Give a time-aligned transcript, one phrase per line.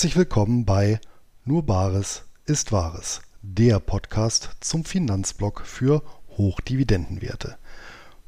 [0.00, 0.98] Herzlich willkommen bei
[1.44, 6.02] Nur Bares ist Wahres, der Podcast zum Finanzblock für
[6.38, 7.58] Hochdividendenwerte.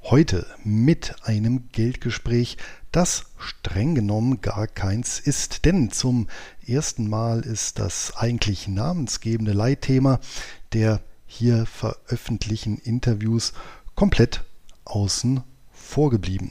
[0.02, 2.59] Heute mit einem Geldgespräch,
[2.91, 6.29] das streng genommen gar keins ist, denn zum
[6.66, 10.20] ersten Mal ist das eigentlich namensgebende Leitthema
[10.74, 13.54] der hier veröffentlichten Interviews
[13.95, 14.45] komplett
[14.84, 16.51] außen vorgeblieben.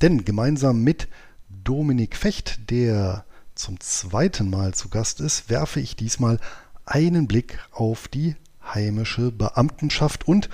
[0.00, 1.08] Denn gemeinsam mit
[1.48, 3.24] Dominik Fecht, der
[3.60, 6.40] zum zweiten Mal zu Gast ist, werfe ich diesmal
[6.86, 10.48] einen Blick auf die heimische Beamtenschaft und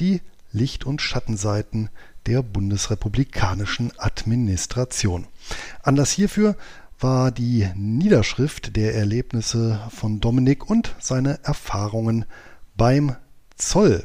[0.00, 1.88] die Licht- und Schattenseiten
[2.26, 5.28] der bundesrepublikanischen Administration.
[5.82, 6.56] Anlass hierfür
[6.98, 12.24] war die Niederschrift der Erlebnisse von Dominik und seine Erfahrungen
[12.76, 13.14] beim
[13.56, 14.04] Zoll.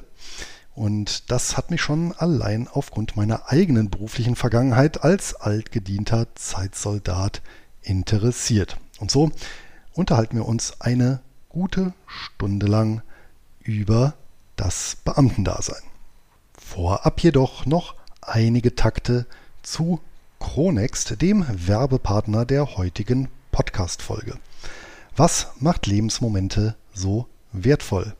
[0.75, 7.41] Und das hat mich schon allein aufgrund meiner eigenen beruflichen Vergangenheit als altgedienter Zeitsoldat
[7.83, 8.77] interessiert.
[8.99, 9.31] Und so
[9.93, 13.01] unterhalten wir uns eine gute Stunde lang
[13.61, 14.15] über
[14.55, 15.83] das Beamtendasein.
[16.57, 19.25] Vorab jedoch noch einige Takte
[19.61, 19.99] zu
[20.39, 24.37] Chronext, dem Werbepartner der heutigen Podcast-Folge.
[25.15, 28.15] Was macht Lebensmomente so wertvoll?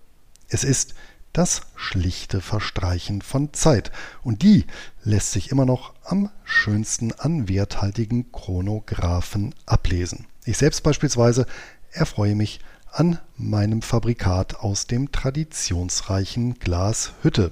[0.48, 0.94] Es ist
[1.34, 3.92] das schlichte Verstreichen von Zeit.
[4.24, 4.66] Und die
[5.04, 10.28] lässt sich immer noch am schönsten an werthaltigen Chronographen ablesen.
[10.46, 11.46] Ich selbst beispielsweise
[11.92, 12.60] erfreue mich
[12.92, 17.52] an meinem Fabrikat aus dem traditionsreichen Glas Hütte.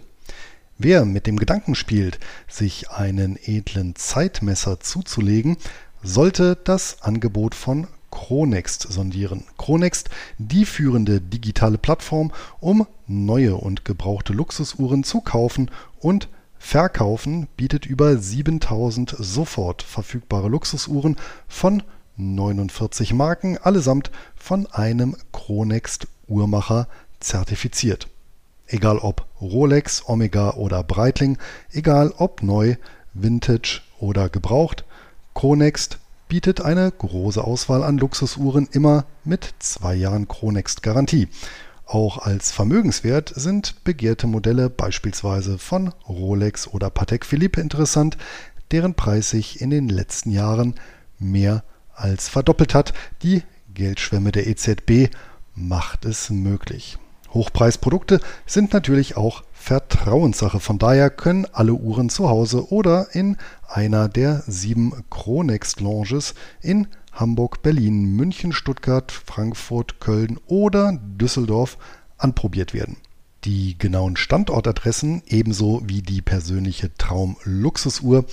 [0.78, 5.58] Wer mit dem Gedanken spielt, sich einen edlen Zeitmesser zuzulegen,
[6.04, 9.46] sollte das Angebot von Chronext sondieren.
[9.58, 16.30] Chronext, die führende digitale Plattform, um neue und gebrauchte Luxusuhren zu kaufen und
[16.60, 21.16] verkaufen, bietet über 7000 sofort verfügbare Luxusuhren
[21.48, 21.82] von
[22.18, 26.88] 49 Marken, allesamt von einem Chronext Uhrmacher
[27.20, 28.08] zertifiziert.
[28.68, 31.38] Egal ob Rolex, Omega oder Breitling,
[31.72, 32.76] egal ob neu,
[33.14, 34.86] Vintage oder gebraucht,
[35.34, 36.00] Chronext
[36.32, 41.28] bietet eine große Auswahl an Luxusuhren immer mit zwei Jahren Chronext Garantie.
[41.86, 48.16] Auch als Vermögenswert sind begehrte Modelle beispielsweise von Rolex oder Patek Philippe interessant,
[48.72, 50.76] deren Preis sich in den letzten Jahren
[51.20, 52.94] mehr als verdoppelt hat.
[53.24, 53.44] Die
[53.74, 55.14] Geldschwemme der EZB
[55.54, 56.98] macht es möglich.
[57.34, 60.60] Hochpreisprodukte sind natürlich auch Vertrauenssache.
[60.60, 66.88] Von daher können alle Uhren zu Hause oder in einer der sieben Chronext Lounges in
[67.12, 71.78] Hamburg, Berlin, München, Stuttgart, Frankfurt, Köln oder Düsseldorf
[72.18, 72.98] anprobiert werden.
[73.44, 78.26] Die genauen Standortadressen ebenso wie die persönliche Traum-Luxusuhr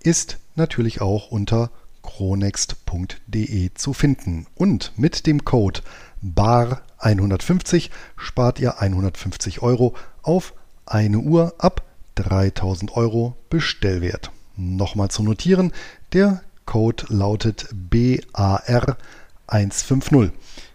[0.00, 1.70] ist natürlich auch unter
[2.02, 4.46] chronext.de zu finden.
[4.56, 5.80] Und mit dem Code
[6.20, 10.54] BAR 150 spart ihr 150 Euro auf
[10.92, 11.82] eine Uhr ab
[12.16, 14.30] 3000 Euro Bestellwert.
[14.56, 15.72] Nochmal zu notieren,
[16.12, 20.32] der Code lautet BAR150.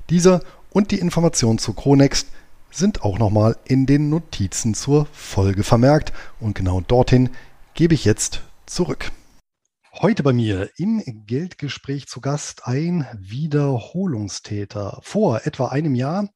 [0.10, 0.42] Dieser
[0.72, 2.30] und die Informationen zu Chronext
[2.72, 7.30] sind auch nochmal in den Notizen zur Folge vermerkt und genau dorthin
[7.76, 9.12] gebe ich jetzt zurück.
[10.00, 15.00] Heute bei mir im Geldgespräch zu Gast ein Wiederholungstäter.
[15.02, 16.30] Vor etwa einem Jahr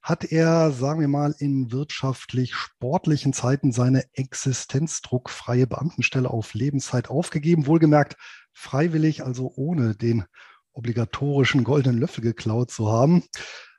[0.00, 7.66] hat er, sagen wir mal, in wirtschaftlich sportlichen Zeiten seine existenzdruckfreie Beamtenstelle auf Lebenszeit aufgegeben.
[7.66, 8.16] Wohlgemerkt
[8.54, 10.24] freiwillig, also ohne den
[10.72, 13.24] obligatorischen goldenen Löffel geklaut zu haben.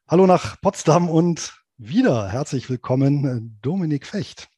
[0.08, 4.53] Hallo nach Potsdam und wieder herzlich willkommen, Dominik Fecht.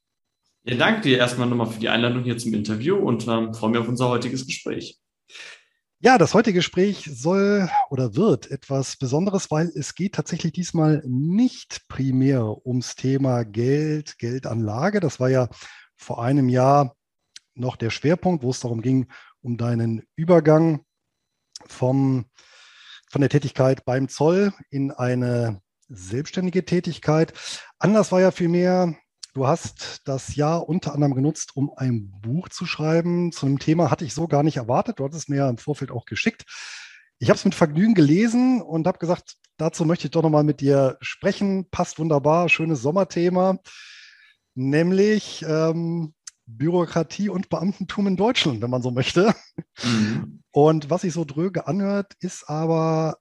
[0.67, 3.79] Ja, danke dir erstmal nochmal für die Einladung hier zum Interview und ähm, freue mich
[3.79, 4.99] auf unser heutiges Gespräch.
[5.99, 11.87] Ja, das heutige Gespräch soll oder wird etwas Besonderes, weil es geht tatsächlich diesmal nicht
[11.87, 14.99] primär ums Thema Geld, Geldanlage.
[15.01, 15.49] Das war ja
[15.97, 16.95] vor einem Jahr
[17.53, 19.05] noch der Schwerpunkt, wo es darum ging,
[19.41, 20.83] um deinen Übergang
[21.67, 22.25] vom,
[23.11, 27.33] von der Tätigkeit beim Zoll in eine selbstständige Tätigkeit.
[27.77, 28.95] Anders war ja vielmehr
[29.35, 33.33] Du hast das Jahr unter anderem genutzt, um ein Buch zu schreiben.
[33.33, 34.97] Zu einem Thema hatte ich so gar nicht erwartet.
[34.97, 36.45] Du hattest es mir ja im Vorfeld auch geschickt.
[37.19, 40.61] Ich habe es mit Vergnügen gelesen und habe gesagt, dazu möchte ich doch nochmal mit
[40.61, 41.69] dir sprechen.
[41.69, 43.59] Passt wunderbar, schönes Sommerthema,
[44.53, 46.13] nämlich ähm,
[46.45, 49.35] Bürokratie und Beamtentum in Deutschland, wenn man so möchte.
[49.83, 50.43] Mhm.
[50.51, 53.17] Und was sich so dröge anhört, ist aber,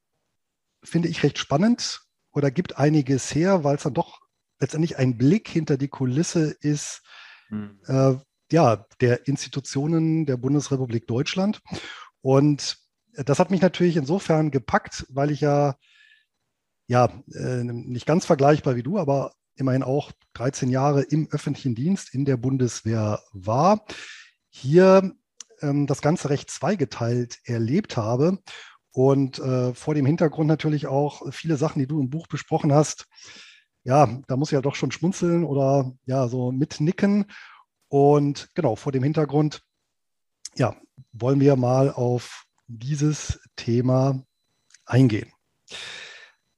[0.84, 4.23] finde ich, recht spannend oder gibt einiges her, weil es dann doch
[4.60, 7.02] letztendlich ein Blick hinter die Kulisse ist,
[7.50, 7.80] mhm.
[7.86, 8.14] äh,
[8.50, 11.60] ja, der Institutionen der Bundesrepublik Deutschland.
[12.20, 12.78] Und
[13.12, 15.76] das hat mich natürlich insofern gepackt, weil ich ja,
[16.86, 22.12] ja, äh, nicht ganz vergleichbar wie du, aber immerhin auch 13 Jahre im öffentlichen Dienst
[22.14, 23.84] in der Bundeswehr war.
[24.48, 25.12] Hier
[25.60, 28.38] ähm, das Ganze recht zweigeteilt erlebt habe
[28.90, 33.06] und äh, vor dem Hintergrund natürlich auch viele Sachen, die du im Buch besprochen hast.
[33.84, 37.26] Ja, da muss ich ja doch schon schmunzeln oder ja, so mitnicken.
[37.88, 39.62] Und genau, vor dem Hintergrund,
[40.56, 40.74] ja,
[41.12, 44.24] wollen wir mal auf dieses Thema
[44.86, 45.30] eingehen.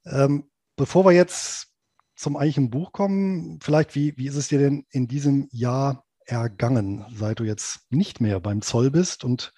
[0.05, 1.69] Ähm, bevor wir jetzt
[2.15, 7.05] zum eigentlichen Buch kommen, vielleicht, wie, wie ist es dir denn in diesem Jahr ergangen,
[7.15, 9.53] seit du jetzt nicht mehr beim Zoll bist und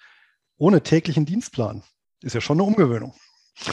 [0.57, 1.83] ohne täglichen Dienstplan?
[2.21, 3.13] Ist ja schon eine Umgewöhnung.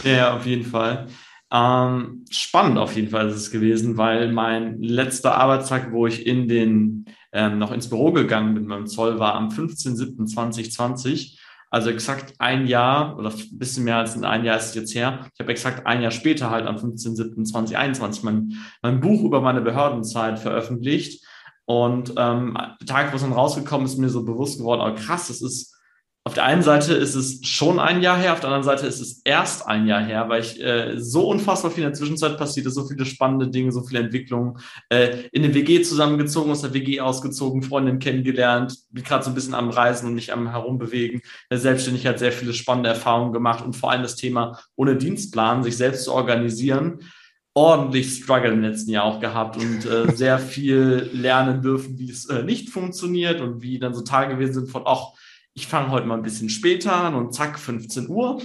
[0.04, 1.08] Ja, auf jeden Fall.
[1.52, 6.48] Ähm, spannend auf jeden Fall ist es gewesen, weil mein letzter Arbeitstag, wo ich in
[6.48, 11.38] den ähm, noch ins Büro gegangen bin beim Zoll, war am 15.07.2020.
[11.70, 15.26] Also exakt ein Jahr oder ein bisschen mehr als ein Jahr ist es jetzt her.
[15.34, 20.38] Ich habe exakt ein Jahr später halt am 15.07.2021 mein, mein Buch über meine Behördenzeit
[20.38, 21.24] veröffentlicht.
[21.64, 22.56] Und ähm,
[22.86, 25.75] Tag, wo es dann rausgekommen ist, ist mir so bewusst geworden, oh krass, das ist
[26.26, 29.00] auf der einen Seite ist es schon ein Jahr her, auf der anderen Seite ist
[29.00, 32.66] es erst ein Jahr her, weil ich äh, so unfassbar viel in der Zwischenzeit passiert
[32.66, 34.58] ist, so viele spannende Dinge, so viele Entwicklungen.
[34.88, 39.34] Äh, in eine WG zusammengezogen, aus der WG ausgezogen, Freundin kennengelernt, bin gerade so ein
[39.34, 41.20] bisschen am Reisen und mich am Herumbewegen.
[41.48, 45.76] Der Selbstständigkeit sehr viele spannende Erfahrungen gemacht und vor allem das Thema ohne Dienstplan, sich
[45.76, 47.04] selbst zu organisieren
[47.54, 52.26] ordentlich Struggle im letzten Jahr auch gehabt und äh, sehr viel lernen dürfen, wie es
[52.26, 55.12] äh, nicht funktioniert und wie dann so Tage gewesen sind von, ach,
[55.56, 58.40] ich fange heute mal ein bisschen später an und zack, 15 Uhr.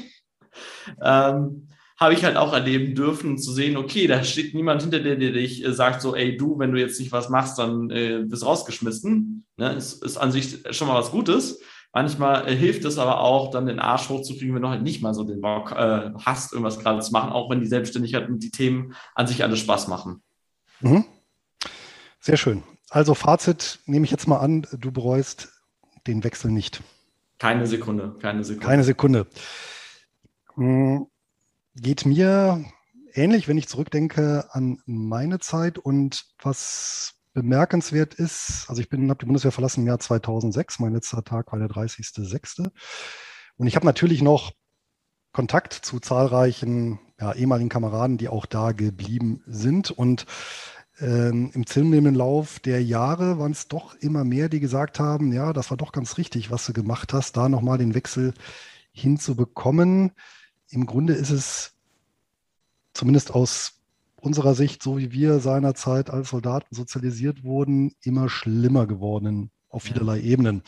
[1.03, 1.67] Ähm,
[1.97, 5.33] habe ich halt auch erleben dürfen zu sehen, okay, da steht niemand hinter dir, der
[5.33, 8.45] dich äh, sagt so, ey, du, wenn du jetzt nicht was machst, dann äh, wirst
[8.45, 9.45] rausgeschmissen.
[9.57, 9.73] Ne?
[9.73, 11.61] Ist, ist an sich schon mal was Gutes.
[11.93, 15.13] Manchmal äh, hilft es aber auch, dann den Arsch hochzukriegen, wenn du halt nicht mal
[15.13, 18.51] so den Bock äh, hast, irgendwas gerade zu machen, auch wenn die Selbstständigkeit und die
[18.51, 20.23] Themen an sich alle Spaß machen.
[20.79, 21.03] Mhm.
[22.21, 22.63] Sehr schön.
[22.89, 25.49] Also Fazit nehme ich jetzt mal an, du bereust
[26.07, 26.81] den Wechsel nicht.
[27.41, 28.67] Keine Sekunde, keine Sekunde.
[28.67, 29.25] Keine Sekunde.
[30.53, 31.07] Hm,
[31.73, 32.63] geht mir
[33.13, 39.17] ähnlich, wenn ich zurückdenke an meine Zeit und was bemerkenswert ist, also ich bin, habe
[39.17, 42.69] die Bundeswehr verlassen im Jahr 2006, mein letzter Tag war der 30.06.
[43.57, 44.51] Und ich habe natürlich noch
[45.31, 49.89] Kontakt zu zahlreichen ja, ehemaligen Kameraden, die auch da geblieben sind.
[49.89, 50.27] Und
[50.99, 55.53] ähm, im zunehmenden Lauf der Jahre waren es doch immer mehr, die gesagt haben, ja,
[55.53, 58.33] das war doch ganz richtig, was du gemacht hast, da nochmal den Wechsel
[58.91, 60.11] hinzubekommen.
[60.69, 61.73] Im Grunde ist es
[62.93, 63.81] zumindest aus
[64.15, 70.17] unserer Sicht, so wie wir seinerzeit als Soldaten sozialisiert wurden, immer schlimmer geworden auf vielerlei
[70.17, 70.23] ja.
[70.23, 70.61] Ebenen.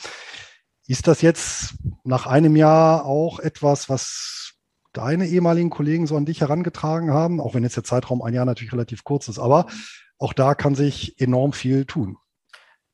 [0.88, 4.56] Ist das jetzt nach einem Jahr auch etwas, was
[4.92, 8.46] deine ehemaligen Kollegen so an dich herangetragen haben, auch wenn jetzt der Zeitraum ein Jahr
[8.46, 9.68] natürlich relativ kurz ist, aber
[10.24, 12.18] auch da kann sich enorm viel tun.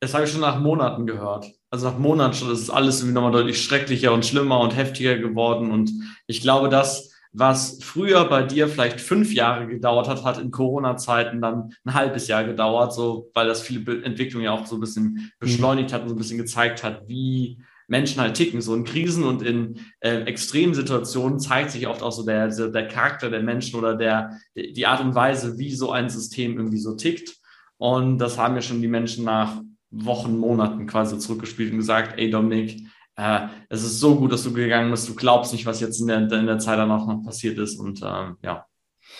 [0.00, 1.46] Das habe ich schon nach Monaten gehört.
[1.70, 5.70] Also nach Monaten schon, ist alles irgendwie nochmal deutlich schrecklicher und schlimmer und heftiger geworden.
[5.70, 5.92] Und
[6.26, 11.40] ich glaube, das, was früher bei dir vielleicht fünf Jahre gedauert hat, hat in Corona-Zeiten
[11.40, 15.04] dann ein halbes Jahr gedauert, so weil das viele Entwicklungen ja auch so ein bisschen
[15.04, 15.30] mhm.
[15.38, 18.60] beschleunigt hat und so ein bisschen gezeigt hat, wie Menschen halt ticken.
[18.62, 22.86] So in Krisen und in äh, extremen Situationen zeigt sich oft auch so der, der
[22.86, 26.94] Charakter der Menschen oder der, die Art und Weise, wie so ein System irgendwie so
[26.94, 27.36] tickt.
[27.78, 32.30] Und das haben ja schon die Menschen nach Wochen, Monaten quasi zurückgespielt und gesagt, ey
[32.30, 32.80] Dominik,
[33.16, 36.06] äh, es ist so gut, dass du gegangen bist, du glaubst nicht, was jetzt in
[36.06, 37.76] der, in der Zeit danach noch passiert ist.
[37.80, 38.66] Und ähm, ja.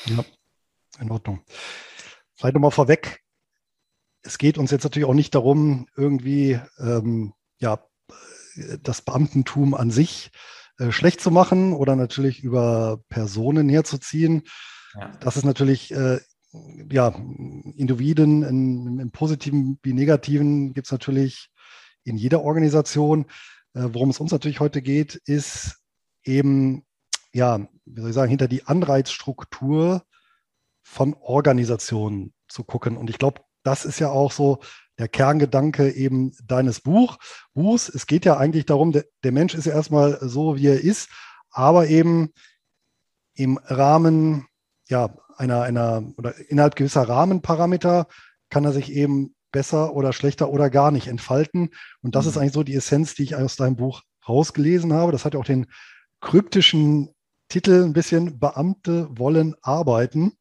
[0.06, 0.24] Ja,
[1.00, 1.40] in Ordnung.
[2.36, 3.20] Vielleicht nochmal vorweg,
[4.22, 7.84] es geht uns jetzt natürlich auch nicht darum, irgendwie ähm, ja,
[8.82, 10.30] das Beamtentum an sich
[10.78, 14.42] äh, schlecht zu machen oder natürlich über Personen herzuziehen.
[14.94, 15.12] Ja.
[15.20, 16.20] Das ist natürlich äh,
[16.90, 17.08] ja,
[17.76, 21.50] Individuen in, im positiven wie negativen gibt es natürlich
[22.04, 23.26] in jeder Organisation.
[23.74, 25.76] Äh, worum es uns natürlich heute geht, ist
[26.24, 26.84] eben,
[27.32, 30.04] ja, wie soll ich sagen, hinter die Anreizstruktur
[30.82, 32.96] von Organisationen zu gucken.
[32.96, 34.60] Und ich glaube, das ist ja auch so
[35.00, 37.18] der Kerngedanke eben deines Buch,
[37.54, 37.88] Buchs.
[37.88, 41.08] Es geht ja eigentlich darum, der, der Mensch ist ja erstmal so, wie er ist,
[41.50, 42.30] aber eben
[43.34, 44.46] im Rahmen
[44.88, 48.06] ja, einer, einer oder innerhalb gewisser Rahmenparameter
[48.50, 51.70] kann er sich eben besser oder schlechter oder gar nicht entfalten.
[52.02, 52.30] Und das mhm.
[52.30, 55.12] ist eigentlich so die Essenz, die ich aus deinem Buch rausgelesen habe.
[55.12, 55.66] Das hat ja auch den
[56.20, 57.08] kryptischen
[57.48, 60.32] Titel ein bisschen Beamte wollen arbeiten.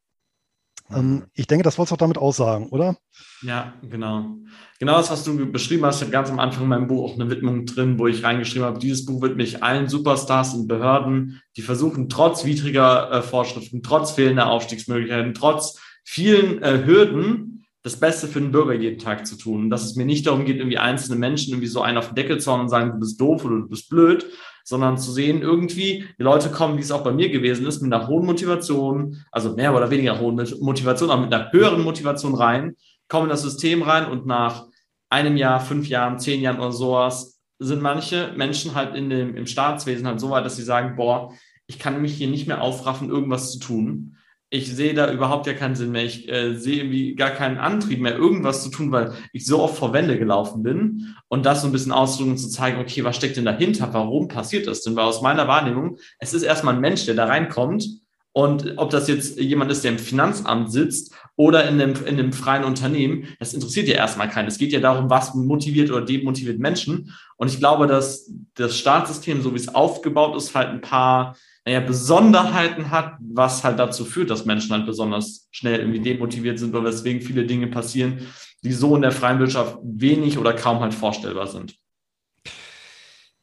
[0.92, 2.96] Ähm, ich denke, das wolltest du auch damit aussagen, oder?
[3.42, 4.36] Ja, genau.
[4.78, 5.96] Genau das, was du beschrieben hast.
[5.96, 8.66] Ich habe ganz am Anfang in meinem Buch auch eine Widmung drin, wo ich reingeschrieben
[8.66, 13.82] habe, dieses Buch widme ich allen Superstars und Behörden, die versuchen, trotz widriger äh, Vorschriften,
[13.82, 19.36] trotz fehlender Aufstiegsmöglichkeiten, trotz vielen äh, Hürden, das Beste für den Bürger jeden Tag zu
[19.36, 19.64] tun.
[19.64, 22.14] Und dass es mir nicht darum geht, irgendwie einzelne Menschen irgendwie so einen auf den
[22.14, 24.26] Deckel zu hauen und sagen, du bist doof oder du bist blöd,
[24.64, 27.92] sondern zu sehen, irgendwie, die Leute kommen, wie es auch bei mir gewesen ist, mit
[27.92, 32.76] einer hohen Motivation, also mehr oder weniger hohen Motivation, aber mit einer höheren Motivation rein,
[33.08, 34.66] kommen in das System rein und nach
[35.08, 39.46] einem Jahr, fünf Jahren, zehn Jahren oder sowas sind manche Menschen halt in dem, im
[39.46, 41.32] Staatswesen halt so weit, dass sie sagen, boah,
[41.66, 44.16] ich kann mich hier nicht mehr aufraffen, irgendwas zu tun
[44.50, 46.04] ich sehe da überhaupt ja keinen Sinn mehr.
[46.04, 49.78] Ich äh, sehe irgendwie gar keinen Antrieb mehr, irgendwas zu tun, weil ich so oft
[49.78, 53.16] vor Wände gelaufen bin und das so ein bisschen auszudrücken und zu zeigen, okay, was
[53.16, 53.88] steckt denn dahinter?
[53.92, 54.96] Warum passiert das denn?
[54.96, 57.86] Weil aus meiner Wahrnehmung, es ist erstmal ein Mensch, der da reinkommt
[58.32, 62.32] und ob das jetzt jemand ist, der im Finanzamt sitzt oder in einem, in einem
[62.32, 64.46] freien Unternehmen, das interessiert ja erstmal keinen.
[64.46, 67.12] Es geht ja darum, was motiviert oder demotiviert Menschen.
[67.36, 71.80] Und ich glaube, dass das Staatssystem, so wie es aufgebaut ist, halt ein paar naja,
[71.80, 76.84] Besonderheiten hat, was halt dazu führt, dass Menschen halt besonders schnell irgendwie demotiviert sind oder
[76.88, 78.26] weswegen viele Dinge passieren,
[78.64, 81.76] die so in der freien Wirtschaft wenig oder kaum halt vorstellbar sind.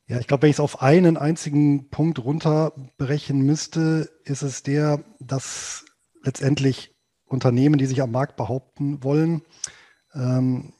[0.07, 5.03] Ja, ich glaube, wenn ich es auf einen einzigen Punkt runterbrechen müsste, ist es der,
[5.19, 5.85] dass
[6.23, 6.95] letztendlich
[7.25, 9.41] Unternehmen, die sich am Markt behaupten wollen,
[10.13, 10.73] ähm,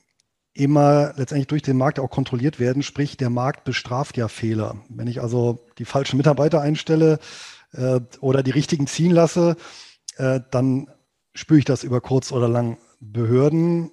[0.58, 2.84] immer letztendlich durch den Markt auch kontrolliert werden.
[2.84, 4.78] Sprich, der Markt bestraft ja Fehler.
[4.90, 7.20] Wenn ich also die falschen Mitarbeiter einstelle
[7.74, 9.56] äh, oder die richtigen ziehen lasse,
[10.18, 10.88] äh, dann
[11.34, 12.78] spüre ich das über kurz oder lang.
[13.00, 13.92] Behörden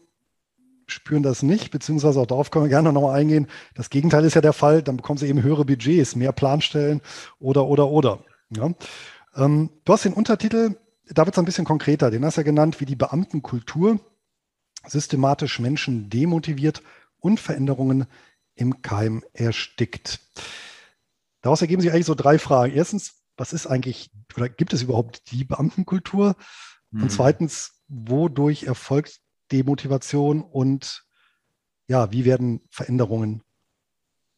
[0.87, 3.47] spüren das nicht, beziehungsweise auch darauf können wir gerne nochmal eingehen.
[3.75, 7.00] Das Gegenteil ist ja der Fall, dann bekommen sie eben höhere Budgets, mehr Planstellen
[7.38, 8.21] oder, oder, oder.
[8.50, 8.71] Ja.
[9.37, 10.76] Ähm, du hast den Untertitel,
[11.09, 13.99] da wird es ein bisschen konkreter, den hast du ja genannt, wie die Beamtenkultur
[14.86, 16.82] systematisch Menschen demotiviert
[17.18, 18.06] und Veränderungen
[18.54, 20.20] im Keim erstickt.
[21.42, 22.72] Daraus ergeben sich eigentlich so drei Fragen.
[22.74, 26.36] Erstens, was ist eigentlich oder gibt es überhaupt die Beamtenkultur?
[26.90, 27.02] Mhm.
[27.02, 29.20] Und zweitens, wodurch erfolgt
[29.52, 31.04] Demotivation und
[31.86, 33.42] ja, wie werden Veränderungen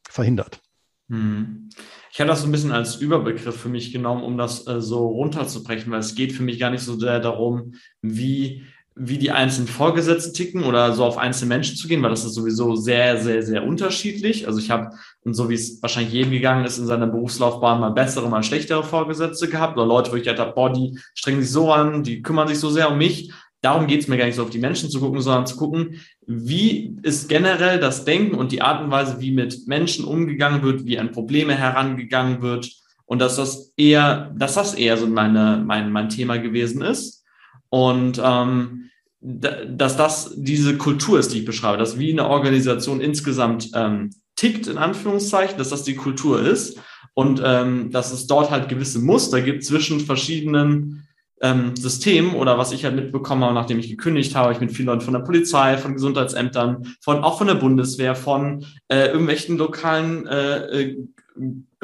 [0.09, 0.61] verhindert?
[1.09, 1.69] Mhm.
[2.11, 5.07] Ich habe das so ein bisschen als Überbegriff für mich genommen, um das äh, so
[5.07, 8.65] runterzubrechen, weil es geht für mich gar nicht so sehr darum, wie
[8.99, 12.33] wie die einzelnen Vorgesetzten ticken oder so auf einzelne Menschen zu gehen, weil das ist
[12.33, 14.47] sowieso sehr, sehr, sehr unterschiedlich.
[14.47, 17.91] Also ich habe, und so wie es wahrscheinlich jedem gegangen ist, in seiner Berufslaufbahn mal
[17.91, 21.51] bessere, mal schlechtere Vorgesetzte gehabt oder Leute, wo ich gedacht habe, boah, die strengen sich
[21.51, 23.31] so an, die kümmern sich so sehr um mich.
[23.61, 26.01] Darum geht es mir gar nicht so auf die Menschen zu gucken, sondern zu gucken,
[26.27, 30.87] wie ist generell das Denken und die Art und Weise, wie mit Menschen umgegangen wird,
[30.87, 32.71] wie an Probleme herangegangen wird
[33.05, 37.16] und dass das eher, dass das eher so meine, mein, mein Thema gewesen ist.
[37.77, 38.89] Und ähm,
[39.21, 44.67] dass das diese Kultur ist, die ich beschreibe, dass wie eine Organisation insgesamt ähm, tickt,
[44.67, 46.81] in Anführungszeichen, dass das die Kultur ist
[47.13, 51.07] und ähm, dass es dort halt gewisse Muster gibt zwischen verschiedenen
[51.43, 54.87] ähm, Systemen oder was ich halt mitbekommen habe, nachdem ich gekündigt habe, ich mit vielen
[54.87, 60.27] Leuten von der Polizei, von Gesundheitsämtern, von auch von der Bundeswehr, von äh, irgendwelchen lokalen
[60.27, 61.07] äh, äh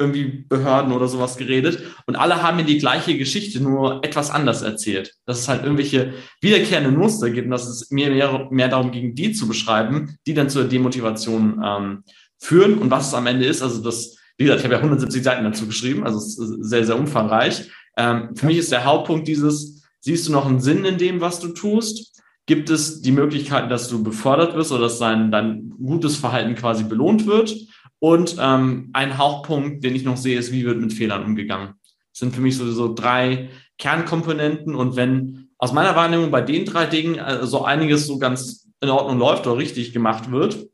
[0.03, 4.61] irgendwie Behörden oder sowas geredet und alle haben mir die gleiche Geschichte nur etwas anders
[4.61, 5.15] erzählt.
[5.25, 9.15] Dass es halt irgendwelche wiederkehrenden Muster gibt und dass es mir mehr, mehr darum ging,
[9.15, 12.03] die zu beschreiben, die dann zur Demotivation ähm,
[12.39, 13.61] führen und was es am Ende ist.
[13.61, 16.85] Also das, wie gesagt, ich habe ja 170 Seiten dazu geschrieben, also es ist sehr,
[16.85, 17.69] sehr umfangreich.
[17.97, 21.39] Ähm, für mich ist der Hauptpunkt dieses, siehst du noch einen Sinn in dem, was
[21.39, 22.21] du tust?
[22.45, 26.83] Gibt es die Möglichkeit, dass du befördert wirst oder dass dein, dein gutes Verhalten quasi
[26.83, 27.55] belohnt wird?
[28.03, 31.75] Und ähm, ein Hauptpunkt, den ich noch sehe, ist, wie wird mit Fehlern umgegangen.
[32.11, 34.75] Das sind für mich sowieso drei Kernkomponenten.
[34.75, 38.89] Und wenn aus meiner Wahrnehmung bei den drei Dingen äh, so einiges so ganz in
[38.89, 40.67] Ordnung läuft oder richtig gemacht wird,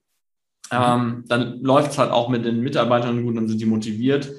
[0.71, 4.31] ähm, dann läuft es halt auch mit den Mitarbeitern gut, dann sind die motiviert,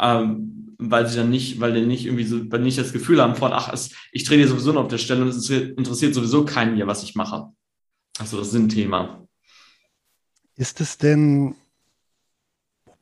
[0.00, 3.52] ähm, weil sie dann nicht, weil die nicht irgendwie so, nicht das Gefühl haben von,
[3.52, 6.88] ach, es, ich drehe sowieso noch auf der Stelle und es interessiert sowieso keinen hier,
[6.88, 7.52] was ich mache.
[8.18, 9.28] Also das ist ein Thema.
[10.56, 11.54] Ist es denn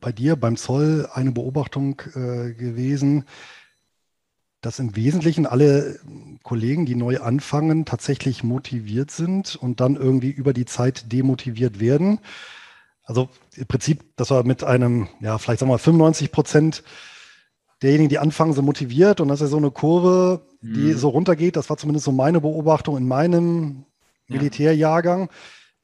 [0.01, 3.25] bei dir beim Zoll eine Beobachtung äh, gewesen,
[4.61, 5.99] dass im Wesentlichen alle
[6.43, 12.19] Kollegen, die neu anfangen, tatsächlich motiviert sind und dann irgendwie über die Zeit demotiviert werden.
[13.03, 16.83] Also im Prinzip, dass wir mit einem, ja, vielleicht sagen wir 95 Prozent
[17.81, 20.97] derjenigen, die anfangen, sind motiviert und das ist so eine Kurve, die mhm.
[20.97, 21.55] so runtergeht.
[21.55, 23.85] Das war zumindest so meine Beobachtung in meinem
[24.27, 25.29] Militärjahrgang.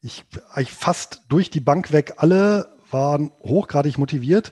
[0.02, 4.52] Ich eigentlich fast durch die Bank weg alle waren hochgradig motiviert.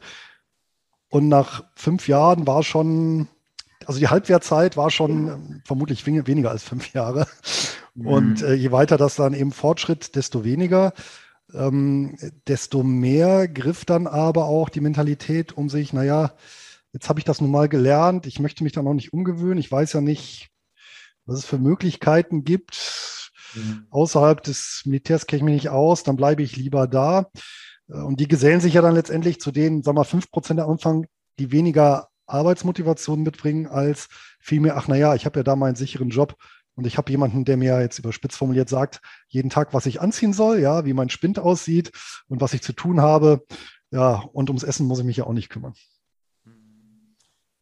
[1.10, 3.28] Und nach fünf Jahren war schon
[3.86, 7.28] also die Halbwertzeit war schon ähm, vermutlich weniger als fünf Jahre.
[7.94, 8.08] Mhm.
[8.08, 10.94] Und äh, je weiter das dann eben fortschritt, desto weniger.
[11.54, 16.34] Ähm, desto mehr griff dann aber auch die Mentalität um sich, naja,
[16.92, 19.72] jetzt habe ich das nun mal gelernt, ich möchte mich da noch nicht umgewöhnen, ich
[19.72, 20.50] weiß ja nicht,
[21.26, 23.32] was es für Möglichkeiten gibt.
[23.54, 23.86] Mhm.
[23.92, 27.30] Außerhalb des Militärs kenne ich mich nicht aus, dann bleibe ich lieber da.
[27.90, 30.60] Äh, und die gesellen sich ja dann letztendlich zu den, sagen wir mal, fünf Prozent
[30.60, 31.08] am Anfang,
[31.40, 34.08] die weniger Arbeitsmotivation mitbringen, als
[34.40, 36.36] vielmehr, ach naja, ich habe ja da meinen sicheren Job
[36.76, 40.34] und ich habe jemanden, der mir jetzt überspitzt formuliert sagt, jeden Tag, was ich anziehen
[40.34, 41.92] soll, ja, wie mein Spind aussieht
[42.28, 43.46] und was ich zu tun habe.
[43.92, 45.74] Ja, und ums Essen muss ich mich ja auch nicht kümmern.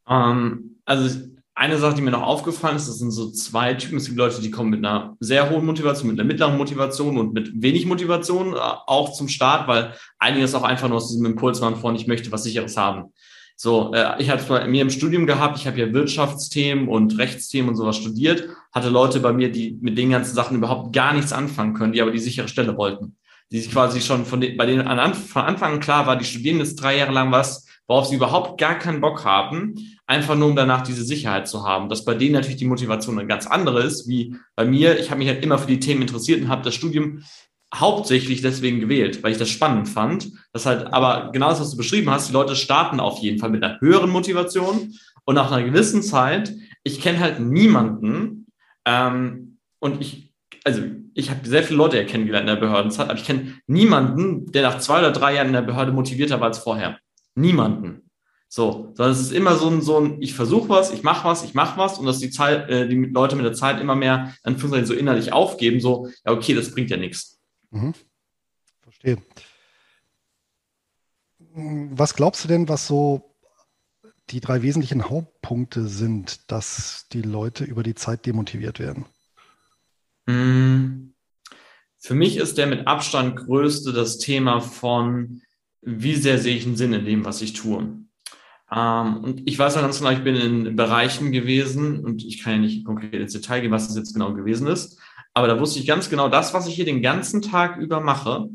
[0.08, 3.98] Ähm, also eine Sache, die mir noch aufgefallen ist, das sind so zwei Typen.
[3.98, 7.34] Es gibt Leute, die kommen mit einer sehr hohen Motivation, mit einer mittleren Motivation und
[7.34, 11.62] mit wenig Motivation, äh, auch zum Start, weil einiges auch einfach nur aus diesem Impuls
[11.62, 13.14] waren von, ich möchte was Sicheres haben.
[13.56, 17.20] So, äh, ich habe es bei mir im Studium gehabt, ich habe ja Wirtschaftsthemen und
[17.20, 21.14] Rechtsthemen und sowas studiert, hatte Leute bei mir, die mit den ganzen Sachen überhaupt gar
[21.14, 23.16] nichts anfangen können, die aber die sichere Stelle wollten.
[23.52, 26.26] Die sich quasi schon von den, bei denen an, von Anfang an klar war, die
[26.26, 29.76] studieren jetzt drei Jahre lang was, worauf sie überhaupt gar keinen Bock haben,
[30.08, 31.90] einfach nur um danach diese Sicherheit zu haben.
[31.90, 35.00] Dass bei denen natürlich die Motivation eine ganz andere ist, wie bei mir.
[35.00, 37.24] Ich habe mich halt immer für die Themen interessiert und habe das Studium
[37.74, 40.32] hauptsächlich deswegen gewählt, weil ich das spannend fand.
[40.52, 43.50] Das halt, aber genau das, was du beschrieben hast, die Leute starten auf jeden Fall
[43.50, 44.94] mit einer höheren Motivation
[45.26, 48.48] und nach einer gewissen Zeit, ich kenne halt niemanden
[48.86, 50.32] ähm, und ich,
[50.64, 50.82] also
[51.16, 54.64] ich habe sehr viele Leute ja kennengelernt in der Behördenzeit, aber ich kenne niemanden, der
[54.64, 57.00] nach zwei oder drei Jahren in der Behörde motivierter war als vorher.
[57.36, 58.03] Niemanden.
[58.56, 61.44] So, sondern es ist immer so ein, so ein ich versuche was, ich mache was,
[61.44, 64.36] ich mache was und dass die Zeit, äh, die Leute mit der Zeit immer mehr
[64.44, 67.42] an so innerlich aufgeben, so, ja, okay, das bringt ja nichts.
[67.72, 67.96] Mhm.
[68.84, 69.18] Verstehe.
[71.56, 73.36] Was glaubst du denn, was so
[74.30, 79.08] die drei wesentlichen Hauptpunkte sind, dass die Leute über die Zeit demotiviert werden?
[80.28, 81.16] Hm.
[81.98, 85.42] Für mich ist der mit Abstand größte das Thema von,
[85.82, 88.04] wie sehr sehe ich einen Sinn in dem, was ich tue.
[88.76, 92.54] Ähm, und ich weiß ja ganz genau, ich bin in Bereichen gewesen und ich kann
[92.54, 95.00] ja nicht konkret ins Detail gehen, was das jetzt genau gewesen ist.
[95.34, 98.50] Aber da wusste ich ganz genau, das, was ich hier den ganzen Tag über mache,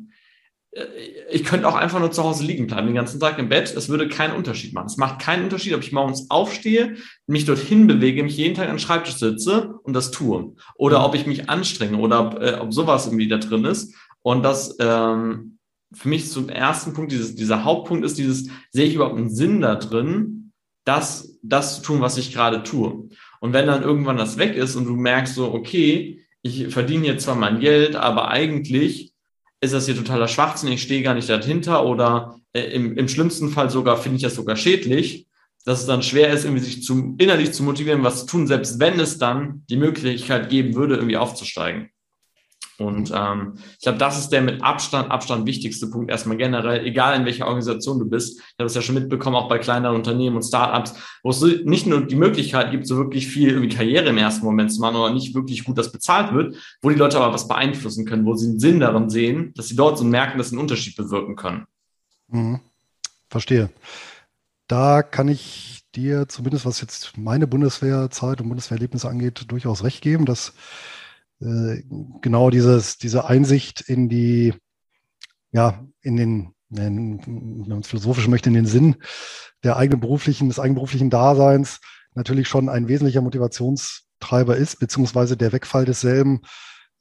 [0.73, 0.85] äh,
[1.31, 3.75] ich könnte auch einfach nur zu Hause liegen bleiben, den ganzen Tag im Bett.
[3.77, 4.87] Es würde keinen Unterschied machen.
[4.87, 8.75] Es macht keinen Unterschied, ob ich morgens aufstehe, mich dorthin bewege, mich jeden Tag an
[8.75, 10.55] den Schreibtisch sitze und das tue.
[10.77, 13.95] Oder ob ich mich anstrenge oder äh, ob sowas irgendwie da drin ist.
[14.23, 15.58] Und das ähm,
[15.93, 19.61] für mich zum ersten Punkt, dieses, dieser Hauptpunkt ist dieses, sehe ich überhaupt einen Sinn
[19.61, 20.53] da drin,
[20.85, 23.09] das, das zu tun, was ich gerade tue.
[23.41, 27.25] Und wenn dann irgendwann das weg ist und du merkst so, okay, ich verdiene jetzt
[27.25, 29.13] zwar mein Geld, aber eigentlich
[29.61, 33.51] ist das hier totaler Schwachsinn, ich stehe gar nicht dahinter oder äh, im, im schlimmsten
[33.51, 35.27] Fall sogar finde ich das sogar schädlich,
[35.65, 38.79] dass es dann schwer ist, irgendwie sich zu, innerlich zu motivieren, was zu tun, selbst
[38.79, 41.91] wenn es dann die Möglichkeit geben würde, irgendwie aufzusteigen.
[42.79, 47.19] Und ähm, ich glaube, das ist der mit Abstand, Abstand wichtigste Punkt erstmal generell, egal
[47.19, 48.39] in welcher Organisation du bist.
[48.39, 51.87] Ich habe es ja schon mitbekommen, auch bei kleineren Unternehmen und Startups, wo es nicht
[51.87, 55.13] nur die Möglichkeit gibt, so wirklich viel irgendwie Karriere im ersten Moment zu machen oder
[55.13, 58.49] nicht wirklich gut das bezahlt wird, wo die Leute aber was beeinflussen können, wo sie
[58.49, 61.67] einen Sinn darin sehen, dass sie dort so merken, dass sie einen Unterschied bewirken können.
[62.29, 62.61] Mhm.
[63.29, 63.71] Verstehe.
[64.69, 70.27] Da kann ich dir zumindest, was jetzt meine Bundeswehrzeit und Bundeswehrerlebnisse angeht, durchaus recht geben,
[70.27, 70.53] dass
[71.41, 71.83] äh,
[72.21, 74.55] genau dieses, diese Einsicht in die,
[75.53, 78.97] ja, in den, wenn man es philosophisch möchte, in den Sinn
[79.65, 81.81] der eigenen beruflichen, des eigenberuflichen Daseins
[82.15, 86.43] natürlich schon ein wesentlicher Motivationstreiber ist, beziehungsweise der Wegfall desselben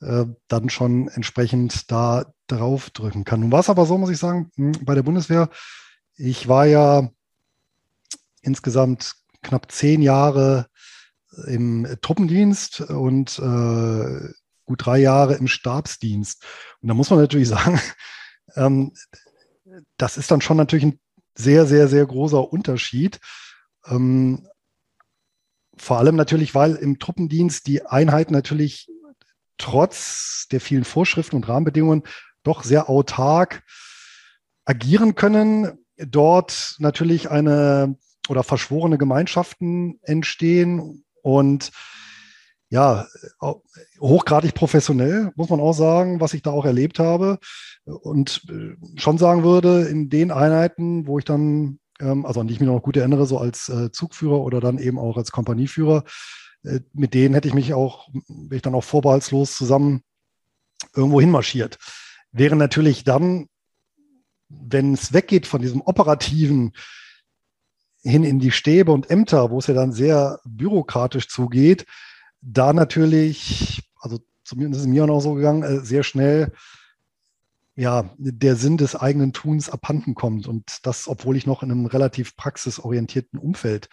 [0.02, 3.42] äh, dann schon entsprechend da drauf drücken kann.
[3.42, 5.50] Nun war es aber so, muss ich sagen, hm, bei der Bundeswehr,
[6.16, 7.10] ich war ja
[8.42, 10.68] insgesamt knapp zehn Jahre
[11.46, 14.34] im Truppendienst und äh,
[14.66, 16.44] gut drei Jahre im Stabsdienst.
[16.82, 17.80] Und da muss man natürlich sagen,
[18.56, 18.94] ähm,
[19.98, 21.00] das ist dann schon natürlich ein
[21.36, 23.20] sehr, sehr, sehr großer Unterschied.
[23.86, 24.48] Ähm,
[25.78, 28.90] vor allem natürlich, weil im Truppendienst die Einheiten natürlich
[29.58, 32.04] trotz der vielen Vorschriften und Rahmenbedingungen
[32.44, 33.64] doch sehr autark
[34.66, 35.86] agieren können.
[35.98, 37.98] Dort natürlich eine
[38.30, 41.72] oder verschworene Gemeinschaften entstehen und
[42.70, 43.06] ja,
[44.00, 47.38] hochgradig professionell, muss man auch sagen, was ich da auch erlebt habe.
[47.84, 52.54] Und äh, schon sagen würde, in den Einheiten, wo ich dann, ähm, also an die
[52.54, 56.06] ich mich noch gut erinnere, so als äh, Zugführer oder dann eben auch als Kompanieführer,
[56.64, 60.02] äh, mit denen hätte ich mich auch, wäre ich dann auch vorbehaltslos zusammen
[60.96, 61.78] irgendwo hinmarschiert.
[62.32, 63.48] Wäre natürlich dann,
[64.48, 66.72] wenn es weggeht von diesem operativen,
[68.08, 71.86] hin in die Stäbe und Ämter, wo es ja dann sehr bürokratisch zugeht,
[72.42, 76.54] da natürlich, also zumindest ist es mir auch noch so gegangen, äh, sehr schnell
[77.76, 80.48] ja, der Sinn des eigenen Tuns abhanden kommt.
[80.48, 83.88] Und das, obwohl ich noch in einem relativ praxisorientierten Umfeld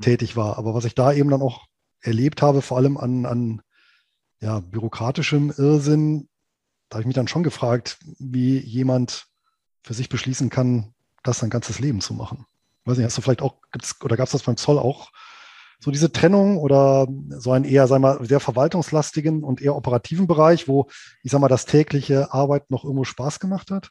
[0.00, 0.56] tätig war.
[0.56, 1.66] Aber was ich da eben dann auch
[2.00, 3.62] erlebt habe, vor allem an, an
[4.40, 6.28] ja, bürokratischem Irrsinn,
[6.88, 9.26] da habe ich mich dann schon gefragt, wie jemand
[9.82, 12.46] für sich beschließen kann, das sein ganzes Leben zu machen.
[12.88, 15.10] Weiß nicht, hast du vielleicht auch, gibt's, oder gab es das beim Zoll auch
[15.80, 20.26] so diese Trennung oder so einen eher, sagen wir mal, sehr verwaltungslastigen und eher operativen
[20.26, 20.88] Bereich, wo,
[21.22, 23.90] ich sag mal, das tägliche Arbeit noch irgendwo Spaß gemacht hat?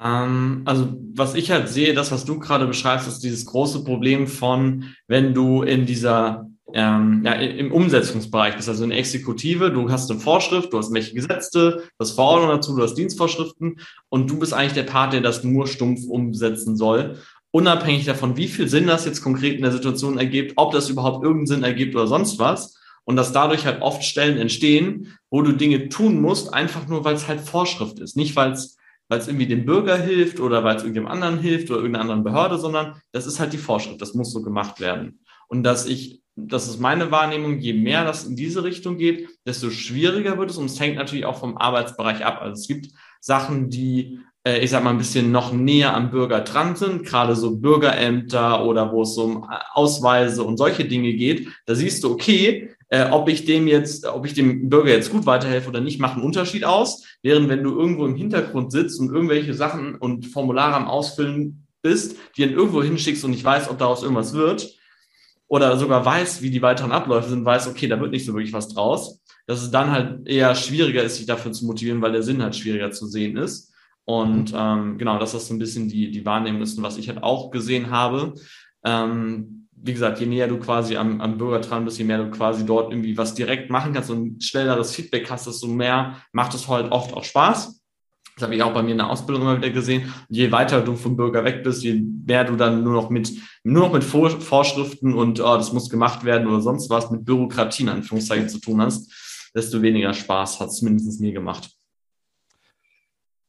[0.00, 4.26] Ähm, also, was ich halt sehe, das, was du gerade beschreibst, ist dieses große Problem
[4.26, 10.10] von, wenn du in dieser ähm, ja, im Umsetzungsbereich bist, also in Exekutive, du hast
[10.10, 14.38] eine Vorschrift, du hast welche Gesetze, du hast Verordnungen dazu, du hast Dienstvorschriften und du
[14.38, 17.18] bist eigentlich der Part, der das nur stumpf umsetzen soll
[17.52, 21.22] unabhängig davon, wie viel Sinn das jetzt konkret in der Situation ergibt, ob das überhaupt
[21.22, 22.76] irgendeinen Sinn ergibt oder sonst was.
[23.04, 27.14] Und dass dadurch halt oft Stellen entstehen, wo du Dinge tun musst, einfach nur, weil
[27.14, 28.16] es halt Vorschrift ist.
[28.16, 28.76] Nicht, weil es
[29.12, 32.24] weil es irgendwie dem Bürger hilft oder weil es irgendjemand anderen hilft oder irgendeiner anderen
[32.24, 34.00] Behörde, sondern das ist halt die Vorschrift.
[34.00, 35.20] Das muss so gemacht werden.
[35.48, 39.68] Und dass ich, das ist meine Wahrnehmung, je mehr das in diese Richtung geht, desto
[39.68, 40.56] schwieriger wird es.
[40.56, 42.38] Und es hängt natürlich auch vom Arbeitsbereich ab.
[42.40, 42.88] Also es gibt
[43.20, 47.56] Sachen, die ich sag mal, ein bisschen noch näher am Bürger dran sind, gerade so
[47.56, 52.70] Bürgerämter oder wo es um äh, Ausweise und solche Dinge geht, da siehst du, okay,
[52.88, 56.16] äh, ob ich dem jetzt, ob ich dem Bürger jetzt gut weiterhelfe oder nicht, macht
[56.16, 57.04] einen Unterschied aus.
[57.22, 62.16] Während wenn du irgendwo im Hintergrund sitzt und irgendwelche Sachen und Formulare am Ausfüllen bist,
[62.36, 64.76] die dann irgendwo hinschickst und nicht weißt, ob daraus irgendwas wird,
[65.48, 68.54] oder sogar weiß, wie die weiteren Abläufe sind, weiß, okay, da wird nicht so wirklich
[68.54, 72.22] was draus, dass es dann halt eher schwieriger ist, sich dafür zu motivieren, weil der
[72.22, 73.71] Sinn halt schwieriger zu sehen ist.
[74.20, 77.22] Und ähm, genau, das ist so ein bisschen die, die Wahrnehmung ist, was ich halt
[77.22, 78.34] auch gesehen habe.
[78.84, 82.30] Ähm, wie gesagt, je näher du quasi am, am Bürger dran bist, je mehr du
[82.30, 86.68] quasi dort irgendwie was direkt machen kannst und schnelleres Feedback hast, desto mehr macht es
[86.68, 87.80] halt oft auch Spaß.
[88.34, 90.02] Das habe ich auch bei mir in der Ausbildung immer wieder gesehen.
[90.28, 93.32] Und je weiter du vom Bürger weg bist, je mehr du dann nur noch mit,
[93.64, 97.84] nur noch mit Vorschriften und oh, das muss gemacht werden oder sonst was mit Bürokratie
[97.84, 99.10] in Anführungszeichen zu tun hast,
[99.54, 101.70] desto weniger Spaß hat es mindestens mir gemacht.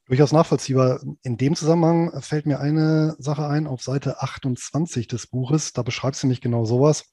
[0.06, 1.00] Durchaus nachvollziehbar.
[1.22, 5.72] In dem Zusammenhang fällt mir eine Sache ein auf Seite 28 des Buches.
[5.72, 7.06] Da beschreibst du nämlich genau sowas.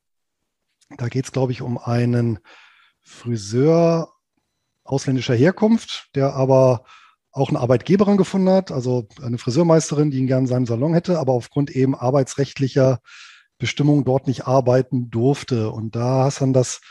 [0.98, 2.40] Da geht es, glaube ich, um einen
[3.02, 4.12] Friseur
[4.84, 6.84] ausländischer Herkunft, der aber
[7.32, 11.18] auch eine Arbeitgeberin gefunden hat, also eine Friseurmeisterin, die ihn gerne in seinem Salon hätte,
[11.18, 13.00] aber aufgrund eben arbeitsrechtlicher
[13.58, 15.70] Bestimmungen dort nicht arbeiten durfte.
[15.70, 16.82] Und da hast dann das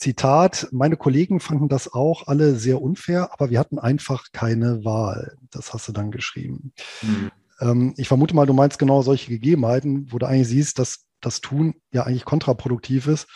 [0.00, 5.36] Zitat, meine Kollegen fanden das auch alle sehr unfair, aber wir hatten einfach keine Wahl.
[5.50, 6.72] Das hast du dann geschrieben.
[7.02, 7.30] Mhm.
[7.60, 11.42] Ähm, ich vermute mal, du meinst genau solche Gegebenheiten, wo du eigentlich siehst, dass das
[11.42, 13.28] Tun ja eigentlich kontraproduktiv ist,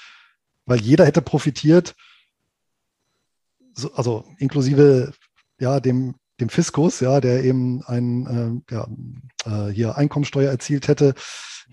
[0.64, 1.94] weil jeder hätte profitiert,
[3.74, 5.12] so, also inklusive
[5.60, 8.88] ja, dem, dem Fiskus, ja, der eben ein, äh, ja,
[9.44, 11.14] äh, hier Einkommensteuer erzielt hätte,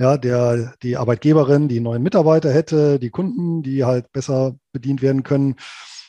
[0.02, 5.22] ja, der die Arbeitgeberin, die neuen Mitarbeiter hätte, die Kunden, die halt besser bedient werden
[5.22, 5.58] können.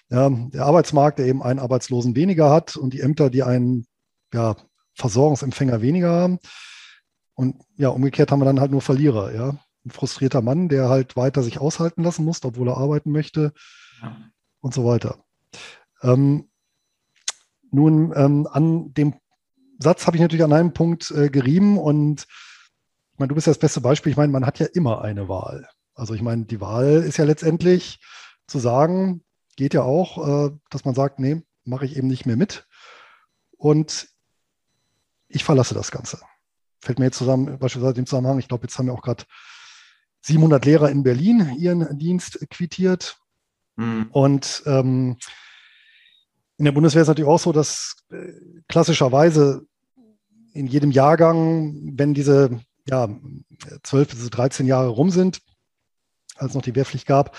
[0.08, 3.84] Ja, der Arbeitsmarkt, der eben einen Arbeitslosen weniger hat und die Ämter, die einen
[4.32, 4.56] ja,
[4.94, 6.38] Versorgungsempfänger weniger haben.
[7.34, 9.58] Und ja, umgekehrt haben wir dann halt nur Verlierer, ja.
[9.84, 13.52] Ein frustrierter Mann, der halt weiter sich aushalten lassen muss, obwohl er arbeiten möchte
[14.00, 14.16] ja.
[14.60, 15.18] und so weiter.
[16.02, 16.48] Ähm,
[17.70, 19.16] nun, ähm, an dem
[19.78, 22.26] Satz habe ich natürlich an einem Punkt äh, gerieben und
[23.22, 24.10] meine, du bist ja das beste Beispiel.
[24.10, 25.68] Ich meine, man hat ja immer eine Wahl.
[25.94, 28.00] Also ich meine, die Wahl ist ja letztendlich
[28.48, 29.22] zu sagen,
[29.56, 32.66] geht ja auch, äh, dass man sagt, nee, mache ich eben nicht mehr mit.
[33.56, 34.08] Und
[35.28, 36.20] ich verlasse das Ganze.
[36.80, 39.24] Fällt mir jetzt zusammen, beispielsweise im Zusammenhang, ich glaube, jetzt haben wir auch gerade
[40.22, 43.18] 700 Lehrer in Berlin ihren Dienst quittiert.
[43.76, 44.08] Mhm.
[44.10, 45.16] Und ähm,
[46.56, 48.32] in der Bundeswehr ist es natürlich auch so, dass äh,
[48.68, 49.64] klassischerweise
[50.52, 53.08] in jedem Jahrgang, wenn diese ja,
[53.82, 55.40] 12 bis 13 Jahre rum sind,
[56.36, 57.36] als noch die Wehrpflicht gab,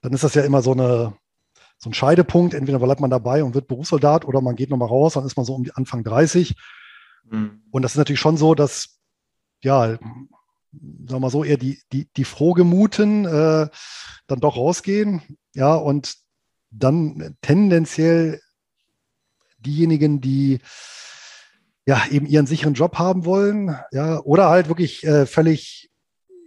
[0.00, 1.14] dann ist das ja immer so, eine,
[1.78, 2.54] so ein Scheidepunkt.
[2.54, 5.46] Entweder bleibt man dabei und wird Berufssoldat oder man geht nochmal raus, dann ist man
[5.46, 6.54] so um die Anfang 30.
[7.24, 7.62] Mhm.
[7.70, 8.98] Und das ist natürlich schon so, dass,
[9.62, 10.28] ja, sagen
[11.08, 13.68] wir mal so, eher die, die, die Frohgemuten äh,
[14.26, 15.22] dann doch rausgehen.
[15.54, 16.16] Ja, und
[16.70, 18.40] dann tendenziell
[19.58, 20.60] diejenigen, die
[21.86, 25.90] ja, eben ihren sicheren Job haben wollen, ja, oder halt wirklich äh, völlig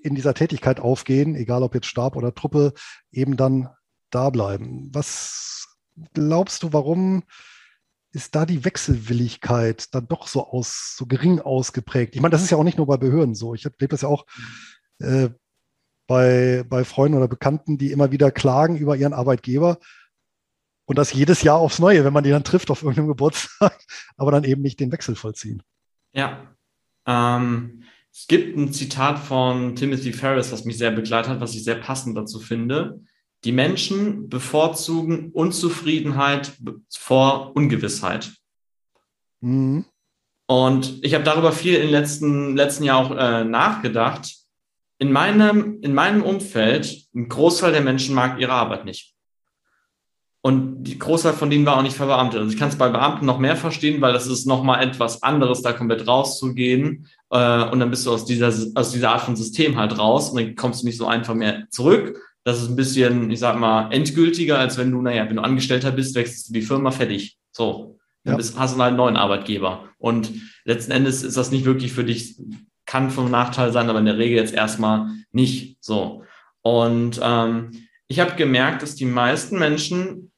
[0.04, 2.74] in dieser Tätigkeit aufgehen, egal ob jetzt Stab oder Truppe,
[3.12, 3.70] eben dann
[4.10, 4.90] da bleiben.
[4.94, 5.68] Was
[6.14, 7.24] glaubst du, warum
[8.12, 12.16] ist da die Wechselwilligkeit dann doch so aus, so gering ausgeprägt?
[12.16, 13.54] Ich meine, das ist ja auch nicht nur bei Behörden so.
[13.54, 14.26] Ich erlebe das ja auch
[15.00, 15.30] äh,
[16.08, 19.78] bei, bei Freunden oder Bekannten, die immer wieder klagen über ihren Arbeitgeber.
[20.90, 23.80] Und das jedes Jahr aufs Neue, wenn man die dann trifft auf irgendeinem Geburtstag,
[24.18, 25.62] aber dann eben nicht den Wechsel vollziehen.
[26.14, 26.48] Ja.
[27.06, 31.64] Ähm, es gibt ein Zitat von Timothy Ferris, was mich sehr begleitet hat, was ich
[31.64, 33.02] sehr passend dazu finde.
[33.44, 36.54] Die Menschen bevorzugen Unzufriedenheit
[36.90, 38.32] vor Ungewissheit.
[39.42, 39.86] Mhm.
[40.48, 44.38] Und ich habe darüber viel im letzten, letzten Jahr auch äh, nachgedacht.
[44.98, 49.14] In meinem, in meinem Umfeld, ein Großteil der Menschen mag ihre Arbeit nicht.
[50.42, 52.40] Und die Großteil von denen war auch nicht verbeamtet.
[52.40, 55.62] Also ich kann es bei Beamten noch mehr verstehen, weil das ist nochmal etwas anderes,
[55.62, 57.08] da komplett rauszugehen.
[57.30, 60.42] Äh, und dann bist du aus dieser, aus dieser Art von System halt raus und
[60.42, 62.18] dann kommst du nicht so einfach mehr zurück.
[62.46, 65.92] Das ist ein bisschen, ich sag mal, endgültiger, als wenn du, naja, wenn du Angestellter
[65.92, 67.38] bist, wechselst du die Firma fertig.
[67.52, 67.98] So.
[68.24, 68.38] Dann ja.
[68.38, 69.90] bist, hast du halt einen neuen Arbeitgeber.
[69.98, 70.32] Und
[70.64, 72.38] letzten Endes ist das nicht wirklich für dich,
[72.86, 76.24] kann von Nachteil sein, aber in der Regel jetzt erstmal nicht so.
[76.62, 77.72] Und ähm,
[78.08, 80.29] ich habe gemerkt, dass die meisten Menschen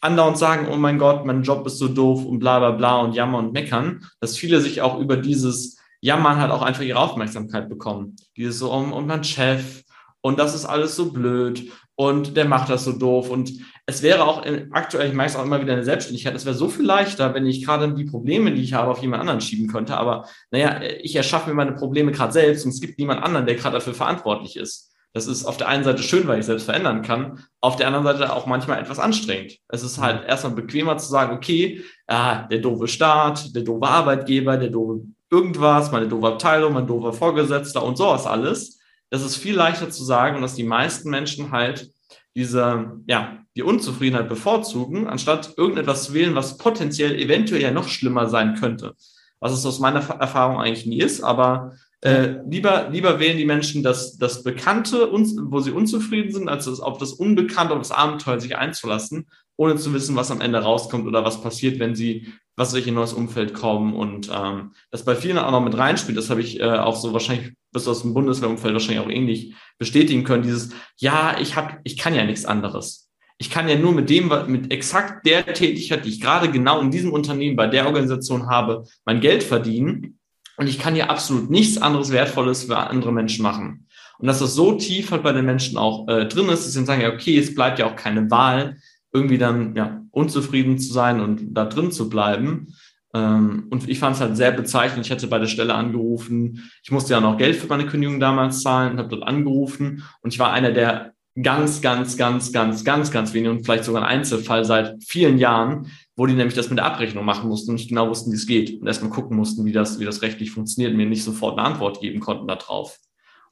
[0.00, 3.14] andauernd sagen, oh mein Gott, mein Job ist so doof und bla bla bla und
[3.14, 7.68] jammern und meckern, dass viele sich auch über dieses Jammern halt auch einfach ihre Aufmerksamkeit
[7.68, 8.16] bekommen.
[8.36, 9.82] Dieses so, um, und mein Chef
[10.20, 13.52] und das ist alles so blöd und der macht das so doof und
[13.86, 16.44] es wäre auch in, aktuell, ich merke es auch immer wieder in der Selbstständigkeit, es
[16.44, 19.40] wäre so viel leichter, wenn ich gerade die Probleme, die ich habe, auf jemand anderen
[19.40, 19.96] schieben könnte.
[19.96, 23.54] Aber naja, ich erschaffe mir meine Probleme gerade selbst und es gibt niemand anderen, der
[23.54, 24.92] gerade dafür verantwortlich ist.
[25.14, 28.04] Das ist auf der einen Seite schön, weil ich selbst verändern kann, auf der anderen
[28.04, 29.58] Seite auch manchmal etwas anstrengend.
[29.68, 30.28] Es ist halt mhm.
[30.28, 35.90] erstmal bequemer zu sagen, okay, ah, der doofe Staat, der doofe Arbeitgeber, der doofe irgendwas,
[35.92, 38.78] meine doofe Abteilung, mein doofer Vorgesetzter und sowas alles.
[39.10, 41.90] Das ist viel leichter zu sagen und dass die meisten Menschen halt
[42.34, 48.28] diese, ja, die Unzufriedenheit bevorzugen, anstatt irgendetwas zu wählen, was potenziell eventuell ja noch schlimmer
[48.28, 48.94] sein könnte.
[49.40, 53.82] Was es aus meiner Erfahrung eigentlich nie ist, aber äh, lieber, lieber wählen die Menschen
[53.82, 58.40] das, das Bekannte, wo sie unzufrieden sind, als das, auf das Unbekannte, auf das Abenteuer
[58.40, 62.72] sich einzulassen, ohne zu wissen, was am Ende rauskommt oder was passiert, wenn sie, was
[62.72, 63.94] in ein neues Umfeld kommen.
[63.94, 67.12] Und ähm, das bei vielen auch noch mit reinspielt, das habe ich äh, auch so
[67.12, 70.44] wahrscheinlich bis aus dem Bundeswehrumfeld wahrscheinlich auch ähnlich bestätigen können.
[70.44, 73.10] Dieses, ja, ich hab, ich kann ja nichts anderes.
[73.38, 76.90] Ich kann ja nur mit dem, mit exakt der Tätigkeit, die ich gerade genau in
[76.92, 80.17] diesem Unternehmen, bei der Organisation habe, mein Geld verdienen
[80.58, 83.86] und ich kann hier absolut nichts anderes Wertvolles für andere Menschen machen.
[84.18, 86.80] Und dass das so tief halt bei den Menschen auch äh, drin ist, dass sie
[86.80, 88.76] dann sagen, ja, okay, es bleibt ja auch keine Wahl,
[89.12, 92.74] irgendwie dann ja unzufrieden zu sein und da drin zu bleiben.
[93.14, 95.06] Ähm, und ich fand es halt sehr bezeichnend.
[95.06, 96.68] Ich hatte bei der Stelle angerufen.
[96.82, 100.02] Ich musste ja noch Geld für meine Kündigung damals zahlen und habe dort angerufen.
[100.22, 104.02] Und ich war einer der ganz, ganz, ganz, ganz, ganz, ganz wenigen und vielleicht sogar
[104.02, 105.86] ein Einzelfall seit vielen Jahren,
[106.18, 108.46] wo die nämlich das mit der Abrechnung machen mussten und nicht genau wussten, wie es
[108.48, 111.56] geht und erstmal gucken mussten, wie das, wie das rechtlich funktioniert und mir nicht sofort
[111.56, 112.98] eine Antwort geben konnten darauf.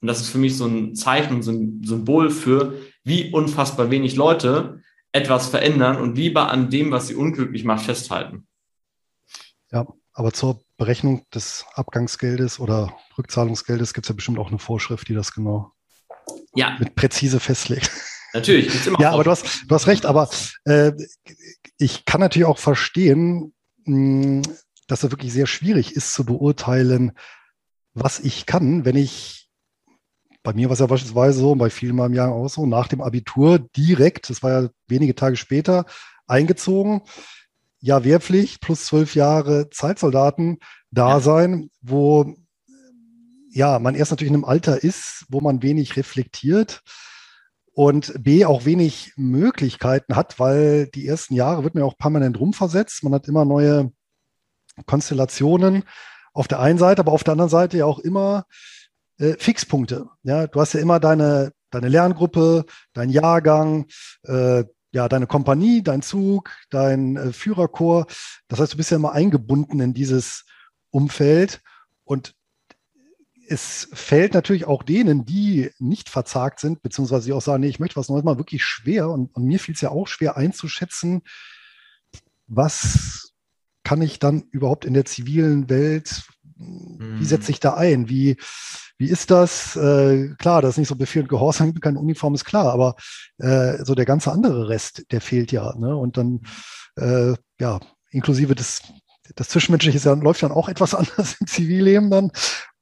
[0.01, 2.75] Und das ist für mich so ein Zeichen, so ein Symbol für,
[3.05, 4.81] wie unfassbar wenig Leute
[5.13, 8.49] etwas verändern und lieber an dem, was sie unglücklich macht, festhalten.
[9.71, 15.09] Ja, aber zur Berechnung des Abgangsgeldes oder Rückzahlungsgeldes gibt es ja bestimmt auch eine Vorschrift,
[15.09, 15.71] die das genau
[16.57, 16.77] ja.
[16.81, 17.93] mit präzise festlegt.
[18.37, 19.01] Natürlich, gibt's immer.
[19.01, 20.29] ja, aber du hast, du hast recht, aber
[20.65, 20.93] äh,
[21.79, 24.43] ich kann natürlich auch verstehen, mh,
[24.87, 27.13] dass es wirklich sehr schwierig ist zu beurteilen,
[27.95, 29.49] was ich kann, wenn ich,
[30.43, 33.01] bei mir war es ja beispielsweise so, bei vielen meinem Jahr auch so, nach dem
[33.01, 35.87] Abitur direkt, das war ja wenige Tage später,
[36.27, 37.03] eingezogen,
[37.81, 40.59] ja, Wehrpflicht plus zwölf Jahre Zeitsoldaten
[40.91, 41.69] da sein, ja.
[41.83, 42.35] wo
[43.51, 46.83] ja, man erst natürlich in einem Alter ist, wo man wenig reflektiert
[47.77, 53.05] und B auch wenig Möglichkeiten hat, weil die ersten Jahre wird man auch permanent rumversetzt.
[53.05, 53.93] Man hat immer neue
[54.87, 55.85] Konstellationen
[56.33, 58.47] auf der einen Seite, aber auf der anderen Seite ja auch immer
[59.19, 60.07] äh, Fixpunkte.
[60.23, 63.85] Ja, du hast ja immer deine, deine Lerngruppe, dein Jahrgang,
[64.23, 68.07] äh, ja, deine Kompanie, dein Zug, dein äh, Führerchor.
[68.49, 70.47] Das heißt, du bist ja immer eingebunden in dieses
[70.89, 71.61] Umfeld
[72.05, 72.36] und
[73.49, 77.81] es fällt natürlich auch denen, die nicht verzagt sind, beziehungsweise die auch sagen, nee, ich
[77.81, 79.09] möchte was Neues mal wirklich schwer.
[79.11, 81.23] Und, und mir fiel es ja auch schwer einzuschätzen,
[82.47, 83.33] was
[83.83, 86.25] kann ich dann überhaupt in der zivilen Welt,
[86.59, 88.09] wie setze ich da ein?
[88.09, 88.37] Wie,
[88.99, 89.77] wie ist das?
[89.77, 92.97] Äh, klar, das ist nicht so Befehl und Gehorsam, keine Uniform ist klar, aber
[93.39, 95.75] äh, so der ganze andere Rest, der fehlt ja.
[95.77, 95.95] Ne?
[95.95, 96.41] Und dann,
[96.97, 97.81] äh, ja,
[98.11, 98.83] inklusive des,
[99.35, 102.33] das Zwischenmenschliche ja, läuft dann auch etwas anders im Zivilleben dann.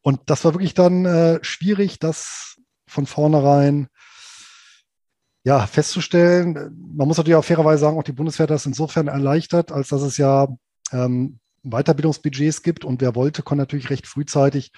[0.05, 3.89] Und das war wirklich dann äh, schwierig, das von vornherein
[5.45, 6.55] ja, festzustellen.
[6.95, 10.03] Man muss natürlich auch fairerweise sagen, auch die Bundeswehr hat das insofern erleichtert, als dass
[10.03, 10.49] es ja
[10.93, 14.73] ähm, Weiterbildungsbudgets gibt und wer wollte, konnte natürlich recht frühzeitig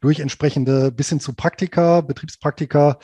[0.00, 2.98] durch entsprechende bis hin zu Praktika, Betriebspraktika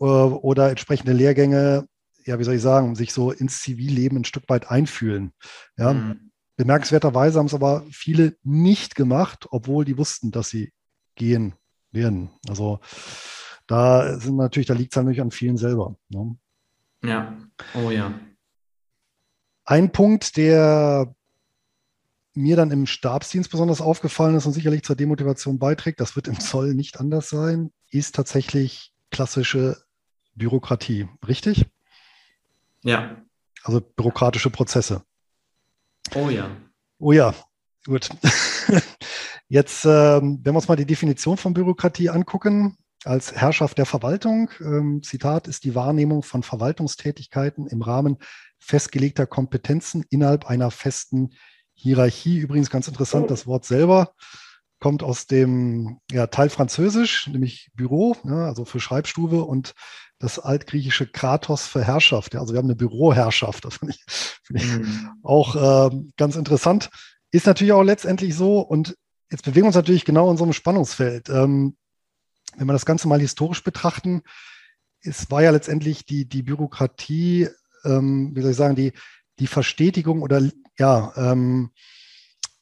[0.00, 1.86] äh, oder entsprechende Lehrgänge,
[2.24, 5.32] ja, wie soll ich sagen, sich so ins Zivilleben ein Stück weit einfühlen.
[5.76, 5.92] Ja.
[5.92, 6.32] Mhm.
[6.56, 10.72] Bemerkenswerterweise haben es aber viele nicht gemacht, obwohl die wussten, dass sie
[11.14, 11.54] gehen
[11.90, 12.30] werden.
[12.48, 12.80] Also
[13.66, 15.96] da sind natürlich, da liegt es natürlich an vielen selber.
[16.08, 16.36] Ne?
[17.04, 17.36] Ja,
[17.74, 18.12] oh ja.
[19.64, 21.14] Ein Punkt, der
[22.34, 26.40] mir dann im Stabsdienst besonders aufgefallen ist und sicherlich zur Demotivation beiträgt, das wird im
[26.40, 29.76] Zoll nicht anders sein, ist tatsächlich klassische
[30.34, 31.08] Bürokratie.
[31.26, 31.66] Richtig?
[32.82, 33.22] Ja.
[33.62, 35.02] Also bürokratische Prozesse.
[36.14, 36.56] Oh ja.
[36.98, 37.34] Oh ja,
[37.84, 38.08] gut.
[39.52, 44.48] Jetzt, ähm, wenn wir uns mal die Definition von Bürokratie angucken, als Herrschaft der Verwaltung,
[44.60, 48.16] ähm, Zitat, ist die Wahrnehmung von Verwaltungstätigkeiten im Rahmen
[48.58, 51.34] festgelegter Kompetenzen innerhalb einer festen
[51.74, 52.38] Hierarchie.
[52.38, 54.14] Übrigens ganz interessant, das Wort selber
[54.80, 59.74] kommt aus dem ja, Teil Französisch, nämlich Büro, ja, also für Schreibstube und
[60.18, 62.32] das altgriechische Kratos für Herrschaft.
[62.32, 63.66] Ja, also wir haben eine Büroherrschaft.
[63.66, 65.10] Das finde ich, find ich mhm.
[65.22, 66.88] auch äh, ganz interessant.
[67.32, 68.60] Ist natürlich auch letztendlich so.
[68.60, 68.96] Und
[69.32, 71.28] jetzt bewegen wir uns natürlich genau in so einem Spannungsfeld.
[71.30, 71.76] Ähm,
[72.56, 74.22] wenn wir das Ganze mal historisch betrachten,
[75.00, 77.48] es war ja letztendlich die, die Bürokratie,
[77.84, 78.92] ähm, wie soll ich sagen, die,
[79.38, 80.42] die Verstetigung oder
[80.78, 81.70] ja, ähm,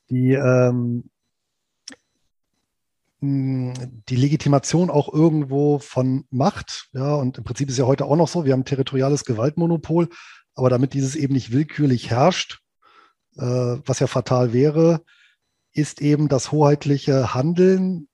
[0.08, 1.10] die, ähm,
[3.20, 6.88] die Legitimation auch irgendwo von Macht.
[6.92, 10.08] Ja, und im Prinzip ist ja heute auch noch so, wir haben territoriales Gewaltmonopol,
[10.54, 12.60] aber damit dieses eben nicht willkürlich herrscht,
[13.36, 13.42] äh,
[13.84, 15.04] was ja fatal wäre,
[15.80, 18.08] ist eben das hoheitliche Handeln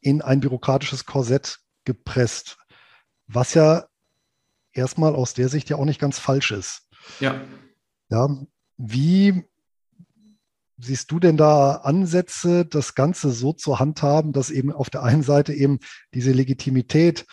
[0.00, 2.58] in ein bürokratisches Korsett gepresst,
[3.26, 3.86] was ja
[4.72, 6.88] erstmal aus der Sicht ja auch nicht ganz falsch ist.
[7.20, 7.40] Ja.
[8.10, 8.28] Ja,
[8.76, 9.44] wie
[10.78, 15.22] siehst du denn da Ansätze, das Ganze so zu handhaben, dass eben auf der einen
[15.22, 15.78] Seite eben
[16.12, 17.26] diese Legitimität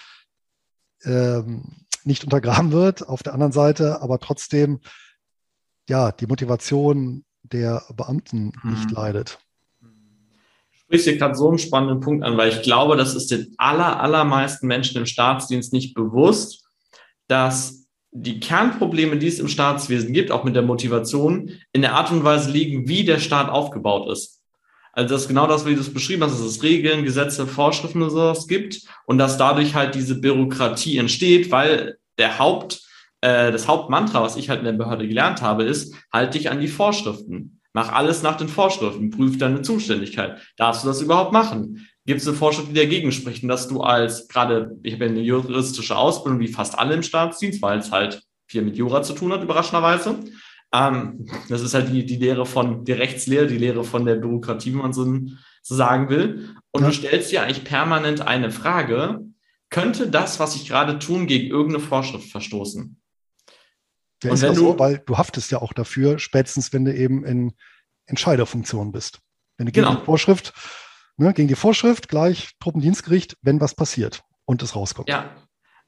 [1.04, 4.80] ähm, nicht untergraben wird, auf der anderen Seite aber trotzdem
[5.90, 8.72] ja die Motivation der Beamten mhm.
[8.72, 9.40] nicht leidet?
[10.92, 14.02] sprichst hier gerade so einen spannenden Punkt an, weil ich glaube, das ist den aller,
[14.02, 16.66] allermeisten Menschen im Staatsdienst nicht bewusst,
[17.30, 22.12] dass die Kernprobleme, die es im Staatswesen gibt, auch mit der Motivation, in der Art
[22.12, 24.42] und Weise liegen, wie der Staat aufgebaut ist.
[24.92, 28.02] Also das ist genau das, wie du es beschrieben hast, dass es Regeln, Gesetze, Vorschriften
[28.02, 32.82] und sowas gibt und dass dadurch halt diese Bürokratie entsteht, weil der Haupt,
[33.22, 36.60] äh, das Hauptmantra, was ich halt in der Behörde gelernt habe, ist, halt dich an
[36.60, 37.62] die Vorschriften.
[37.74, 40.42] Mach alles nach den Vorschriften, prüf deine Zuständigkeit.
[40.58, 41.88] Darfst du das überhaupt machen?
[42.06, 43.44] gibt es eine Vorschrift, die dagegen spricht.
[43.44, 47.04] Und dass du als, gerade, ich habe ja eine juristische Ausbildung, wie fast alle im
[47.04, 50.20] Staatsdienst, weil es halt viel mit Jura zu tun hat, überraschenderweise.
[50.74, 54.74] Ähm, das ist halt die, die Lehre von, die Rechtslehre, die Lehre von der Bürokratie,
[54.74, 55.06] wenn man so,
[55.62, 56.50] so sagen will.
[56.72, 56.88] Und ja.
[56.88, 59.22] du stellst dir eigentlich permanent eine Frage,
[59.70, 63.01] könnte das, was ich gerade tun, gegen irgendeine Vorschrift verstoßen?
[64.24, 67.24] Ja, und wenn du, so, weil du haftest ja auch dafür, spätestens wenn du eben
[67.26, 67.54] in
[68.06, 69.20] Entscheiderfunktion bist.
[69.58, 70.00] Wenn du gegen genau.
[70.00, 70.54] die Vorschrift
[71.22, 75.08] Ne, gegen die Vorschrift gleich Truppendienstgericht, wenn was passiert und es rauskommt.
[75.08, 75.30] Ja.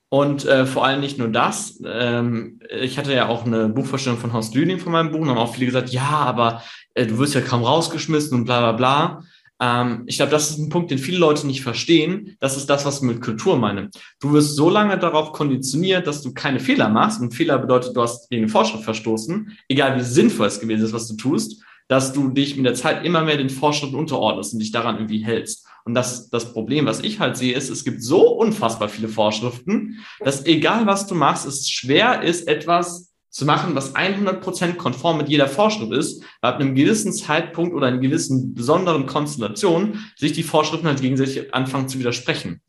[0.09, 1.81] Und äh, vor allem nicht nur das.
[1.83, 5.39] Ähm, ich hatte ja auch eine Buchvorstellung von Horst Lüning von meinem Buch und haben
[5.39, 6.61] auch viele gesagt, ja, aber
[6.93, 9.23] äh, du wirst ja kaum rausgeschmissen und bla bla bla.
[9.63, 12.35] Ähm, ich glaube, das ist ein Punkt, den viele Leute nicht verstehen.
[12.41, 13.89] Das ist das, was ich mit Kultur meine.
[14.19, 17.21] Du wirst so lange darauf konditioniert, dass du keine Fehler machst.
[17.21, 20.93] Und Fehler bedeutet, du hast gegen eine Vorschrift verstoßen, egal wie sinnvoll es gewesen ist,
[20.93, 24.59] was du tust dass du dich mit der Zeit immer mehr den Vorschriften unterordnest und
[24.59, 25.67] dich daran irgendwie hältst.
[25.85, 29.99] Und das, das Problem, was ich halt sehe, ist, es gibt so unfassbar viele Vorschriften,
[30.19, 35.27] dass egal was du machst, es schwer ist, etwas zu machen, was 100% konform mit
[35.27, 40.43] jeder Vorschrift ist, weil ab einem gewissen Zeitpunkt oder in gewissen besonderen Konstellationen sich die
[40.43, 42.61] Vorschriften halt gegenseitig anfangen zu widersprechen.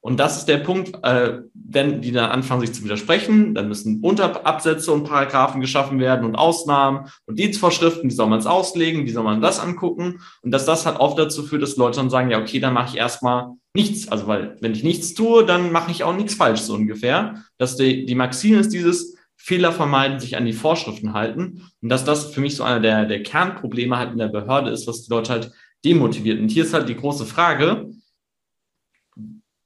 [0.00, 4.00] Und das ist der Punkt, äh, wenn die dann anfangen, sich zu widersprechen, dann müssen
[4.00, 9.10] Unterabsätze und Paragraphen geschaffen werden und Ausnahmen und Dienstvorschriften, die soll man es auslegen, wie
[9.10, 10.20] soll man das angucken.
[10.42, 12.90] Und dass das halt oft dazu führt, dass Leute dann sagen, ja, okay, dann mache
[12.90, 14.08] ich erstmal nichts.
[14.08, 17.42] Also weil, wenn ich nichts tue, dann mache ich auch nichts falsch, so ungefähr.
[17.58, 21.68] Dass die, die Maxime ist dieses, Fehler vermeiden, sich an die Vorschriften halten.
[21.82, 24.86] Und dass das für mich so einer der, der Kernprobleme halt in der Behörde ist,
[24.86, 25.52] was die Leute halt
[25.84, 26.38] demotiviert.
[26.38, 27.90] Und hier ist halt die große Frage,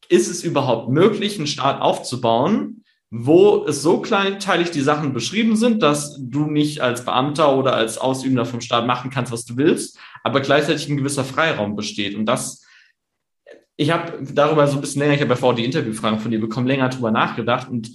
[0.08, 5.82] ist es überhaupt möglich, einen Staat aufzubauen, wo es so kleinteilig die Sachen beschrieben sind,
[5.82, 9.98] dass du nicht als Beamter oder als Ausübender vom Staat machen kannst, was du willst,
[10.24, 12.16] aber gleichzeitig ein gewisser Freiraum besteht.
[12.16, 12.64] Und das,
[13.76, 16.40] ich habe darüber so ein bisschen länger, ich habe ja vorher die Interviewfragen von dir
[16.40, 17.68] bekommen, länger drüber nachgedacht.
[17.68, 17.90] Und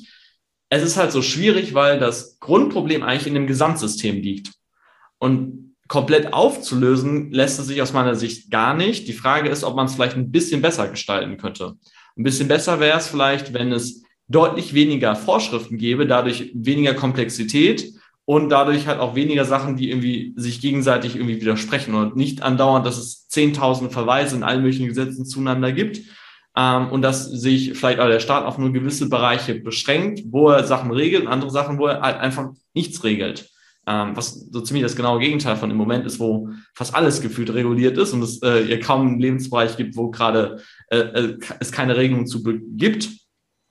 [0.71, 4.53] es ist halt so schwierig, weil das Grundproblem eigentlich in dem Gesamtsystem liegt.
[5.19, 9.05] Und komplett aufzulösen lässt es sich aus meiner Sicht gar nicht.
[9.09, 11.73] Die Frage ist, ob man es vielleicht ein bisschen besser gestalten könnte.
[12.17, 17.91] Ein bisschen besser wäre es vielleicht, wenn es deutlich weniger Vorschriften gäbe, dadurch weniger Komplexität
[18.23, 22.85] und dadurch halt auch weniger Sachen, die irgendwie sich gegenseitig irgendwie widersprechen und nicht andauernd,
[22.85, 25.99] dass es 10.000 Verweise in allen möglichen Gesetzen zueinander gibt
[26.55, 30.65] ähm, und dass sich vielleicht auch der Staat auf nur gewisse Bereiche beschränkt, wo er
[30.65, 33.49] Sachen regelt und andere Sachen, wo er halt einfach nichts regelt.
[33.87, 37.51] Ähm, was so ziemlich das genaue Gegenteil von im Moment ist, wo fast alles gefühlt
[37.51, 41.97] reguliert ist und es äh, kaum einen Lebensbereich gibt, wo gerade äh, äh, es keine
[41.97, 43.09] Regelung zu gibt.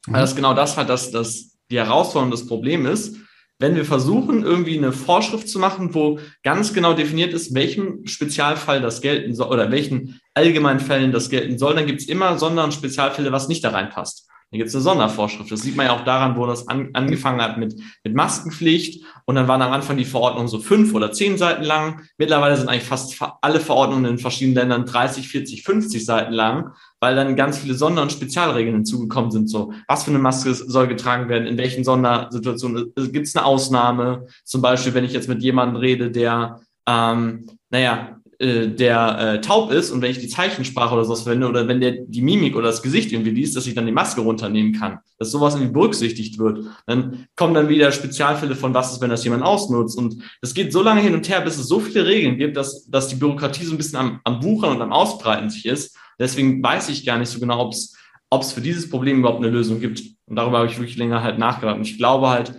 [0.07, 0.15] Mhm.
[0.15, 3.17] Weil das genau das halt, dass das die Herausforderung, das Problem ist,
[3.61, 8.81] wenn wir versuchen, irgendwie eine Vorschrift zu machen, wo ganz genau definiert ist, welchem Spezialfall
[8.81, 12.65] das gelten soll oder welchen allgemeinen Fällen das gelten soll, dann gibt es immer Sonder-
[12.65, 14.30] und Spezialfälle, was nicht da reinpasst.
[14.51, 15.53] Dann gibt es eine Sondervorschrift.
[15.53, 19.05] Das sieht man ja auch daran, wo das an, angefangen hat mit, mit Maskenpflicht.
[19.25, 22.03] Und dann waren am Anfang die Verordnungen so fünf oder zehn Seiten lang.
[22.19, 27.15] Mittlerweile sind eigentlich fast alle Verordnungen in verschiedenen Ländern 30, 40, 50 Seiten lang, weil
[27.15, 29.49] dann ganz viele Sonder- und Spezialregeln hinzugekommen sind.
[29.49, 34.27] So, was für eine Maske soll getragen werden, in welchen Sondersituationen gibt es eine Ausnahme.
[34.45, 39.71] Zum Beispiel, wenn ich jetzt mit jemandem rede, der, ähm, naja, äh, der äh, taub
[39.71, 42.69] ist und wenn ich die Zeichensprache oder sowas verwende oder wenn der die Mimik oder
[42.69, 46.39] das Gesicht irgendwie liest, dass ich dann die Maske runternehmen kann, dass sowas irgendwie berücksichtigt
[46.39, 46.65] wird.
[46.87, 49.99] Dann kommen dann wieder Spezialfälle von was ist, wenn das jemand ausnutzt.
[49.99, 52.87] Und das geht so lange hin und her, bis es so viele Regeln gibt, dass,
[52.89, 55.95] dass die Bürokratie so ein bisschen am, am Buchern und am Ausbreiten sich ist.
[56.19, 57.95] Deswegen weiß ich gar nicht so genau, ob es
[58.31, 60.01] ob es für dieses Problem überhaupt eine Lösung gibt.
[60.25, 61.77] Und darüber habe ich wirklich länger halt nachgedacht.
[61.77, 62.55] Und ich glaube halt,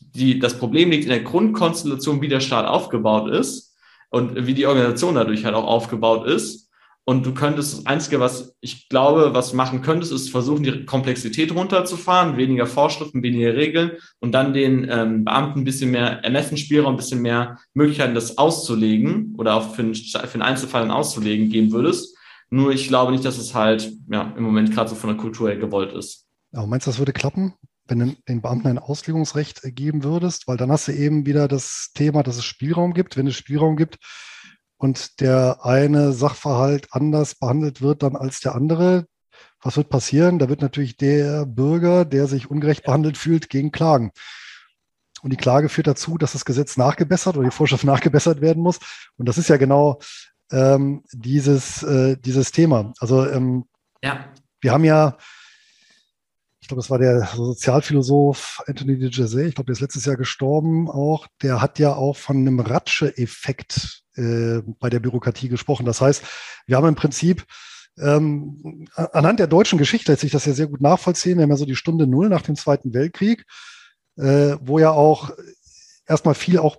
[0.00, 3.67] die, das Problem liegt in der Grundkonstellation, wie der Staat aufgebaut ist
[4.10, 6.68] und wie die Organisation dadurch halt auch aufgebaut ist.
[7.04, 11.54] Und du könntest, das Einzige, was ich glaube, was machen könntest, ist versuchen, die Komplexität
[11.54, 16.98] runterzufahren, weniger Vorschriften, weniger Regeln und dann den ähm, Beamten ein bisschen mehr Ermessensspielraum, ein
[16.98, 21.72] bisschen mehr Möglichkeiten, das auszulegen oder auch für einen, für einen Einzelfall dann auszulegen geben
[21.72, 22.14] würdest.
[22.50, 25.48] Nur ich glaube nicht, dass es halt ja, im Moment gerade so von der Kultur
[25.48, 26.26] her gewollt ist.
[26.52, 27.54] Aber meinst du, das würde klappen?
[27.88, 31.90] Wenn du den Beamten ein Auslegungsrecht geben würdest, weil dann hast du eben wieder das
[31.94, 33.16] Thema, dass es Spielraum gibt.
[33.16, 33.98] Wenn es Spielraum gibt
[34.76, 39.06] und der eine Sachverhalt anders behandelt wird dann als der andere,
[39.60, 40.38] was wird passieren?
[40.38, 44.12] Da wird natürlich der Bürger, der sich ungerecht behandelt fühlt, gegen klagen.
[45.22, 48.78] Und die Klage führt dazu, dass das Gesetz nachgebessert oder die Vorschrift nachgebessert werden muss.
[49.16, 49.98] Und das ist ja genau
[50.52, 52.92] ähm, dieses, äh, dieses Thema.
[53.00, 53.64] Also ähm,
[54.02, 54.26] ja.
[54.60, 55.16] wir haben ja
[56.68, 60.16] ich glaube, das war der Sozialphilosoph Anthony de Jazet, ich glaube, der ist letztes Jahr
[60.16, 65.86] gestorben auch, der hat ja auch von einem Ratsche-Effekt äh, bei der Bürokratie gesprochen.
[65.86, 66.22] Das heißt,
[66.66, 67.46] wir haben im Prinzip
[67.98, 71.38] ähm, anhand der deutschen Geschichte lässt sich das ja sehr gut nachvollziehen.
[71.38, 73.46] Wir haben ja so die Stunde Null nach dem Zweiten Weltkrieg,
[74.18, 75.30] äh, wo ja auch
[76.06, 76.76] erstmal viel auch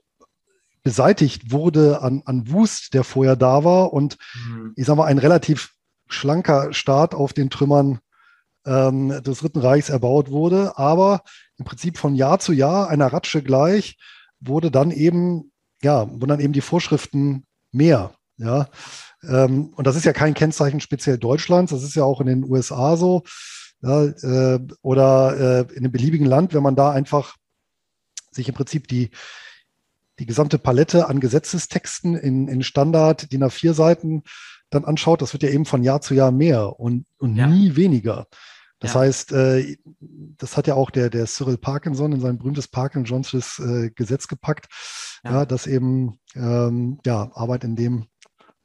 [0.84, 3.92] beseitigt wurde an, an Wust, der vorher da war.
[3.92, 4.74] Und mhm.
[4.76, 5.74] ich sage mal, ein relativ
[6.08, 8.02] schlanker Staat auf den Trümmern
[8.66, 10.78] ähm, des Dritten Reichs erbaut wurde.
[10.78, 11.22] Aber
[11.57, 13.97] im Prinzip von Jahr zu Jahr, einer Ratsche gleich,
[14.39, 15.51] wurde dann eben,
[15.82, 18.14] ja, wurden dann eben die Vorschriften mehr.
[18.38, 18.68] Ja.
[19.24, 22.43] Ähm, und das ist ja kein Kennzeichen speziell Deutschlands, das ist ja auch in den
[22.43, 23.24] USA so.
[23.82, 27.38] Ja, äh, oder äh, in einem beliebigen Land, wenn man da einfach
[28.32, 29.12] sich im Prinzip die,
[30.20, 34.24] die gesamte Palette an Gesetzestexten in, in Standard DIN A4 Seiten
[34.70, 37.47] dann anschaut, das wird ja eben von Jahr zu Jahr mehr und, und ja.
[37.47, 38.28] nie weniger.
[38.80, 39.01] Das ja.
[39.01, 43.91] heißt, äh, das hat ja auch der, der Cyril Parkinson in sein berühmtes Parkinson's äh,
[43.93, 44.67] Gesetz gepackt,
[45.24, 45.32] ja.
[45.32, 48.05] ja dass eben ähm, ja, Arbeit in dem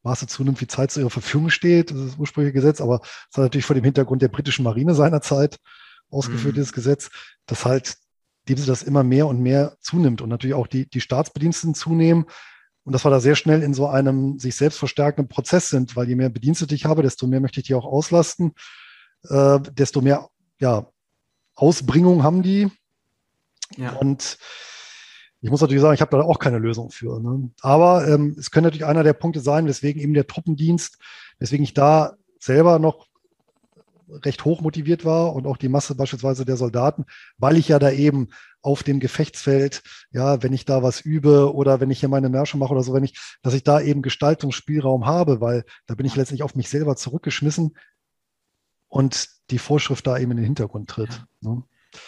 [0.03, 1.91] Maße zunimmt, wie Zeit zu ihrer Verfügung steht.
[1.91, 4.95] Das ist das ursprüngliche Gesetz, aber es hat natürlich vor dem Hintergrund der britischen Marine
[4.95, 5.59] seinerzeit
[6.11, 6.59] ausgeführt, mhm.
[6.59, 7.11] dieses Gesetz,
[7.47, 7.97] dass halt
[8.49, 12.27] dem sie das immer mehr und mehr zunimmt und natürlich auch die, die Staatsbediensteten zunehmen
[12.85, 16.09] und dass wir da sehr schnell in so einem sich selbst verstärkenden Prozess sind, weil
[16.09, 18.53] je mehr Bedienstete ich habe, desto mehr möchte ich die auch auslasten,
[19.29, 20.29] äh, desto mehr
[20.59, 20.87] ja,
[21.55, 22.71] Ausbringung haben die.
[23.77, 23.95] Ja.
[23.95, 24.39] Und
[25.41, 27.21] ich muss natürlich sagen, ich habe da auch keine Lösung für.
[27.21, 27.51] Ne?
[27.61, 30.99] Aber ähm, es könnte natürlich einer der Punkte sein, weswegen eben der Truppendienst,
[31.39, 33.07] weswegen ich da selber noch
[34.09, 37.07] recht hoch motiviert war und auch die Masse beispielsweise der Soldaten,
[37.39, 38.29] weil ich ja da eben
[38.65, 42.57] auf dem Gefechtsfeld, ja, wenn ich da was übe oder wenn ich hier meine Märsche
[42.57, 46.17] mache oder so, wenn ich, dass ich da eben Gestaltungsspielraum habe, weil da bin ich
[46.17, 47.77] letztlich auf mich selber zurückgeschmissen
[48.89, 51.11] und die Vorschrift da eben in den Hintergrund tritt.
[51.43, 51.63] Ja, ne?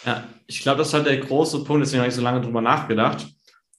[0.05, 2.61] ja ich glaube, das ist halt der große Punkt, deswegen habe ich so lange drüber
[2.61, 3.27] nachgedacht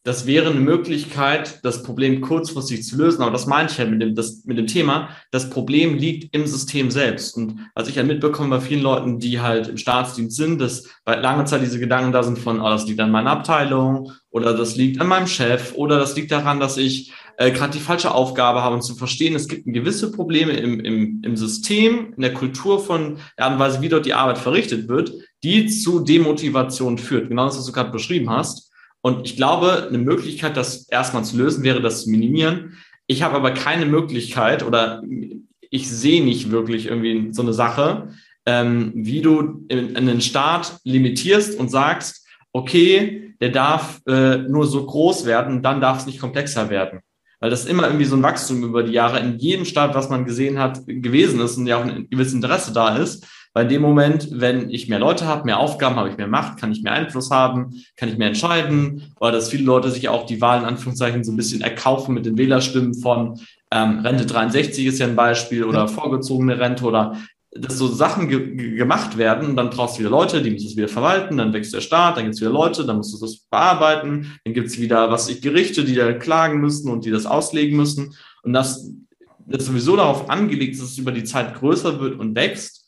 [0.04, 3.22] das wäre eine Möglichkeit, das Problem kurzfristig zu lösen.
[3.22, 5.10] Aber das meine ich halt mit dem, das, mit dem Thema.
[5.30, 7.36] Das Problem liegt im System selbst.
[7.36, 11.16] Und als ich halt mitbekomme bei vielen Leuten, die halt im Staatsdienst sind, dass bei
[11.16, 14.76] langer Zeit diese Gedanken da sind von, oh, das liegt an meiner Abteilung oder das
[14.76, 18.62] liegt an meinem Chef oder das liegt daran, dass ich äh, gerade die falsche Aufgabe
[18.62, 22.80] haben und zu verstehen, es gibt gewisse Probleme im, im, im System, in der Kultur
[22.80, 25.12] von der Art und Weise, wie dort die Arbeit verrichtet wird,
[25.44, 27.28] die zu Demotivation führt.
[27.28, 28.67] Genau das, was du gerade beschrieben hast.
[29.00, 32.76] Und ich glaube, eine Möglichkeit, das erstmal zu lösen, wäre das zu minimieren.
[33.06, 35.02] Ich habe aber keine Möglichkeit oder
[35.70, 38.08] ich sehe nicht wirklich irgendwie so eine Sache,
[38.46, 44.66] ähm, wie du in, in einen Staat limitierst und sagst, okay, der darf äh, nur
[44.66, 47.00] so groß werden, dann darf es nicht komplexer werden.
[47.40, 50.24] Weil das immer irgendwie so ein Wachstum über die Jahre in jedem Staat, was man
[50.24, 53.26] gesehen hat, gewesen ist und ja auch ein gewisses Interesse da ist.
[53.54, 56.60] Weil in dem Moment, wenn ich mehr Leute habe, mehr Aufgaben, habe ich mehr Macht,
[56.60, 59.12] kann ich mehr Einfluss haben, kann ich mehr entscheiden.
[59.20, 62.26] Oder dass viele Leute sich auch die Wahlen, in Anführungszeichen, so ein bisschen erkaufen mit
[62.26, 63.40] den Wählerstimmen von
[63.70, 67.16] ähm, Rente 63 ist ja ein Beispiel oder vorgezogene Rente oder
[67.50, 70.88] dass so Sachen ge gemacht werden, dann brauchst du wieder Leute, die müssen es wieder
[70.88, 74.38] verwalten, dann wächst der Staat, dann gibt es wieder Leute, dann musst du das bearbeiten,
[74.44, 77.76] dann gibt es wieder, was ich, Gerichte, die da klagen müssen und die das auslegen
[77.76, 78.14] müssen.
[78.42, 78.90] Und das,
[79.46, 82.86] das sowieso darauf angelegt ist, dass es über die Zeit größer wird und wächst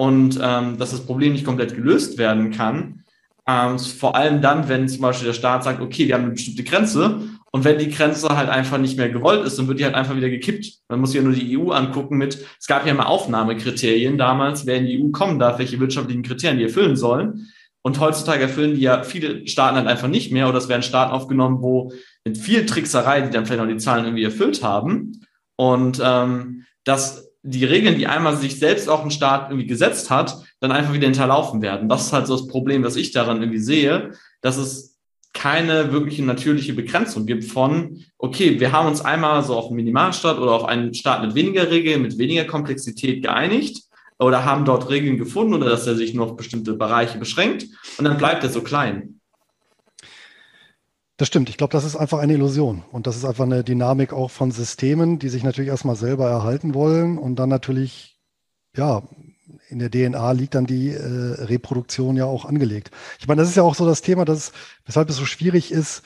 [0.00, 3.04] und ähm, dass das Problem nicht komplett gelöst werden kann.
[3.46, 6.64] Ähm, vor allem dann, wenn zum Beispiel der Staat sagt, okay, wir haben eine bestimmte
[6.64, 7.20] Grenze
[7.52, 10.16] und wenn die Grenze halt einfach nicht mehr gewollt ist, dann wird die halt einfach
[10.16, 10.78] wieder gekippt.
[10.88, 14.76] Man muss ja nur die EU angucken mit, es gab ja mal Aufnahmekriterien damals, wer
[14.76, 17.48] in die EU kommen darf, welche wirtschaftlichen Kriterien die erfüllen sollen.
[17.82, 21.12] Und heutzutage erfüllen die ja viele Staaten halt einfach nicht mehr oder es werden Staaten
[21.12, 21.92] aufgenommen, wo
[22.24, 25.20] mit viel Trickserei, die dann vielleicht noch die Zahlen irgendwie erfüllt haben.
[25.56, 30.42] Und ähm, dass die Regeln, die einmal sich selbst auch ein Staat irgendwie gesetzt hat,
[30.60, 31.88] dann einfach wieder hinterlaufen werden.
[31.88, 34.12] Das ist halt so das Problem, was ich daran irgendwie sehe,
[34.42, 34.98] dass es
[35.32, 40.38] keine wirkliche natürliche Begrenzung gibt von, okay, wir haben uns einmal so auf einen Minimalstaat
[40.38, 43.84] oder auf einen Staat mit weniger Regeln, mit weniger Komplexität geeinigt
[44.18, 47.66] oder haben dort Regeln gefunden oder dass er sich nur auf bestimmte Bereiche beschränkt
[47.96, 49.19] und dann bleibt er so klein.
[51.20, 51.50] Das stimmt.
[51.50, 52.82] Ich glaube, das ist einfach eine Illusion.
[52.92, 56.72] Und das ist einfach eine Dynamik auch von Systemen, die sich natürlich erstmal selber erhalten
[56.72, 58.18] wollen und dann natürlich,
[58.74, 59.02] ja,
[59.68, 62.90] in der DNA liegt dann die äh, Reproduktion ja auch angelegt.
[63.18, 64.52] Ich meine, das ist ja auch so das Thema, dass,
[64.86, 66.04] weshalb es so schwierig ist,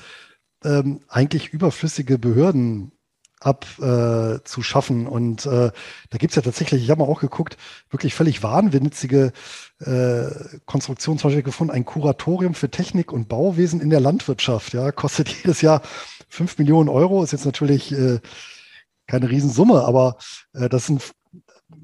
[0.64, 2.90] ähm, eigentlich überflüssige Behörden
[3.44, 5.06] abzuschaffen.
[5.06, 5.70] Äh, und äh,
[6.10, 7.56] da gibt es ja tatsächlich, ich habe mal auch geguckt,
[7.90, 9.32] wirklich völlig wahnwitzige
[9.80, 10.26] äh,
[10.64, 11.72] Konstruktionen zum Beispiel gefunden.
[11.72, 14.72] Ein Kuratorium für Technik und Bauwesen in der Landwirtschaft.
[14.72, 15.82] Ja, kostet jedes Jahr
[16.28, 17.22] fünf Millionen Euro.
[17.22, 18.20] Ist jetzt natürlich äh,
[19.06, 20.16] keine Riesensumme, aber
[20.54, 21.12] äh, das sind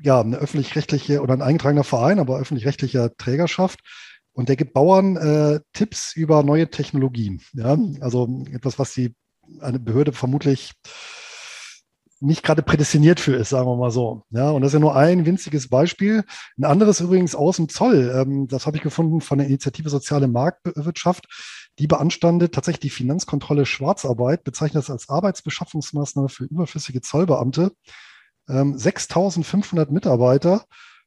[0.02, 3.80] ja, eine öffentlich-rechtliche oder ein eingetragener Verein, aber öffentlich-rechtlicher Trägerschaft.
[4.32, 7.42] Und der gibt Bauern äh, Tipps über neue Technologien.
[7.52, 7.76] Ja?
[8.00, 9.14] Also etwas, was die
[9.60, 10.72] eine Behörde vermutlich
[12.20, 14.24] nicht gerade prädestiniert für ist, sagen wir mal so.
[14.30, 16.24] Ja, und das ist ja nur ein winziges Beispiel.
[16.58, 18.12] Ein anderes übrigens aus dem Zoll.
[18.14, 21.26] Ähm, das habe ich gefunden von der Initiative Soziale Marktwirtschaft.
[21.78, 27.72] Die beanstandet tatsächlich die Finanzkontrolle Schwarzarbeit, bezeichnet das als Arbeitsbeschaffungsmaßnahme für überflüssige Zollbeamte.
[28.46, 30.64] 6500 ähm, Mitarbeiter,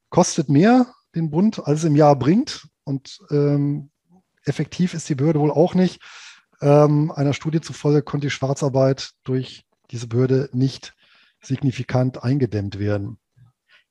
[0.10, 2.68] kostet mehr den Bund, als es im Jahr bringt.
[2.86, 3.92] Und ähm,
[4.46, 6.02] effektiv ist die Behörde wohl auch nicht.
[6.62, 10.94] Ähm, einer Studie zufolge konnte die Schwarzarbeit durch diese Behörde nicht
[11.44, 13.18] signifikant eingedämmt werden.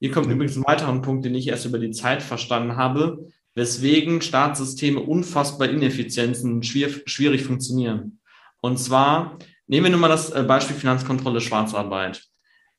[0.00, 4.20] Hier kommt übrigens ein weiterer Punkt, den ich erst über die Zeit verstanden habe, weswegen
[4.20, 8.18] Staatssysteme unfassbar Ineffizienzen schwierig, schwierig funktionieren.
[8.60, 12.24] Und zwar nehmen wir nur mal das äh, Beispiel Finanzkontrolle Schwarzarbeit.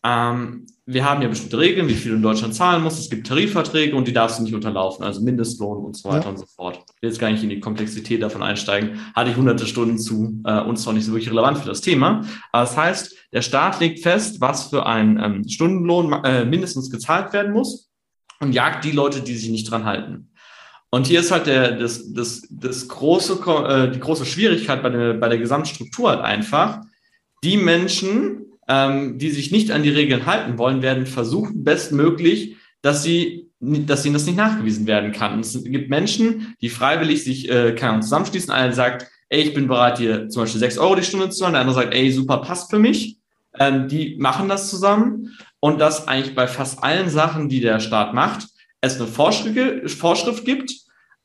[0.04, 2.99] Ähm, wir haben ja bestimmte Regeln, wie viel du in Deutschland zahlen musst.
[2.99, 6.30] Es gibt Tarifverträge und die darfst du nicht unterlaufen, also Mindestlohn und so weiter ja.
[6.30, 6.76] und so fort.
[6.76, 8.99] Ich will jetzt gar nicht in die Komplexität davon einsteigen.
[9.16, 12.26] Hatte ich hunderte Stunden zu äh, und auch nicht so wirklich relevant für das Thema.
[12.51, 17.32] Aber das heißt, der Staat legt fest, was für ein ähm, Stundenlohn äh, mindestens gezahlt
[17.32, 17.89] werden muss
[18.41, 20.32] und jagt die Leute, die sich nicht dran halten.
[20.91, 25.14] Und hier ist halt der, das, das, das große, äh, die große Schwierigkeit bei der,
[25.14, 26.82] bei der Gesamtstruktur halt einfach,
[27.43, 33.03] die Menschen, ähm, die sich nicht an die Regeln halten wollen, werden versuchen, bestmöglich, dass
[33.03, 35.34] sie dass ihnen das nicht nachgewiesen werden kann.
[35.34, 38.51] Und es gibt Menschen, die freiwillig sich äh, kann zusammenschließen.
[38.51, 41.53] Einer sagt, ey, ich bin bereit, dir zum Beispiel sechs Euro die Stunde zu zahlen.
[41.53, 43.20] Der andere sagt, ey, super, passt für mich.
[43.57, 45.38] Ähm, die machen das zusammen.
[45.59, 48.47] Und dass eigentlich bei fast allen Sachen, die der Staat macht,
[48.82, 50.74] es eine Vorschrift, Vorschrift gibt,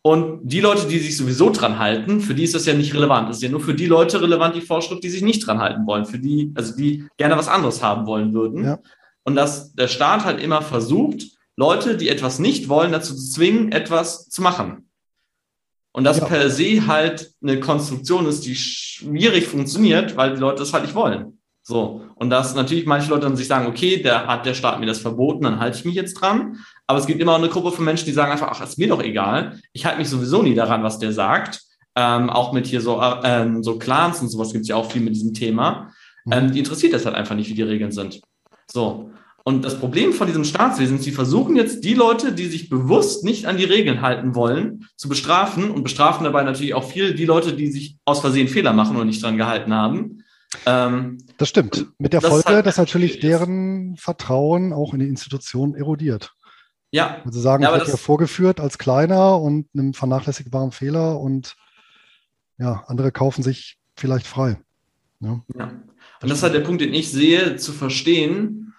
[0.08, 3.28] und die Leute, die sich sowieso dran halten, für die ist das ja nicht relevant.
[3.28, 5.86] Das ist ja nur für die Leute relevant, die Vorschrift, die sich nicht dran halten
[5.86, 8.64] wollen, für die, also die gerne was anderes haben wollen würden.
[8.64, 8.78] Ja.
[9.24, 13.70] Und dass der Staat halt immer versucht, Leute, die etwas nicht wollen, dazu zu zwingen,
[13.70, 14.88] etwas zu machen.
[15.92, 16.24] Und das ja.
[16.24, 20.94] per se halt eine Konstruktion ist, die schwierig funktioniert, weil die Leute das halt nicht
[20.94, 21.37] wollen.
[21.68, 22.00] So.
[22.14, 25.00] Und dass natürlich manche Leute dann sich sagen, okay, der hat der Staat mir das
[25.00, 26.60] verboten, dann halte ich mich jetzt dran.
[26.86, 29.02] Aber es gibt immer eine Gruppe von Menschen, die sagen einfach, ach, ist mir doch
[29.02, 29.60] egal.
[29.74, 31.60] Ich halte mich sowieso nie daran, was der sagt.
[31.94, 34.90] Ähm, auch mit hier so, äh, ähm, so Clans und sowas gibt es ja auch
[34.90, 35.90] viel mit diesem Thema.
[36.24, 36.32] Mhm.
[36.32, 38.22] Ähm, die interessiert das halt einfach nicht, wie die Regeln sind.
[38.66, 39.10] So.
[39.44, 43.24] Und das Problem von diesem Staatswesen ist, sie versuchen jetzt die Leute, die sich bewusst
[43.24, 47.26] nicht an die Regeln halten wollen, zu bestrafen und bestrafen dabei natürlich auch viel die
[47.26, 50.24] Leute, die sich aus Versehen Fehler machen und nicht dran gehalten haben.
[50.66, 51.86] Ähm, das stimmt.
[51.98, 56.32] Mit der das Folge, halt dass natürlich deren Vertrauen auch in die Institutionen erodiert.
[56.90, 57.22] Ja.
[57.26, 61.56] Sie sagen, ja, ich werde ja vorgeführt als kleiner und einem vernachlässigbaren Fehler und
[62.58, 64.58] ja, andere kaufen sich vielleicht frei.
[65.20, 65.42] Ja.
[65.56, 65.70] ja.
[66.20, 68.74] Und das ist halt der Punkt, den ich sehe, zu verstehen,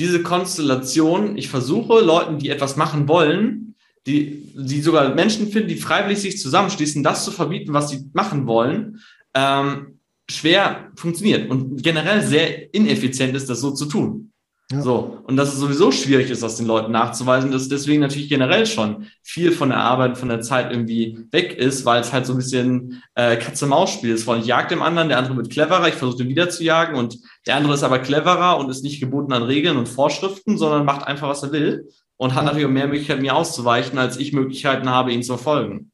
[0.00, 5.76] diese Konstellation, ich versuche Leuten, die etwas machen wollen, die, die sogar Menschen finden, die
[5.76, 9.00] freiwillig sich zusammenschließen, das zu verbieten, was sie machen wollen,
[9.34, 9.98] ähm,
[10.30, 14.32] schwer funktioniert und generell sehr ineffizient ist, das so zu tun.
[14.72, 14.80] Ja.
[14.80, 15.20] So.
[15.24, 19.06] Und dass es sowieso schwierig ist, das den Leuten nachzuweisen, dass deswegen natürlich generell schon
[19.22, 22.38] viel von der Arbeit, von der Zeit irgendwie weg ist, weil es halt so ein
[22.38, 24.24] bisschen äh, Katze-Maus-Spiel ist.
[24.24, 26.96] Von ich jag dem anderen, der andere wird cleverer, ich versuche den wieder zu jagen
[26.96, 30.86] und der andere ist aber cleverer und ist nicht gebunden an Regeln und Vorschriften, sondern
[30.86, 32.44] macht einfach, was er will und hat ja.
[32.44, 35.90] natürlich auch mehr Möglichkeiten, mir auszuweichen, als ich Möglichkeiten habe, ihn zu verfolgen.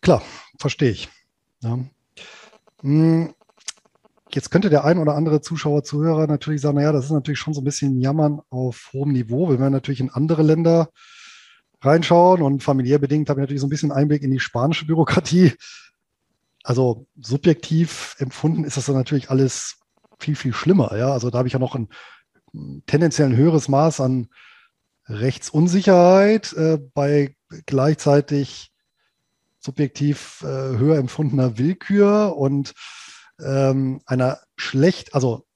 [0.00, 0.22] Klar,
[0.58, 1.08] verstehe ich.
[1.62, 1.78] Ja.
[2.82, 3.34] Hm,
[4.30, 7.54] Jetzt könnte der ein oder andere Zuschauer, Zuhörer natürlich sagen, naja, das ist natürlich schon
[7.54, 9.48] so ein bisschen Jammern auf hohem Niveau.
[9.48, 10.90] Wenn wir natürlich in andere Länder
[11.80, 15.54] reinschauen und familiär bedingt habe ich natürlich so ein bisschen Einblick in die spanische Bürokratie.
[16.62, 19.78] Also subjektiv empfunden ist das dann natürlich alles
[20.18, 20.94] viel, viel schlimmer.
[20.96, 21.88] Ja, also da habe ich ja noch ein
[22.86, 24.28] tendenziell ein höheres Maß an
[25.06, 28.72] Rechtsunsicherheit äh, bei gleichzeitig
[29.60, 32.74] subjektiv äh, höher empfundener Willkür und
[33.40, 35.46] ähm, einer schlecht, also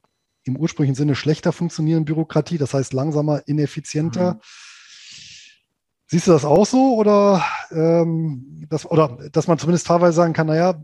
[0.44, 4.34] im ursprünglichen Sinne schlechter funktionierenden Bürokratie, das heißt langsamer, ineffizienter.
[4.34, 4.40] Mhm.
[6.08, 10.48] Siehst du das auch so oder, ähm, das, oder dass man zumindest teilweise sagen kann,
[10.48, 10.82] naja,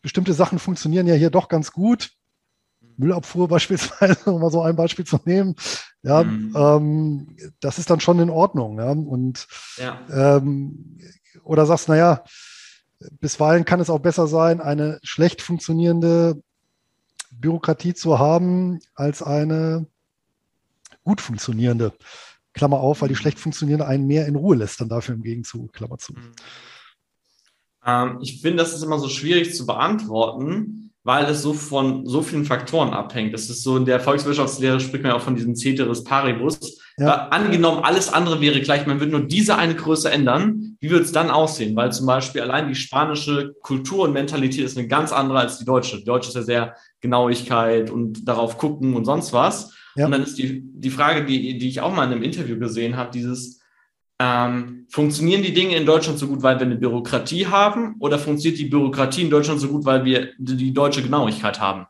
[0.00, 2.10] bestimmte Sachen funktionieren ja hier doch ganz gut.
[2.96, 5.54] Müllabfuhr beispielsweise, um mal so ein Beispiel zu nehmen.
[6.02, 6.54] Ja, mhm.
[6.56, 8.78] ähm, das ist dann schon in Ordnung.
[8.78, 10.00] Ja, und ja.
[10.10, 10.98] Ähm,
[11.44, 12.24] oder sagst, naja,
[13.20, 16.42] bisweilen kann es auch besser sein, eine schlecht funktionierende
[17.30, 19.86] Bürokratie zu haben, als eine
[21.04, 21.92] gut funktionierende.
[22.52, 25.72] Klammer auf, weil die schlecht funktionierende einen mehr in Ruhe lässt, dann dafür im Gegenzug,
[25.72, 26.14] Klammer zu.
[27.84, 32.22] Ähm, ich finde, das ist immer so schwierig zu beantworten, weil es so von so
[32.22, 33.32] vielen Faktoren abhängt.
[33.32, 36.81] Das ist so in der Volkswirtschaftslehre spricht man ja auch von diesem Ceteris Paribus.
[36.98, 37.28] Ja.
[37.28, 40.76] angenommen, alles andere wäre gleich, man würde nur diese eine Größe ändern.
[40.80, 41.74] Wie würde es dann aussehen?
[41.74, 45.64] Weil zum Beispiel allein die spanische Kultur und Mentalität ist eine ganz andere als die
[45.64, 45.98] deutsche.
[45.98, 49.74] Die deutsche ist ja sehr Genauigkeit und darauf gucken und sonst was.
[49.96, 50.06] Ja.
[50.06, 52.96] Und dann ist die, die Frage, die, die ich auch mal in einem Interview gesehen
[52.96, 53.62] habe, dieses,
[54.22, 58.60] ähm, funktionieren die Dinge in Deutschland so gut, weil wir eine Bürokratie haben oder funktioniert
[58.60, 61.86] die Bürokratie in Deutschland so gut, weil wir die deutsche Genauigkeit haben?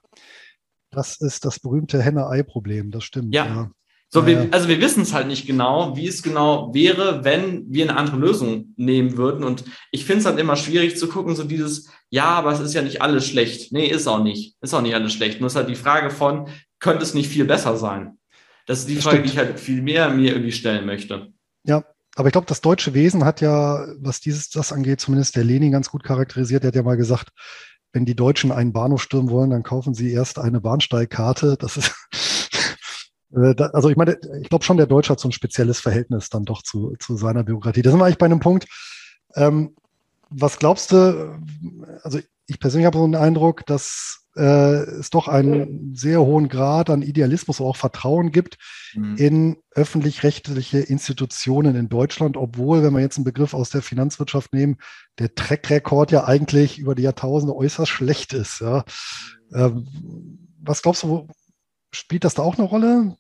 [0.91, 3.35] Das ist das berühmte Henne-Ei-Problem, das stimmt.
[3.35, 3.47] Ja.
[3.47, 3.71] ja.
[4.15, 7.89] So, wir, also wir wissen es halt nicht genau, wie es genau wäre, wenn wir
[7.89, 9.43] eine andere Lösung nehmen würden.
[9.43, 12.75] Und ich finde es halt immer schwierig zu gucken, so dieses, ja, aber es ist
[12.75, 13.73] ja nicht alles schlecht.
[13.73, 14.55] Nee, ist auch nicht.
[14.61, 15.41] Ist auch nicht alles schlecht.
[15.41, 16.49] Nur ist halt die Frage von,
[16.79, 18.19] könnte es nicht viel besser sein?
[18.67, 19.29] Das ist die Frage, stimmt.
[19.29, 21.33] die ich halt viel mehr mir irgendwie stellen möchte.
[21.65, 21.83] Ja,
[22.15, 25.73] aber ich glaube, das deutsche Wesen hat ja, was dieses, das angeht, zumindest der Lenin
[25.73, 26.65] ganz gut charakterisiert.
[26.65, 27.31] Der hat ja mal gesagt,
[27.95, 31.57] wenn die Deutschen einen Bahnhof stürmen wollen, dann kaufen sie erst eine Bahnsteigkarte.
[31.59, 31.95] Das ist,
[33.35, 36.63] also ich meine, ich glaube schon, der Deutsche hat so ein spezielles Verhältnis dann doch
[36.63, 37.83] zu, zu seiner Bürokratie.
[37.83, 38.67] Da sind wir eigentlich bei einem Punkt.
[39.35, 39.75] Ähm,
[40.29, 41.39] was glaubst du,
[42.03, 46.91] also ich persönlich habe so einen Eindruck, dass äh, es doch einen sehr hohen Grad
[46.91, 48.57] an Idealismus, auch Vertrauen gibt
[48.95, 49.17] mhm.
[49.17, 54.79] in öffentlich-rechtliche Institutionen in Deutschland, obwohl, wenn wir jetzt einen Begriff aus der Finanzwirtschaft nehmen,
[55.19, 58.61] der Track-Rekord ja eigentlich über die Jahrtausende äußerst schlecht ist.
[58.61, 58.85] Ja.
[59.55, 59.87] Ähm,
[60.65, 61.29] was glaubst du,
[61.93, 63.17] spielt das da auch eine Rolle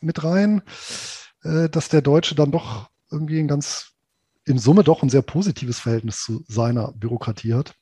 [0.00, 0.62] mit rein,
[1.42, 3.92] äh, dass der Deutsche dann doch irgendwie ein ganz,
[4.44, 7.74] in Summe doch ein sehr positives Verhältnis zu seiner Bürokratie hat?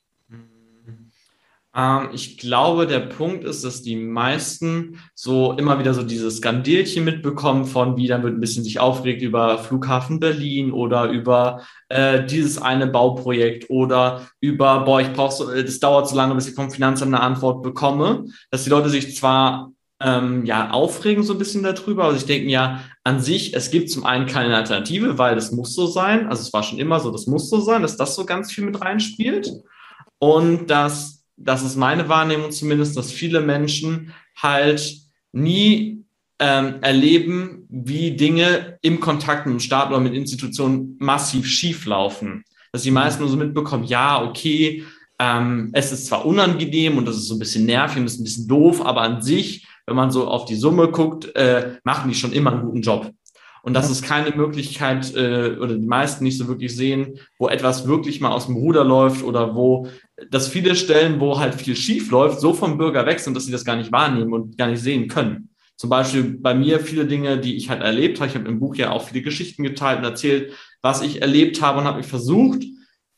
[1.77, 7.05] Ähm, ich glaube, der Punkt ist, dass die meisten so immer wieder so dieses Skandilchen
[7.05, 12.25] mitbekommen von, wie dann wird ein bisschen sich aufregt über Flughafen Berlin oder über äh,
[12.25, 16.55] dieses eine Bauprojekt oder über, boah, ich brauche so, das dauert so lange, bis ich
[16.55, 21.39] vom Finanzamt eine Antwort bekomme, dass die Leute sich zwar ähm, ja aufregen so ein
[21.39, 25.35] bisschen darüber, aber ich denke ja an sich, es gibt zum einen keine Alternative, weil
[25.35, 27.97] das muss so sein, also es war schon immer so, das muss so sein, dass
[27.97, 29.51] das so ganz viel mit reinspielt.
[30.19, 34.97] Und dass das ist meine Wahrnehmung zumindest, dass viele Menschen halt
[35.33, 36.05] nie
[36.39, 42.45] ähm, erleben, wie Dinge im Kontakt mit dem Staat oder mit Institutionen massiv schief laufen.
[42.73, 44.85] Dass die meisten nur so mitbekommen, ja, okay,
[45.19, 48.25] ähm, es ist zwar unangenehm und das ist so ein bisschen nervig und ist ein
[48.25, 52.17] bisschen doof, aber an sich, wenn man so auf die Summe guckt, äh, machen die
[52.17, 53.11] schon immer einen guten Job.
[53.63, 57.87] Und das ist keine Möglichkeit, äh, oder die meisten nicht so wirklich sehen, wo etwas
[57.89, 59.89] wirklich mal aus dem Ruder läuft oder wo
[60.31, 63.53] das viele Stellen, wo halt viel schief läuft, so vom Bürger weg sind, dass sie
[63.53, 65.49] das gar nicht wahrnehmen und gar nicht sehen können.
[65.77, 68.29] Zum Beispiel bei mir viele Dinge, die ich halt erlebt habe.
[68.29, 71.81] Ich habe im Buch ja auch viele Geschichten geteilt und erzählt, was ich erlebt habe
[71.81, 72.65] und habe mich versucht,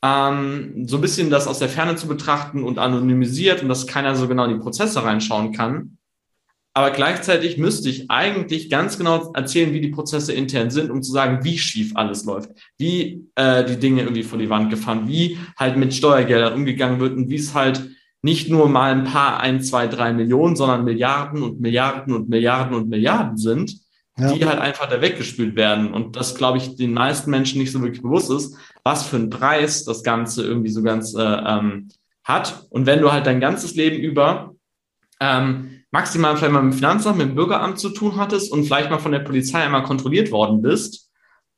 [0.01, 4.15] ähm, so ein bisschen das aus der Ferne zu betrachten und anonymisiert und dass keiner
[4.15, 5.96] so genau in die Prozesse reinschauen kann.
[6.77, 11.11] Aber gleichzeitig müsste ich eigentlich ganz genau erzählen, wie die Prozesse intern sind, um zu
[11.11, 15.39] sagen, wie schief alles läuft, wie äh, die Dinge irgendwie vor die Wand gefahren, wie
[15.57, 17.89] halt mit Steuergeldern umgegangen wird und wie es halt
[18.21, 22.75] nicht nur mal ein paar, ein, zwei, drei Millionen, sondern Milliarden und Milliarden und Milliarden
[22.75, 23.75] und Milliarden sind,
[24.15, 24.31] ja.
[24.31, 25.91] die halt einfach da weggespült werden.
[25.91, 29.31] Und das, glaube ich, den meisten Menschen nicht so wirklich bewusst ist, was für einen
[29.31, 31.87] Preis das Ganze irgendwie so ganz äh, ähm,
[32.23, 32.67] hat.
[32.69, 34.53] Und wenn du halt dein ganzes Leben über
[35.19, 38.89] ähm, maximal vielleicht mal mit dem Finanzamt, mit dem Bürgeramt zu tun hattest und vielleicht
[38.89, 41.07] mal von der Polizei einmal kontrolliert worden bist,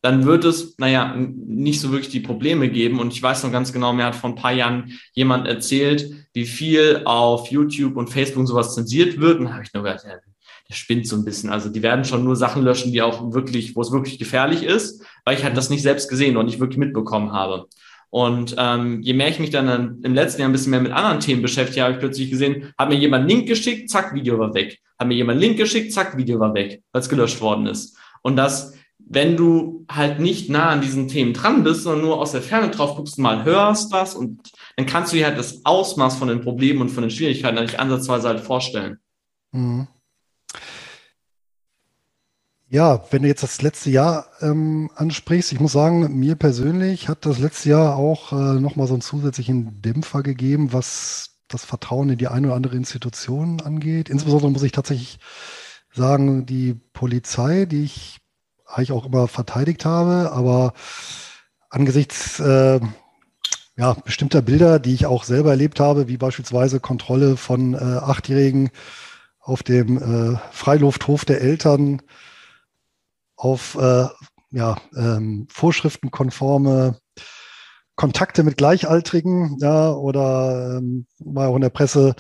[0.02, 3.00] dann wird es, naja, nicht so wirklich die Probleme geben.
[3.00, 6.46] Und ich weiß noch ganz genau, mir hat vor ein paar Jahren jemand erzählt, wie
[6.46, 9.40] viel auf YouTube und Facebook sowas zensiert wird.
[9.40, 10.16] Und da habe ich nur gedacht, ja,
[10.70, 11.50] der spinnt so ein bisschen.
[11.50, 15.04] Also die werden schon nur Sachen löschen, die auch wirklich, wo es wirklich gefährlich ist,
[15.26, 17.66] weil ich halt das nicht selbst gesehen und nicht wirklich mitbekommen habe.
[18.12, 21.20] Und ähm, je mehr ich mich dann im letzten Jahr ein bisschen mehr mit anderen
[21.20, 24.54] Themen beschäftige, habe ich plötzlich gesehen, hat mir jemand einen Link geschickt, zack, Video war
[24.54, 24.80] weg.
[24.98, 27.98] Hat mir jemand einen Link geschickt, zack, Video war weg, weil es gelöscht worden ist.
[28.24, 32.32] Und das, wenn du halt nicht nah an diesen Themen dran bist, sondern nur aus
[32.32, 34.42] der Ferne drauf guckst, mal hörst das und
[34.76, 37.80] dann kannst du dir halt das Ausmaß von den Problemen und von den Schwierigkeiten eigentlich
[37.80, 38.98] ansatzweise halt vorstellen.
[39.52, 39.88] Mhm.
[42.72, 47.26] Ja, wenn du jetzt das letzte Jahr ähm, ansprichst, ich muss sagen, mir persönlich hat
[47.26, 52.20] das letzte Jahr auch äh, nochmal so einen zusätzlichen Dämpfer gegeben, was das Vertrauen in
[52.20, 54.08] die eine oder andere Institution angeht.
[54.08, 55.18] Insbesondere muss ich tatsächlich
[55.92, 58.20] sagen, die Polizei, die ich
[58.68, 60.74] eigentlich auch immer verteidigt habe, aber
[61.72, 62.80] angesichts äh,
[63.78, 68.70] ja, bestimmter Bilder, die ich auch selber erlebt habe, wie beispielsweise Kontrolle von äh, Achtjährigen
[69.40, 72.04] auf dem äh, Freilufthof der Eltern,
[73.40, 74.06] auf äh,
[74.52, 77.00] ja, ähm, vorschriftenkonforme
[77.96, 82.16] Kontakte mit Gleichaltrigen, ja, oder ähm, war auch in der Presse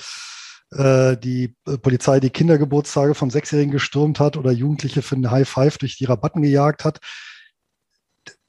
[0.71, 5.77] äh, die Polizei die Kindergeburtstage von Sechsjährigen gestürmt hat oder Jugendliche für einen High Five
[5.77, 6.99] durch die Rabatten gejagt hat.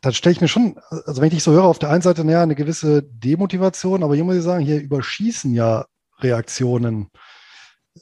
[0.01, 2.25] Dann stelle ich mir schon, also wenn ich dich so höre, auf der einen Seite
[2.25, 5.87] naja, eine gewisse Demotivation, aber hier muss ich sagen, hier überschießen ja
[6.21, 7.09] Reaktionen,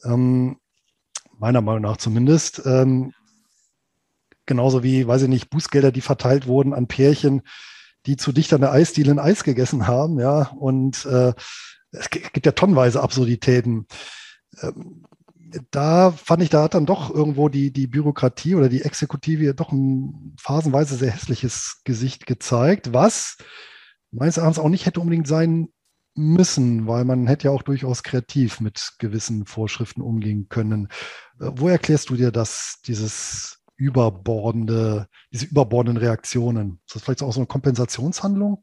[0.05, 0.59] ähm,
[1.39, 2.63] meiner Meinung nach zumindest.
[2.67, 3.13] Ähm,
[4.49, 7.43] Genauso wie, weiß ich nicht, Bußgelder, die verteilt wurden an Pärchen,
[8.07, 10.51] die zu dicht an der Eisdiele ein Eis gegessen haben, ja.
[10.59, 11.35] Und äh,
[11.91, 13.87] es gibt ja tonnenweise Absurditäten.
[14.63, 15.05] Ähm,
[15.71, 19.71] da fand ich, da hat dann doch irgendwo die, die Bürokratie oder die Exekutive doch
[19.71, 23.37] ein phasenweise sehr hässliches Gesicht gezeigt, was
[24.11, 25.69] meines Erachtens auch nicht hätte unbedingt sein
[26.15, 30.89] müssen, weil man hätte ja auch durchaus kreativ mit gewissen Vorschriften umgehen können.
[31.39, 36.81] Äh, wo erklärst du dir das, dieses überbordende, diese überbordenden Reaktionen?
[36.87, 38.63] Ist das vielleicht auch so eine Kompensationshandlung?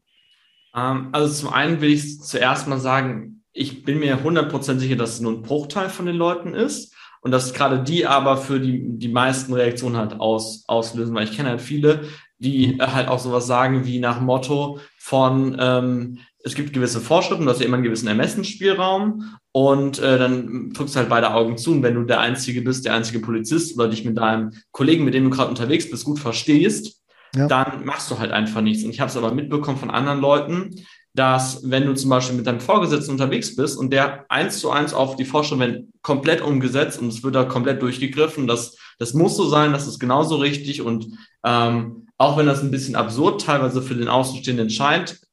[0.74, 5.14] Ähm, also zum einen will ich zuerst mal sagen, ich bin mir 100% sicher, dass
[5.14, 8.98] es nur ein Bruchteil von den Leuten ist und dass gerade die aber für die,
[8.98, 12.04] die meisten Reaktionen halt aus, auslösen, weil ich kenne halt viele,
[12.38, 12.94] die mhm.
[12.94, 17.58] halt auch sowas sagen wie nach Motto von, ähm, es gibt gewisse Vorschriften, du hast
[17.58, 21.82] ja immer einen gewissen Ermessensspielraum und äh, dann drückst du halt beide Augen zu und
[21.82, 25.24] wenn du der Einzige bist, der einzige Polizist oder dich mit deinem Kollegen, mit dem
[25.24, 27.02] du gerade unterwegs bist, gut verstehst,
[27.34, 27.48] ja.
[27.48, 28.84] dann machst du halt einfach nichts.
[28.84, 32.46] Und ich habe es aber mitbekommen von anderen Leuten, dass wenn du zum Beispiel mit
[32.46, 37.00] deinem Vorgesetzten unterwegs bist und der eins zu eins auf die Vorschrift werden komplett umgesetzt
[37.00, 40.80] und es wird da komplett durchgegriffen, das, das muss so sein, das ist genauso richtig
[40.80, 41.08] und
[41.44, 45.25] ähm, auch wenn das ein bisschen absurd teilweise für den Außenstehenden scheint,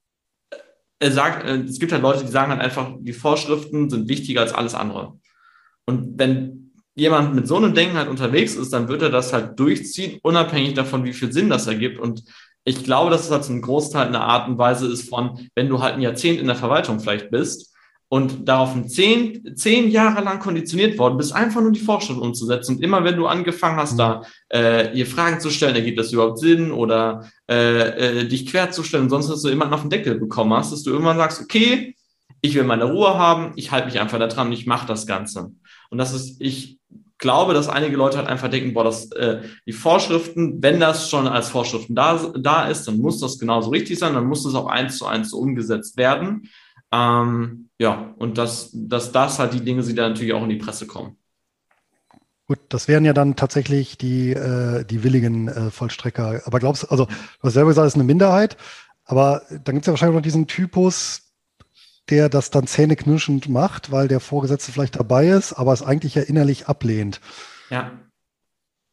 [0.99, 4.41] er sagt, äh, es gibt halt Leute, die sagen halt einfach, die Vorschriften sind wichtiger
[4.41, 5.19] als alles andere.
[5.85, 9.59] Und wenn jemand mit so einem Denken halt unterwegs ist, dann wird er das halt
[9.59, 11.99] durchziehen, unabhängig davon, wie viel Sinn das ergibt.
[11.99, 12.23] Und
[12.65, 15.81] ich glaube, dass es halt ein Großteil eine Art und Weise ist von, wenn du
[15.81, 17.72] halt ein Jahrzehnt in der Verwaltung vielleicht bist,
[18.13, 22.75] und daraufhin zehn, zehn Jahre lang konditioniert worden bist, einfach nur die Forschung umzusetzen.
[22.75, 24.21] Und immer wenn du angefangen hast, da
[24.53, 28.83] äh, ihr Fragen zu stellen, ergibt das überhaupt Sinn oder äh, äh, dich quer zu
[28.83, 31.95] stellen, sonst dass du immer auf den Deckel bekommen hast, dass du irgendwann sagst, okay,
[32.41, 35.49] ich will meine Ruhe haben, ich halte mich einfach da dran, ich mache das Ganze.
[35.89, 36.77] Und das ist, ich
[37.17, 41.27] glaube, dass einige Leute halt einfach denken, boah, das, äh, die Vorschriften, wenn das schon
[41.27, 44.67] als Vorschriften da, da ist, dann muss das genauso richtig sein, dann muss das auch
[44.67, 46.47] eins zu eins so umgesetzt werden.
[46.93, 50.49] Ähm, ja, und dass, dass das halt die Dinge sind, die dann natürlich auch in
[50.49, 51.17] die Presse kommen.
[52.45, 56.41] Gut, das wären ja dann tatsächlich die, äh, die willigen äh, Vollstrecker.
[56.45, 58.57] Aber glaubst du, also du hast selber gesagt, es ist eine Minderheit,
[59.05, 61.33] aber dann gibt es ja wahrscheinlich noch diesen Typus,
[62.09, 66.21] der das dann zähneknirschend macht, weil der Vorgesetzte vielleicht dabei ist, aber es eigentlich ja
[66.21, 67.21] innerlich ablehnt.
[67.69, 67.91] Ja.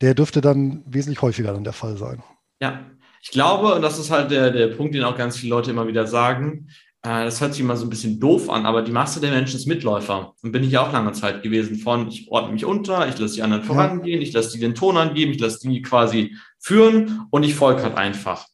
[0.01, 2.23] Der dürfte dann wesentlich häufiger dann der Fall sein.
[2.63, 2.81] Ja,
[3.21, 5.87] ich glaube, und das ist halt der, der Punkt, den auch ganz viele Leute immer
[5.87, 6.71] wieder sagen,
[7.03, 9.67] das hört sich immer so ein bisschen doof an, aber die Masse der Menschen ist
[9.67, 10.35] Mitläufer.
[10.43, 13.35] Und bin ich ja auch lange Zeit gewesen von, ich ordne mich unter, ich lasse
[13.35, 17.43] die anderen vorangehen, ich lasse die den Ton angeben, ich lasse die quasi führen und
[17.43, 18.47] ich folge halt einfach.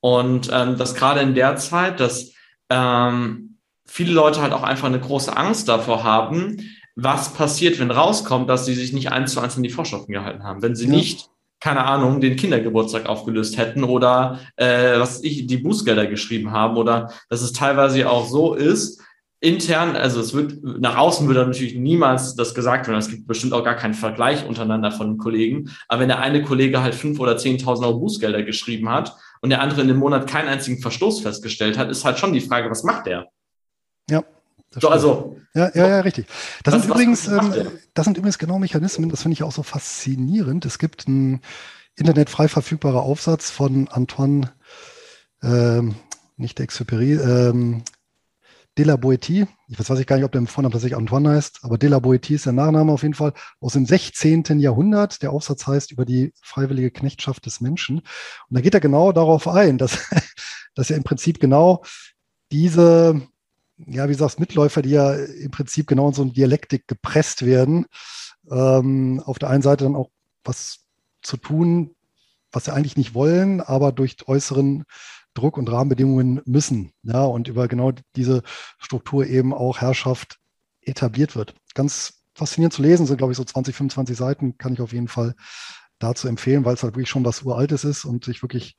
[0.00, 2.32] Und ähm, das gerade in der Zeit, dass
[2.70, 6.58] ähm, viele Leute halt auch einfach eine große Angst davor haben,
[6.94, 10.44] was passiert, wenn rauskommt, dass sie sich nicht eins zu eins an die Vorschriften gehalten
[10.44, 10.62] haben.
[10.62, 10.90] Wenn sie ja.
[10.92, 11.30] nicht,
[11.60, 17.12] keine Ahnung, den Kindergeburtstag aufgelöst hätten oder äh, was ich, die Bußgelder geschrieben haben oder
[17.28, 19.02] dass es teilweise auch so ist,
[19.40, 22.98] intern, also es wird, nach außen würde natürlich niemals das gesagt werden.
[22.98, 25.70] Es gibt bestimmt auch gar keinen Vergleich untereinander von Kollegen.
[25.86, 29.60] Aber wenn der eine Kollege halt fünf oder zehntausend Euro Bußgelder geschrieben hat und der
[29.60, 32.82] andere in dem Monat keinen einzigen Verstoß festgestellt hat, ist halt schon die Frage, was
[32.82, 33.28] macht der?
[34.10, 34.24] Ja.
[34.70, 36.26] So, also, ja, ja, ja, richtig.
[36.62, 39.62] Das was, sind übrigens, ähm, das sind übrigens genau Mechanismen, das finde ich auch so
[39.62, 40.66] faszinierend.
[40.66, 41.40] Es gibt einen
[41.96, 44.52] internetfrei verfügbaren Aufsatz von Antoine,
[45.42, 45.96] ähm,
[46.36, 47.82] nicht Exupéry, ähm,
[48.76, 49.48] de la Boétie.
[49.68, 51.88] Ich weiß, weiß ich gar nicht, ob der im Vornamen tatsächlich Antoine heißt, aber de
[51.88, 54.60] la Boétie ist der Nachname auf jeden Fall aus dem 16.
[54.60, 55.22] Jahrhundert.
[55.22, 57.98] Der Aufsatz heißt über die freiwillige Knechtschaft des Menschen.
[57.98, 59.98] Und da geht er genau darauf ein, dass,
[60.74, 61.82] dass er im Prinzip genau
[62.52, 63.20] diese
[63.86, 67.86] ja, wie sagst Mitläufer, die ja im Prinzip genau in so eine Dialektik gepresst werden,
[68.50, 70.10] ähm, auf der einen Seite dann auch
[70.44, 70.80] was
[71.22, 71.94] zu tun,
[72.50, 74.84] was sie eigentlich nicht wollen, aber durch äußeren
[75.34, 76.92] Druck und Rahmenbedingungen müssen.
[77.02, 78.42] Ja, und über genau diese
[78.78, 80.38] Struktur eben auch Herrschaft
[80.80, 81.54] etabliert wird.
[81.74, 85.08] Ganz faszinierend zu lesen, sind glaube ich so 20, 25 Seiten, kann ich auf jeden
[85.08, 85.34] Fall
[85.98, 88.76] dazu empfehlen, weil es halt wirklich schon was Uraltes ist und sich wirklich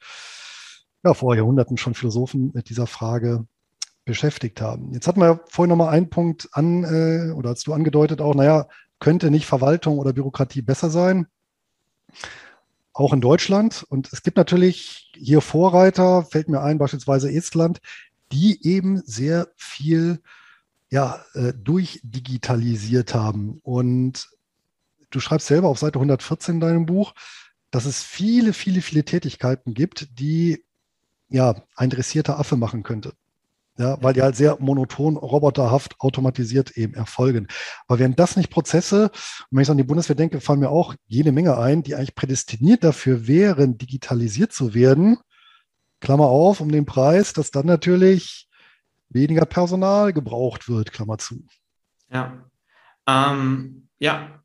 [1.03, 3.45] ja, vor Jahrhunderten schon Philosophen mit dieser Frage
[4.09, 4.91] beschäftigt haben.
[4.91, 8.67] Jetzt hatten wir vorhin nochmal einen Punkt an, äh, oder hast du angedeutet auch, naja,
[8.99, 11.27] könnte nicht Verwaltung oder Bürokratie besser sein?
[12.91, 13.85] Auch in Deutschland.
[13.87, 17.81] Und es gibt natürlich hier Vorreiter, fällt mir ein, beispielsweise Estland,
[18.31, 20.21] die eben sehr viel
[20.89, 23.59] ja, äh, durchdigitalisiert haben.
[23.61, 24.27] Und
[25.11, 27.13] du schreibst selber auf Seite 114 in deinem Buch,
[27.69, 30.65] dass es viele, viele, viele Tätigkeiten gibt, die
[31.29, 33.13] ja ein dressierter Affe machen könnte
[33.79, 37.47] ja, weil die halt sehr monoton, roboterhaft, automatisiert eben erfolgen.
[37.87, 39.09] Aber wären das nicht Prozesse,
[39.51, 42.83] wenn ich an die Bundeswehr denke, fallen mir auch jede Menge ein, die eigentlich prädestiniert
[42.83, 45.17] dafür wären, digitalisiert zu werden,
[46.01, 48.49] Klammer auf, um den Preis, dass dann natürlich
[49.07, 51.45] weniger Personal gebraucht wird, Klammer zu.
[52.11, 52.49] Ja,
[53.07, 54.41] ähm, ja,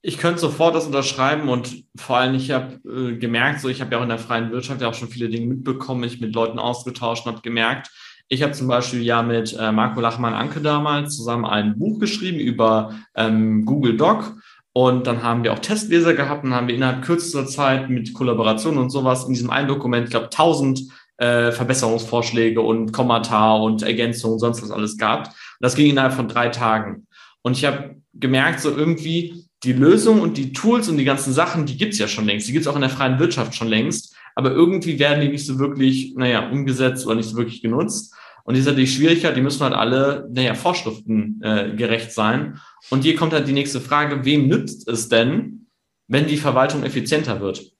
[0.00, 3.92] ich könnte sofort das unterschreiben und vor allem, ich habe äh, gemerkt, so ich habe
[3.92, 6.58] ja auch in der freien Wirtschaft ja auch schon viele Dinge mitbekommen, mich mit Leuten
[6.58, 7.90] ausgetauscht und habe gemerkt,
[8.32, 12.94] ich habe zum Beispiel ja mit äh, Marco Lachmann-Anke damals zusammen ein Buch geschrieben über
[13.16, 14.36] ähm, Google Doc.
[14.72, 18.78] Und dann haben wir auch Testleser gehabt und haben wir innerhalb kürzester Zeit mit Kollaboration
[18.78, 20.82] und sowas in diesem einen Dokument, ich glaube, 1000
[21.16, 25.26] äh, Verbesserungsvorschläge und Kommata und Ergänzungen und sonst was alles gehabt.
[25.26, 27.08] Und das ging innerhalb von drei Tagen.
[27.42, 31.66] Und ich habe gemerkt, so irgendwie die Lösung und die Tools und die ganzen Sachen,
[31.66, 32.46] die gibt's ja schon längst.
[32.46, 34.14] Die gibt's auch in der freien Wirtschaft schon längst.
[34.40, 38.14] Aber irgendwie werden die nicht so wirklich, naja, umgesetzt oder nicht so wirklich genutzt.
[38.44, 42.58] Und die Schwierigkeit, die müssen halt alle, naja, Vorschriften äh, gerecht sein.
[42.88, 45.66] Und hier kommt halt die nächste Frage, wem nützt es denn,
[46.08, 47.70] wenn die Verwaltung effizienter wird?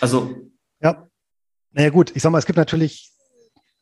[0.00, 0.34] Also.
[0.82, 1.06] Ja,
[1.70, 3.12] naja gut, ich sag mal, es gibt natürlich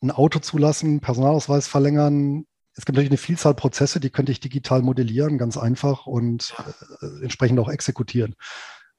[0.03, 2.45] ein Auto zulassen, Personalausweis verlängern.
[2.75, 6.53] Es gibt natürlich eine Vielzahl Prozesse, die könnte ich digital modellieren, ganz einfach und
[7.01, 8.35] äh, entsprechend auch exekutieren.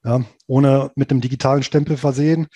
[0.03, 2.47] Ja, ohne mit einem digitalen Stempel versehen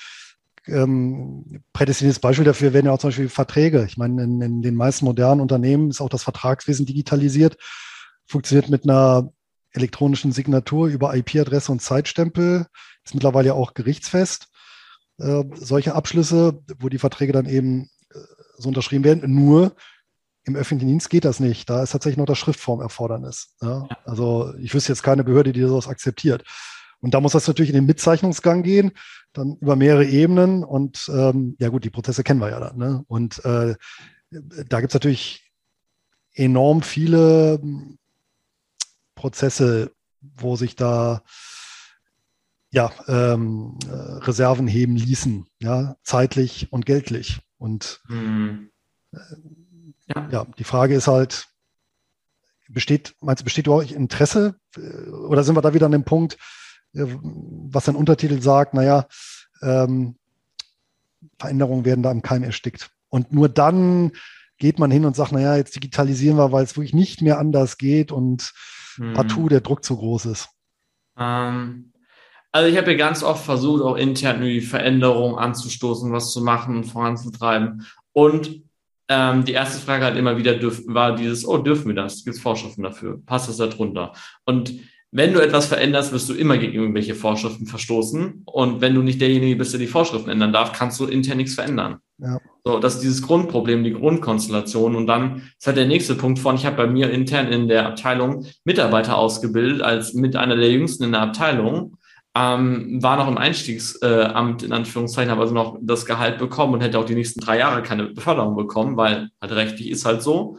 [0.67, 3.85] ähm, prädestiniertes Beispiel dafür wären ja auch zum Beispiel Verträge.
[3.85, 7.57] Ich meine, in, in den meisten modernen Unternehmen ist auch das Vertragswesen digitalisiert,
[8.25, 9.31] funktioniert mit einer
[9.71, 12.65] elektronischen Signatur über IP-Adresse und Zeitstempel,
[13.03, 14.47] ist mittlerweile ja auch gerichtsfest.
[15.17, 18.19] Äh, solche Abschlüsse, wo die Verträge dann eben äh,
[18.57, 19.75] so unterschrieben werden, nur
[20.45, 21.69] im öffentlichen Dienst geht das nicht.
[21.69, 23.55] Da ist tatsächlich noch das Schriftformerfordernis.
[23.61, 23.87] Ja?
[24.05, 26.43] Also ich wüsste jetzt keine Behörde, die sowas akzeptiert.
[27.01, 28.91] Und da muss das natürlich in den Mitzeichnungsgang gehen,
[29.33, 30.63] dann über mehrere Ebenen.
[30.63, 32.77] Und ähm, ja gut, die Prozesse kennen wir ja dann.
[32.77, 33.03] Ne?
[33.07, 33.75] Und äh,
[34.29, 35.51] da gibt es natürlich
[36.33, 37.97] enorm viele hm,
[39.15, 39.91] Prozesse,
[40.21, 41.23] wo sich da
[42.71, 43.93] ja, ähm, äh,
[44.25, 47.39] Reserven heben ließen, ja, zeitlich und geldlich.
[47.57, 48.69] Und mhm.
[50.07, 50.29] Ja.
[50.29, 51.47] ja, die Frage ist halt,
[52.67, 54.59] besteht, meinst du, besteht überhaupt Interesse?
[54.75, 56.37] Äh, oder sind wir da wieder an dem Punkt, äh,
[56.95, 59.07] was ein Untertitel sagt, naja,
[59.61, 60.15] ähm,
[61.39, 62.89] Veränderungen werden da im Keim erstickt.
[63.09, 64.11] Und nur dann
[64.57, 67.77] geht man hin und sagt, naja, jetzt digitalisieren wir, weil es wirklich nicht mehr anders
[67.77, 68.53] geht und
[68.95, 69.13] hm.
[69.13, 70.49] partout der Druck zu groß ist.
[71.17, 71.91] Ähm,
[72.51, 76.77] also ich habe ja ganz oft versucht, auch intern die Veränderungen anzustoßen, was zu machen
[76.77, 77.85] und voranzutreiben.
[78.13, 78.63] Und
[79.09, 82.23] ähm, die erste Frage halt immer wieder dürf, war dieses, oh, dürfen wir das?
[82.23, 83.21] Gibt es Vorschriften dafür?
[83.25, 84.13] Passt das da drunter?
[84.45, 84.73] Und
[85.15, 88.41] wenn du etwas veränderst, wirst du immer gegen irgendwelche Vorschriften verstoßen.
[88.43, 91.55] Und wenn du nicht derjenige bist, der die Vorschriften ändern darf, kannst du intern nichts
[91.55, 91.99] verändern.
[92.17, 92.37] Ja.
[92.65, 94.93] So, das ist dieses Grundproblem, die Grundkonstellation.
[94.93, 97.87] Und dann ist halt der nächste Punkt von, ich habe bei mir intern in der
[97.87, 101.95] Abteilung Mitarbeiter ausgebildet, als mit einer der jüngsten in der Abteilung
[102.35, 106.99] ähm, war noch im Einstiegsamt in Anführungszeichen, habe also noch das Gehalt bekommen und hätte
[106.99, 110.57] auch die nächsten drei Jahre keine Beförderung bekommen, weil halt rechtlich ist halt so.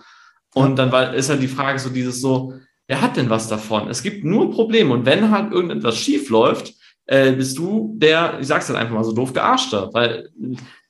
[0.55, 2.55] Und dann war, ist halt die Frage so dieses so,
[2.89, 3.89] wer hat denn was davon?
[3.89, 6.75] Es gibt nur Probleme und wenn halt irgendetwas schief läuft,
[7.07, 10.29] äh, bist du der, ich sag's halt einfach mal so doof, gearschter, weil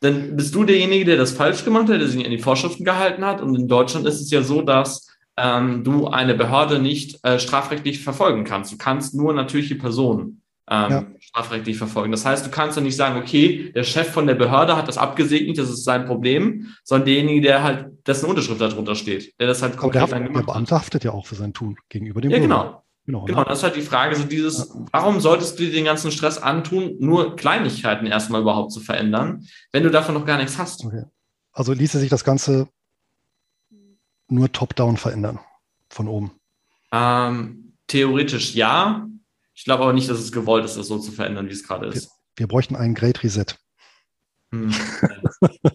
[0.00, 3.24] dann bist du derjenige, der das falsch gemacht hat, der sich an die Vorschriften gehalten
[3.24, 7.38] hat und in Deutschland ist es ja so, dass ähm, du eine Behörde nicht äh,
[7.38, 8.72] strafrechtlich verfolgen kannst.
[8.72, 11.06] Du kannst nur natürliche Personen ähm, ja.
[11.20, 12.10] strafrechtlich verfolgen.
[12.10, 14.98] Das heißt, du kannst ja nicht sagen, okay, der Chef von der Behörde hat das
[14.98, 19.62] abgesegnet, das ist sein Problem, sondern derjenige, der halt, dessen Unterschrift darunter steht, der das
[19.62, 22.54] halt komplett der, der Beamte haftet ja auch für sein Tun gegenüber dem Ja, Bürger.
[22.54, 22.82] genau.
[23.06, 24.84] Genau, genau, das ist halt die Frage, so dieses, ja.
[24.90, 29.84] warum solltest du dir den ganzen Stress antun, nur Kleinigkeiten erstmal überhaupt zu verändern, wenn
[29.84, 30.84] du davon noch gar nichts hast?
[30.84, 31.04] Okay.
[31.52, 32.68] Also ließe sich das Ganze
[34.28, 35.38] nur top-down verändern,
[35.88, 36.32] von oben?
[36.90, 39.06] Ähm, theoretisch ja,
[39.56, 41.86] ich glaube aber nicht, dass es gewollt ist, das so zu verändern, wie es gerade
[41.86, 42.04] ist.
[42.04, 43.46] Wir, wir, bräuchten einen Great Reset.
[44.52, 44.72] Hm.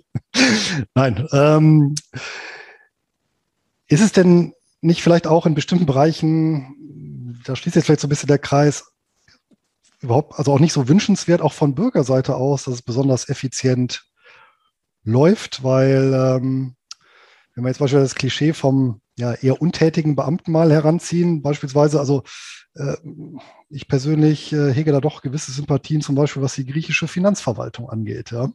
[0.96, 1.28] Nein.
[1.34, 1.96] Ähm,
[3.88, 8.10] ist es denn nicht vielleicht auch in bestimmten Bereichen, da schließt jetzt vielleicht so ein
[8.10, 8.86] bisschen der Kreis,
[10.00, 14.04] überhaupt, also auch nicht so wünschenswert, auch von Bürgerseite aus, dass es besonders effizient
[15.04, 16.76] läuft, weil ähm,
[17.56, 22.24] wenn wir jetzt beispielsweise das Klischee vom ja, eher untätigen Beamten mal heranziehen, beispielsweise, also
[23.70, 28.32] ich persönlich äh, hege da doch gewisse Sympathien, zum Beispiel was die griechische Finanzverwaltung angeht.
[28.32, 28.52] Ja.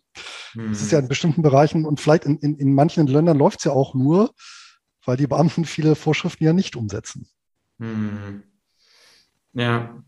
[0.53, 0.71] Hm.
[0.71, 3.65] Das ist ja in bestimmten Bereichen und vielleicht in, in, in manchen Ländern läuft es
[3.65, 4.33] ja auch nur,
[5.05, 7.29] weil die Beamten viele Vorschriften ja nicht umsetzen.
[7.79, 8.43] Hm.
[9.53, 10.03] Ja,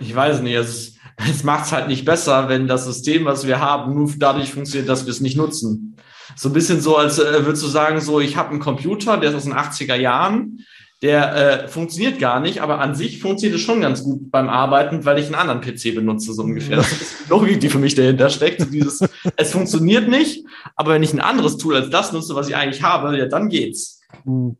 [0.00, 3.60] ich weiß nicht, es, es macht es halt nicht besser, wenn das System, was wir
[3.60, 5.96] haben, nur dadurch funktioniert, dass wir es nicht nutzen.
[6.34, 9.30] So ein bisschen so, als äh, würdest du sagen, so, ich habe einen Computer, der
[9.30, 10.58] ist aus den 80er Jahren,
[11.06, 15.04] der äh, funktioniert gar nicht, aber an sich funktioniert es schon ganz gut beim Arbeiten,
[15.04, 16.78] weil ich einen anderen PC benutze, so ungefähr.
[16.78, 18.72] Das ist die Logik, die für mich dahinter steckt.
[18.72, 20.44] Dieses, es funktioniert nicht,
[20.74, 23.48] aber wenn ich ein anderes Tool als das nutze, was ich eigentlich habe, ja, dann
[23.48, 24.00] geht's.
[24.24, 24.56] Hm.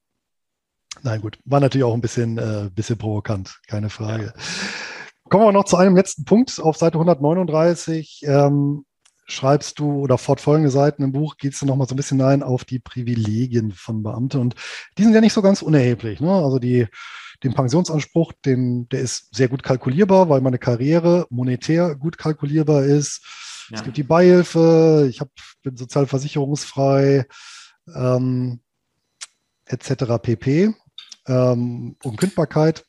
[1.02, 1.36] Nein, gut.
[1.44, 4.32] War natürlich auch ein bisschen, äh, bisschen provokant, keine Frage.
[4.36, 4.42] Ja.
[5.28, 8.22] Kommen wir noch zu einem letzten Punkt auf Seite 139.
[8.24, 8.85] Ähm,
[9.26, 12.64] schreibst du oder fortfolgende Seiten im Buch gehst du nochmal so ein bisschen ein auf
[12.64, 14.54] die Privilegien von Beamten und
[14.96, 16.20] die sind ja nicht so ganz unerheblich.
[16.20, 16.30] Ne?
[16.30, 16.86] Also die,
[17.42, 23.24] den Pensionsanspruch, den, der ist sehr gut kalkulierbar, weil meine Karriere monetär gut kalkulierbar ist.
[23.70, 23.78] Ja.
[23.78, 25.28] Es gibt die Beihilfe, ich hab,
[25.62, 27.26] bin sozialversicherungsfrei,
[27.94, 28.60] ähm,
[29.64, 30.04] etc.
[30.22, 30.72] pp.
[31.26, 32.84] Ähm, Unkündbarkeit.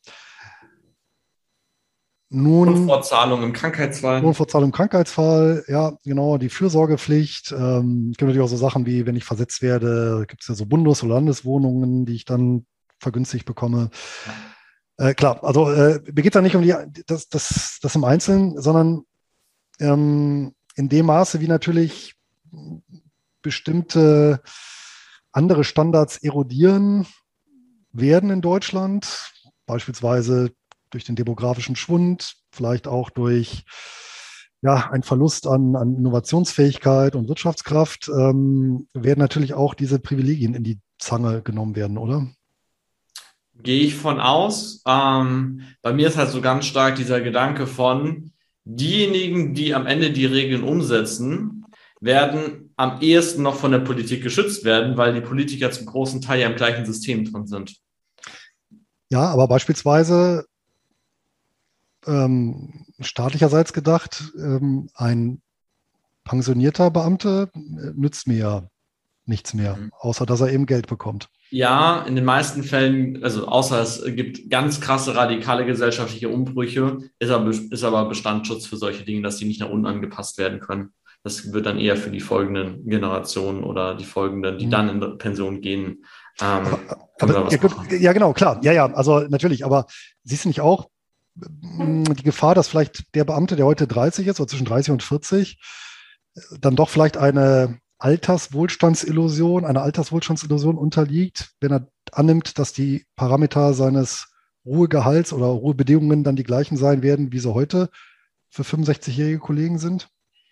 [2.29, 4.21] Nun, Lohnfortzahlung im Krankheitsfall.
[4.21, 7.53] Lohnfortzahlung im Krankheitsfall, ja, genau, die Fürsorgepflicht.
[7.53, 10.55] Ähm, es gibt natürlich auch so Sachen wie, wenn ich versetzt werde, gibt es ja
[10.55, 12.65] so Bundes- oder Landeswohnungen, die ich dann
[12.99, 13.91] vergünstigt bekomme.
[14.97, 16.75] Äh, klar, also äh, mir geht es da nicht um die,
[17.05, 19.03] das, das, das im Einzelnen, sondern
[19.79, 22.15] ähm, in dem Maße, wie natürlich
[23.41, 24.41] bestimmte
[25.31, 27.07] andere Standards erodieren
[27.93, 29.31] werden in Deutschland,
[29.65, 30.51] beispielsweise
[30.89, 33.63] durch den demografischen Schwund, vielleicht auch durch
[34.61, 40.63] ja, ein Verlust an, an Innovationsfähigkeit und Wirtschaftskraft, ähm, werden natürlich auch diese Privilegien in
[40.63, 42.27] die Zange genommen werden, oder?
[43.61, 44.81] Gehe ich von aus.
[44.87, 48.31] Ähm, bei mir ist halt so ganz stark dieser Gedanke von,
[48.65, 51.65] diejenigen, die am Ende die Regeln umsetzen,
[51.99, 56.41] werden am ehesten noch von der Politik geschützt werden, weil die Politiker zum großen Teil
[56.41, 57.75] ja im gleichen System drin sind.
[59.09, 60.45] Ja, aber beispielsweise
[62.07, 65.41] ähm, staatlicherseits gedacht, ähm, ein
[66.23, 68.69] pensionierter Beamter äh, nützt mir ja
[69.25, 69.91] nichts mehr, mhm.
[69.99, 71.29] außer dass er eben Geld bekommt.
[71.49, 77.29] Ja, in den meisten Fällen, also außer es gibt ganz krasse radikale gesellschaftliche Umbrüche, ist
[77.29, 80.93] aber, ist aber Bestandsschutz für solche Dinge, dass die nicht nach unten angepasst werden können.
[81.23, 84.71] Das wird dann eher für die folgenden Generationen oder die folgenden, die mhm.
[84.71, 86.05] dann in Pension gehen.
[86.41, 86.67] Ähm,
[87.19, 88.59] aber, ja, gut, ja, genau, klar.
[88.61, 89.65] Ja, ja, also natürlich.
[89.65, 89.87] Aber
[90.23, 90.89] siehst du nicht auch
[91.39, 95.59] die Gefahr, dass vielleicht der Beamte, der heute 30 ist, oder zwischen 30 und 40,
[96.59, 104.27] dann doch vielleicht eine Alterswohlstandsillusion, einer Alterswohlstandsillusion unterliegt, wenn er annimmt, dass die Parameter seines
[104.65, 107.89] Ruhegehalts oder Ruhebedingungen dann die gleichen sein werden, wie sie heute
[108.49, 110.09] für 65-jährige Kollegen sind?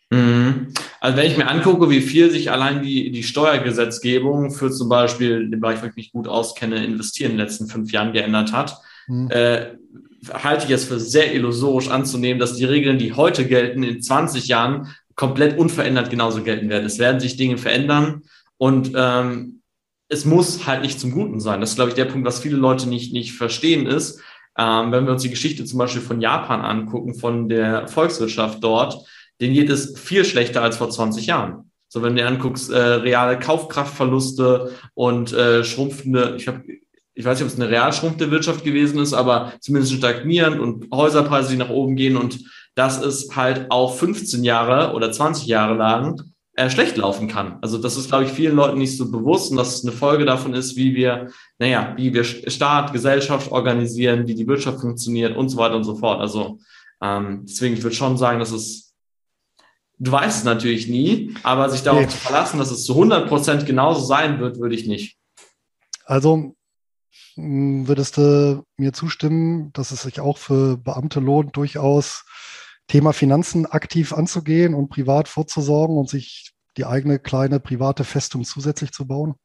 [0.10, 0.74] Mhm.
[1.00, 5.50] Also wenn ich mir angucke, wie viel sich allein die, die Steuergesetzgebung für zum Beispiel
[5.50, 8.78] den Bereich, wo ich mich gut auskenne, investieren in den letzten fünf Jahren geändert hat,
[9.08, 9.30] mhm.
[9.30, 9.76] äh,
[10.34, 14.48] halte ich es für sehr illusorisch anzunehmen, dass die Regeln, die heute gelten, in 20
[14.48, 16.86] Jahren komplett unverändert genauso gelten werden.
[16.86, 18.24] Es werden sich Dinge verändern
[18.58, 19.62] und ähm,
[20.08, 21.62] es muss halt nicht zum Guten sein.
[21.62, 24.20] Das ist, glaube ich, der Punkt, was viele Leute nicht, nicht verstehen, ist,
[24.58, 29.06] ähm, wenn wir uns die Geschichte zum Beispiel von Japan angucken, von der Volkswirtschaft dort,
[29.42, 31.72] denen geht es viel schlechter als vor 20 Jahren.
[31.88, 36.64] So, wenn du dir anguckst, äh, reale Kaufkraftverluste und äh, schrumpfende, ich habe
[37.16, 40.92] ich weiß nicht, ob es eine real schrumpfende Wirtschaft gewesen ist, aber zumindest stagnierend und
[40.94, 42.40] Häuserpreise, die nach oben gehen und
[42.76, 46.22] das ist halt auch 15 Jahre oder 20 Jahre lang
[46.58, 47.58] äh, schlecht laufen kann.
[47.62, 50.26] Also das ist, glaube ich, vielen Leuten nicht so bewusst und dass es eine Folge
[50.26, 55.48] davon ist, wie wir, naja, wie wir Staat, Gesellschaft organisieren, wie die Wirtschaft funktioniert und
[55.48, 56.20] so weiter und so fort.
[56.20, 56.60] Also
[57.02, 58.94] ähm, deswegen, ich würde schon sagen, dass es,
[60.00, 62.08] du weißt es natürlich nie, aber sich darauf nee.
[62.08, 65.18] zu verlassen, dass es zu 100 Prozent genauso sein wird, würde ich nicht.
[66.06, 66.56] Also
[67.36, 72.26] würdest du mir zustimmen, dass es sich auch für Beamte lohnt, durchaus
[72.88, 78.92] Thema Finanzen aktiv anzugehen und privat vorzusorgen und sich die eigene kleine private Festung zusätzlich
[78.92, 79.36] zu bauen?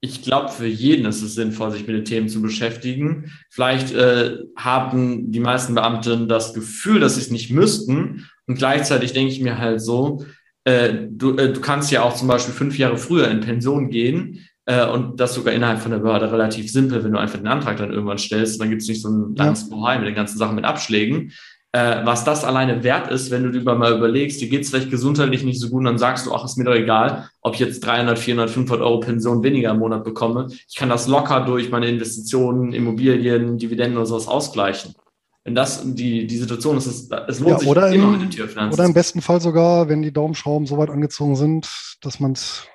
[0.00, 3.32] Ich glaube, für jeden ist es sinnvoll, sich mit den Themen zu beschäftigen.
[3.50, 8.28] Vielleicht äh, haben die meisten Beamten das Gefühl, dass sie es nicht müssten.
[8.46, 10.24] Und gleichzeitig denke ich mir halt so,
[10.62, 14.47] äh, du, äh, du kannst ja auch zum Beispiel fünf Jahre früher in Pension gehen
[14.68, 17.92] und das sogar innerhalb von der Behörde relativ simpel, wenn du einfach den Antrag dann
[17.92, 18.60] irgendwann stellst.
[18.60, 19.70] Dann gibt es nicht so ein langes.
[19.70, 21.32] Bohai mit den ganzen Sachen mit Abschlägen
[21.72, 24.90] äh, was das alleine wert ist, wenn du dir mal überlegst, dir geht es vielleicht
[24.90, 27.80] gesundheitlich nicht so gut, dann sagst du, ach, ist mir doch egal, ob ich jetzt
[27.80, 30.48] 300, 400, 500 Euro Pension weniger im Monat bekomme.
[30.68, 34.94] Ich kann das locker durch meine Investitionen, Immobilien, Dividenden oder sowas ausgleichen.
[35.44, 38.30] Wenn das die, die Situation ist, es, es lohnt ja, sich immer im, mit den
[38.30, 38.78] Tierfinanzen.
[38.78, 42.66] Oder im besten Fall sogar, wenn die Daumenschrauben so weit angezogen sind, dass man es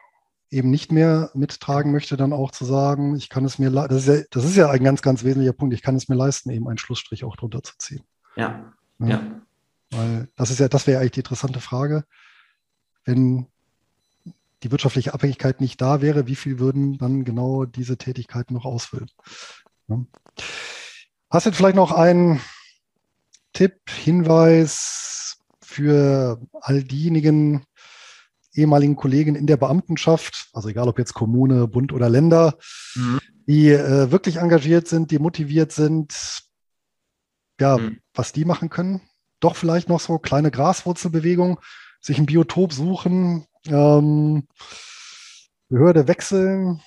[0.54, 4.08] eben nicht mehr mittragen möchte, dann auch zu sagen, ich kann es mir, das ist
[4.08, 6.68] ja, das ist ja ein ganz, ganz wesentlicher Punkt, ich kann es mir leisten, eben
[6.68, 8.04] einen Schlussstrich auch drunter zu ziehen.
[8.36, 9.08] Ja, ja.
[9.08, 9.42] ja.
[9.92, 12.06] Weil das ist ja, das wäre eigentlich die interessante Frage.
[13.06, 13.48] Wenn
[14.64, 19.10] die wirtschaftliche Abhängigkeit nicht da wäre, wie viel würden dann genau diese Tätigkeiten noch ausfüllen?
[19.88, 20.00] Ja.
[21.30, 22.40] Hast du vielleicht noch einen
[23.52, 27.66] Tipp, Hinweis für all diejenigen
[28.54, 32.58] ehemaligen Kollegen in der Beamtenschaft, also egal ob jetzt Kommune, Bund oder Länder,
[32.96, 33.20] mhm.
[33.48, 36.44] die äh, wirklich engagiert sind, die motiviert sind,
[37.60, 38.00] ja, mhm.
[38.14, 39.02] was die machen können.
[39.40, 41.58] Doch vielleicht noch so kleine Graswurzelbewegungen,
[42.00, 44.48] sich ein Biotop suchen, ähm,
[45.70, 46.82] Behörde wechseln.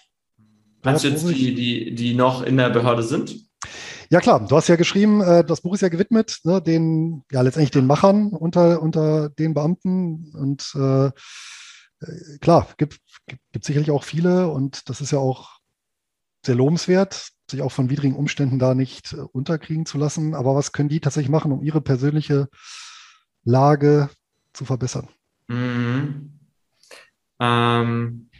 [0.83, 3.35] Meinst du jetzt die, die, die noch in der Behörde sind?
[4.09, 7.41] Ja klar, du hast ja geschrieben, äh, das Buch ist ja gewidmet, ne, den, ja
[7.41, 11.11] letztendlich den Machern unter, unter den Beamten und äh,
[12.01, 13.01] äh klar, gibt,
[13.53, 15.59] gibt, sicherlich auch viele und das ist ja auch
[16.45, 20.35] sehr lobenswert, sich auch von widrigen Umständen da nicht äh, unterkriegen zu lassen.
[20.35, 22.49] Aber was können die tatsächlich machen, um ihre persönliche
[23.45, 24.11] Lage
[24.53, 25.09] zu verbessern?
[25.49, 26.39] Mhm.
[27.39, 28.31] Ähm,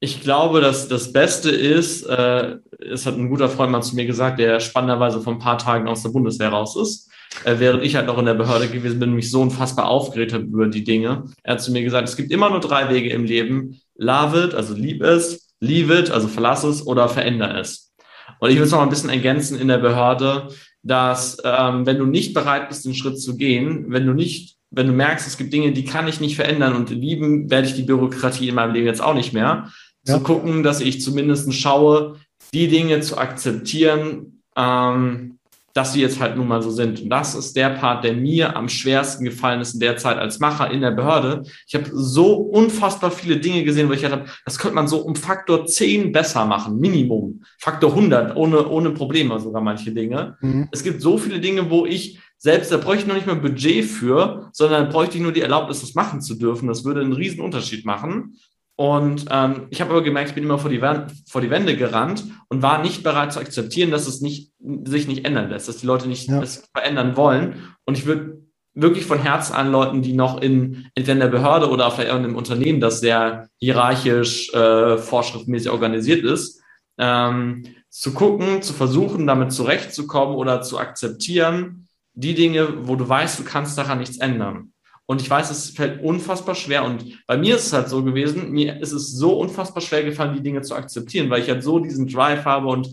[0.00, 4.06] ich glaube, dass das Beste ist, äh, es hat ein guter Freund mal zu mir
[4.06, 7.10] gesagt, der spannenderweise vor ein paar Tagen aus der Bundeswehr raus ist,
[7.44, 10.44] äh, während ich halt noch in der Behörde gewesen bin mich so unfassbar aufgeregt habe
[10.44, 11.24] über die Dinge.
[11.42, 13.78] Er hat zu mir gesagt, es gibt immer nur drei Wege im Leben.
[13.96, 17.92] Love it, also lieb es, leave it, also verlass es oder veränder es.
[18.38, 20.48] Und ich will es noch ein bisschen ergänzen in der Behörde,
[20.82, 24.86] dass ähm, wenn du nicht bereit bist, den Schritt zu gehen, wenn du nicht, wenn
[24.86, 27.82] du merkst, es gibt Dinge, die kann ich nicht verändern und lieben werde ich die
[27.82, 29.70] Bürokratie in meinem Leben jetzt auch nicht mehr,
[30.06, 30.14] ja.
[30.14, 32.16] zu gucken, dass ich zumindest schaue,
[32.52, 35.38] die Dinge zu akzeptieren, ähm,
[35.72, 37.00] dass sie jetzt halt nun mal so sind.
[37.00, 40.40] Und das ist der Part, der mir am schwersten gefallen ist in der Zeit als
[40.40, 41.44] Macher in der Behörde.
[41.66, 44.98] Ich habe so unfassbar viele Dinge gesehen, wo ich gedacht habe, das könnte man so
[44.98, 47.42] um Faktor 10 besser machen, Minimum.
[47.58, 50.36] Faktor 100, ohne, ohne Probleme sogar manche Dinge.
[50.40, 50.68] Mhm.
[50.72, 53.84] Es gibt so viele Dinge, wo ich selbst, da bräuchte ich noch nicht mal Budget
[53.84, 56.68] für, sondern bräuchte ich nur die Erlaubnis, das machen zu dürfen.
[56.68, 58.38] Das würde einen riesen Unterschied machen.
[58.80, 60.80] Und ähm, ich habe aber gemerkt, ich bin immer vor die,
[61.28, 64.54] vor die Wände gerannt und war nicht bereit zu akzeptieren, dass es nicht,
[64.84, 66.40] sich nicht ändern lässt, dass die Leute nicht ja.
[66.40, 67.74] es verändern wollen.
[67.84, 68.40] Und ich würde
[68.72, 72.16] wirklich von Herzen an Leuten, die noch in entweder in der Behörde oder vielleicht auch
[72.16, 76.62] in einem Unternehmen, das sehr hierarchisch, äh, vorschriftmäßig organisiert ist,
[76.96, 83.40] ähm, zu gucken, zu versuchen, damit zurechtzukommen oder zu akzeptieren, die Dinge, wo du weißt,
[83.40, 84.72] du kannst daran nichts ändern.
[85.10, 86.84] Und ich weiß, es fällt unfassbar schwer.
[86.84, 90.36] Und bei mir ist es halt so gewesen, mir ist es so unfassbar schwer gefallen,
[90.36, 92.88] die Dinge zu akzeptieren, weil ich halt so diesen Drive habe und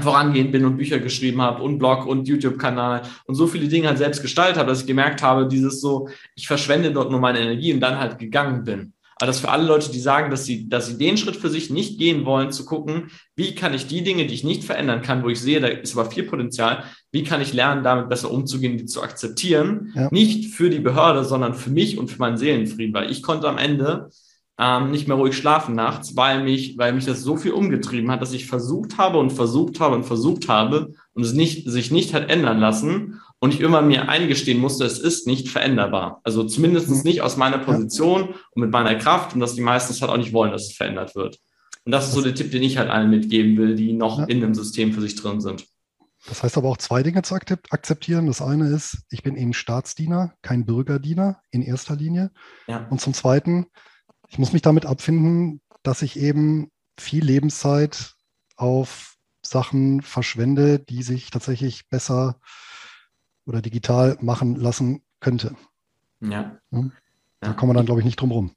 [0.00, 3.98] vorangehend bin und Bücher geschrieben habe und Blog und YouTube-Kanal und so viele Dinge halt
[3.98, 7.74] selbst gestaltet habe, dass ich gemerkt habe, dieses so, ich verschwende dort nur meine Energie
[7.74, 8.92] und dann halt gegangen bin.
[9.16, 11.70] Aber das für alle Leute, die sagen, dass sie, dass sie den Schritt für sich
[11.70, 15.22] nicht gehen wollen, zu gucken, wie kann ich die Dinge, die ich nicht verändern kann,
[15.22, 18.76] wo ich sehe, da ist aber viel Potenzial, wie kann ich lernen, damit besser umzugehen,
[18.76, 19.92] die zu akzeptieren?
[19.94, 20.08] Ja.
[20.10, 23.58] Nicht für die Behörde, sondern für mich und für meinen Seelenfrieden, weil ich konnte am
[23.58, 24.10] Ende
[24.58, 28.22] ähm, nicht mehr ruhig schlafen nachts, weil mich, weil mich das so viel umgetrieben hat,
[28.22, 32.14] dass ich versucht habe und versucht habe und versucht habe und es nicht, sich nicht
[32.14, 36.22] hat ändern lassen und ich immer mir eingestehen musste, es ist nicht veränderbar.
[36.24, 37.02] Also zumindest mhm.
[37.02, 40.16] nicht aus meiner Position und mit meiner Kraft und dass die meisten es halt auch
[40.16, 41.38] nicht wollen, dass es verändert wird.
[41.84, 44.24] Und das ist so der Tipp, den ich halt allen mitgeben will, die noch ja.
[44.24, 45.66] in dem System für sich drin sind.
[46.26, 48.28] Das heißt aber auch zwei Dinge zu akzeptieren.
[48.28, 52.30] Das eine ist, ich bin eben Staatsdiener, kein Bürgerdiener in erster Linie.
[52.66, 52.86] Ja.
[52.88, 53.66] Und zum Zweiten,
[54.28, 58.14] ich muss mich damit abfinden, dass ich eben viel Lebenszeit
[58.56, 62.40] auf Sachen verschwende, die sich tatsächlich besser
[63.46, 65.54] oder digital machen lassen könnte.
[66.20, 66.58] Ja.
[66.70, 66.90] ja.
[67.40, 68.52] Da kommen wir dann, glaube ich, nicht drum rum.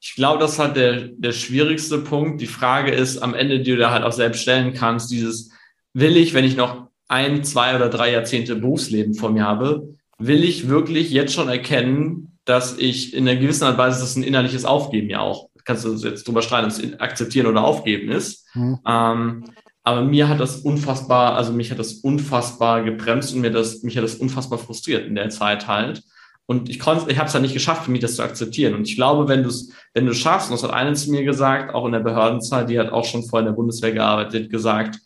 [0.00, 2.40] Ich glaube, das ist halt der, der schwierigste Punkt.
[2.40, 5.50] Die Frage ist am Ende, die du da halt auch selbst stellen kannst, dieses,
[5.92, 10.44] will ich, wenn ich noch ein, zwei oder drei Jahrzehnte Berufsleben vor mir habe, will
[10.44, 14.16] ich wirklich jetzt schon erkennen, dass ich in einer gewissen Art und Weise, das ist
[14.16, 15.48] ein innerliches Aufgeben ja auch.
[15.64, 18.46] Kannst du jetzt drüber streiten, ob es akzeptieren oder aufgeben ist.
[18.54, 18.78] Mhm.
[18.86, 19.44] Ähm,
[19.88, 23.96] aber mir hat das unfassbar, also mich hat das unfassbar gebremst und mir das, mich
[23.96, 26.02] hat das unfassbar frustriert in der Zeit halt.
[26.44, 28.74] Und ich konnte, ich habe es halt nicht geschafft, für mich das zu akzeptieren.
[28.74, 31.24] Und ich glaube, wenn du es, wenn du schaffst, und das hat eine zu mir
[31.24, 34.98] gesagt, auch in der Behördenzeit, die hat auch schon vorher in der Bundeswehr gearbeitet, gesagt,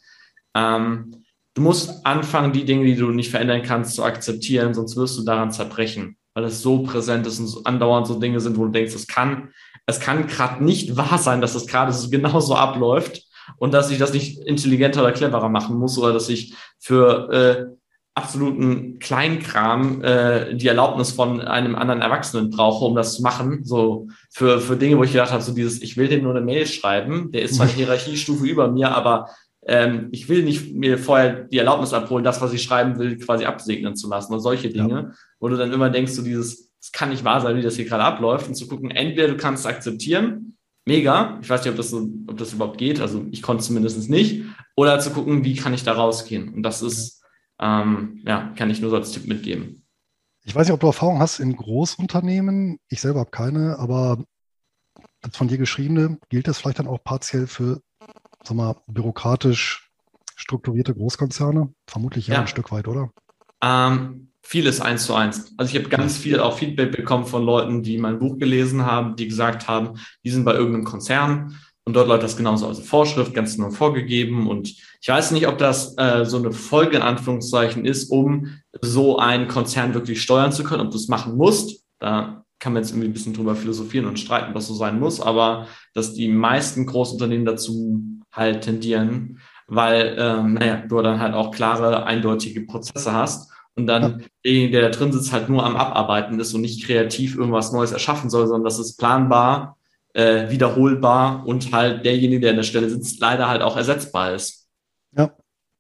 [0.57, 1.15] ähm,
[1.55, 5.23] du musst anfangen, die Dinge, die du nicht verändern kannst, zu akzeptieren, sonst wirst du
[5.23, 8.71] daran zerbrechen weil es so präsent ist und so andauernd so Dinge sind, wo du
[8.73, 9.51] denkst, es kann,
[9.85, 13.23] es kann gerade nicht wahr sein, dass das gerade so genauso abläuft
[13.57, 17.77] und dass ich das nicht intelligenter oder cleverer machen muss oder dass ich für äh,
[18.15, 23.65] absoluten Kleinkram äh, die Erlaubnis von einem anderen Erwachsenen brauche, um das zu machen.
[23.65, 26.45] So für, für Dinge, wo ich gedacht habe, so dieses, ich will dem nur eine
[26.45, 29.31] Mail schreiben, der ist zwar eine Hierarchiestufe über mir, aber
[29.67, 33.45] ähm, ich will nicht mir vorher die Erlaubnis abholen, das, was ich schreiben will, quasi
[33.45, 35.11] absegnen zu lassen oder solche Dinge, ja.
[35.41, 37.85] wo du dann immer denkst, so dieses, es kann nicht wahr sein, wie das hier
[37.85, 41.91] gerade abläuft und zu gucken, entweder du kannst akzeptieren, mega, ich weiß nicht, ob das,
[41.91, 44.45] so, ob das überhaupt geht, also ich konnte es zumindest nicht,
[44.77, 47.23] oder zu gucken, wie kann ich da rausgehen und das ist,
[47.61, 49.87] ähm, ja, kann ich nur so als Tipp mitgeben.
[50.45, 52.81] Ich weiß nicht, ob du Erfahrung hast in Großunternehmen.
[52.89, 54.25] Ich selber habe keine, aber
[55.21, 57.81] das von dir geschriebene, gilt das vielleicht dann auch partiell für
[58.45, 59.91] sag mal, bürokratisch
[60.35, 61.73] strukturierte Großkonzerne?
[61.87, 62.41] Vermutlich ja, ja.
[62.41, 63.11] ein Stück weit, oder?
[63.63, 65.55] Ähm, vieles eins zu eins.
[65.57, 69.17] Also ich habe ganz viel auch Feedback bekommen von Leuten, die mein Buch gelesen haben,
[69.17, 72.67] die gesagt haben, die sind bei irgendeinem Konzern und dort läuft das genauso.
[72.67, 74.49] Also Vorschrift ganz nur vorgegeben.
[74.49, 79.19] Und ich weiß nicht, ob das äh, so eine Folge in Anführungszeichen ist, um so
[79.19, 81.85] einen Konzern wirklich steuern zu können, ob du es machen musst.
[81.99, 85.21] Da kann man jetzt irgendwie ein bisschen drüber philosophieren und streiten, was so sein muss,
[85.21, 88.01] aber dass die meisten Großunternehmen dazu
[88.31, 94.03] halt tendieren, weil, ähm, naja, du dann halt auch klare, eindeutige Prozesse hast und dann
[94.03, 94.27] ja.
[94.45, 97.93] derjenige, der da drin sitzt, halt nur am Abarbeiten ist und nicht kreativ irgendwas Neues
[97.93, 99.79] erschaffen soll, sondern dass es planbar,
[100.15, 104.69] äh, wiederholbar und halt derjenige, der an der Stelle sitzt, leider halt auch ersetzbar ist.
[105.17, 105.35] Ja,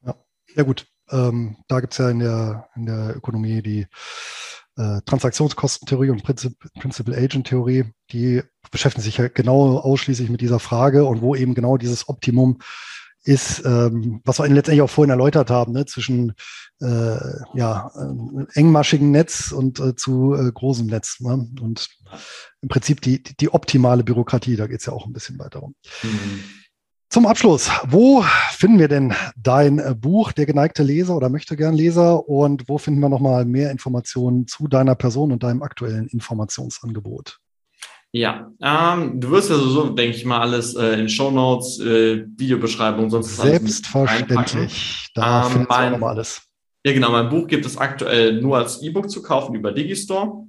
[0.05, 0.15] ja,
[0.55, 0.87] ja gut.
[1.11, 3.87] Ähm, da gibt es ja in der, in der Ökonomie die
[4.77, 10.61] äh, Transaktionskostentheorie und Princip Principal Agent Theorie, die beschäftigen sich ja genau ausschließlich mit dieser
[10.61, 12.61] Frage und wo eben genau dieses Optimum
[13.25, 16.35] ist, ähm, was wir letztendlich auch vorhin erläutert haben, ne, zwischen
[16.81, 17.17] äh,
[17.55, 21.21] ja, äh, engmaschigen Netz und äh, zu äh, großem Netz.
[21.21, 21.49] Ne?
[21.61, 21.89] Und
[22.61, 25.63] im Prinzip die, die, die optimale Bürokratie, da geht es ja auch ein bisschen weiter
[25.63, 25.75] um.
[26.03, 26.45] Mhm.
[27.13, 31.75] Zum Abschluss, wo finden wir denn dein äh, Buch, der geneigte Leser oder möchte gern
[31.75, 37.39] Leser und wo finden wir nochmal mehr Informationen zu deiner Person und deinem aktuellen Informationsangebot?
[38.15, 42.25] Ja, ähm, du wirst ja so, denke ich mal, alles äh, in Show Notes, äh,
[42.37, 45.09] Videobeschreibung, sonst Selbstverständlich.
[45.15, 46.43] Da ähm, findest du nochmal alles.
[46.85, 47.11] Ja, genau.
[47.11, 50.47] Mein Buch gibt es aktuell nur als E-Book zu kaufen über Digistore.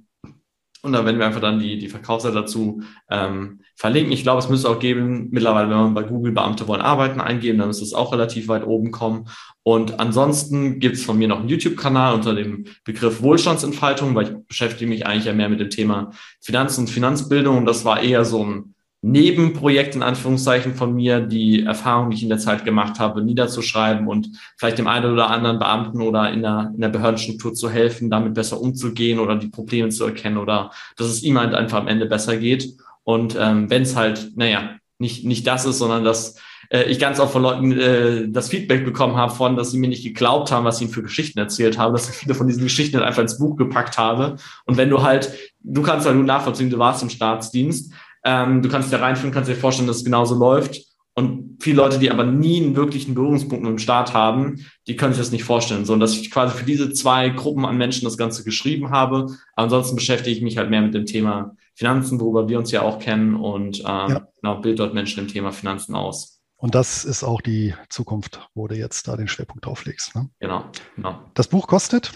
[0.84, 4.12] Und da werden wir einfach dann die, die Verkaufsseite dazu ähm, verlinken.
[4.12, 7.58] Ich glaube, es müsste auch geben, mittlerweile, wenn man bei Google Beamte wollen arbeiten eingeben,
[7.58, 9.26] dann müsste es auch relativ weit oben kommen.
[9.62, 14.46] Und ansonsten gibt es von mir noch einen YouTube-Kanal unter dem Begriff Wohlstandsentfaltung, weil ich
[14.46, 16.10] beschäftige mich eigentlich ja mehr mit dem Thema
[16.42, 17.56] Finanzen und Finanzbildung.
[17.56, 18.73] Und das war eher so ein
[19.06, 24.08] Nebenprojekt in Anführungszeichen von mir, die Erfahrung, die ich in der Zeit gemacht habe, niederzuschreiben
[24.08, 28.08] und vielleicht dem einen oder anderen Beamten oder in der, in der Behördenstruktur zu helfen,
[28.08, 31.88] damit besser umzugehen oder die Probleme zu erkennen oder dass es ihm halt einfach am
[31.88, 32.78] Ende besser geht.
[33.02, 36.40] Und ähm, wenn es halt, naja, nicht, nicht das ist, sondern dass
[36.70, 39.88] äh, ich ganz oft von Leuten äh, das Feedback bekommen habe von, dass sie mir
[39.88, 42.62] nicht geglaubt haben, was ich ihnen für Geschichten erzählt habe, dass ich viele von diesen
[42.62, 44.36] Geschichten halt einfach ins Buch gepackt habe.
[44.64, 47.92] Und wenn du halt, du kannst halt nur nachvollziehen, du warst im Staatsdienst,
[48.24, 50.80] ähm, du kannst dir reinführen, kannst dir vorstellen, dass es genauso läuft.
[51.16, 55.12] Und viele Leute, die aber nie einen wirklichen Berührungspunkt mit dem Staat haben, die können
[55.12, 55.84] sich das nicht vorstellen.
[55.84, 59.28] So, und dass ich quasi für diese zwei Gruppen an Menschen das Ganze geschrieben habe.
[59.54, 62.98] ansonsten beschäftige ich mich halt mehr mit dem Thema Finanzen, worüber wir uns ja auch
[62.98, 64.28] kennen und ähm, ja.
[64.40, 66.40] genau, bild dort Menschen im Thema Finanzen aus.
[66.56, 70.16] Und das ist auch die Zukunft, wo du jetzt da den Schwerpunkt drauf legst.
[70.16, 70.30] Ne?
[70.40, 70.64] Genau,
[70.96, 71.30] genau.
[71.34, 72.12] Das Buch kostet?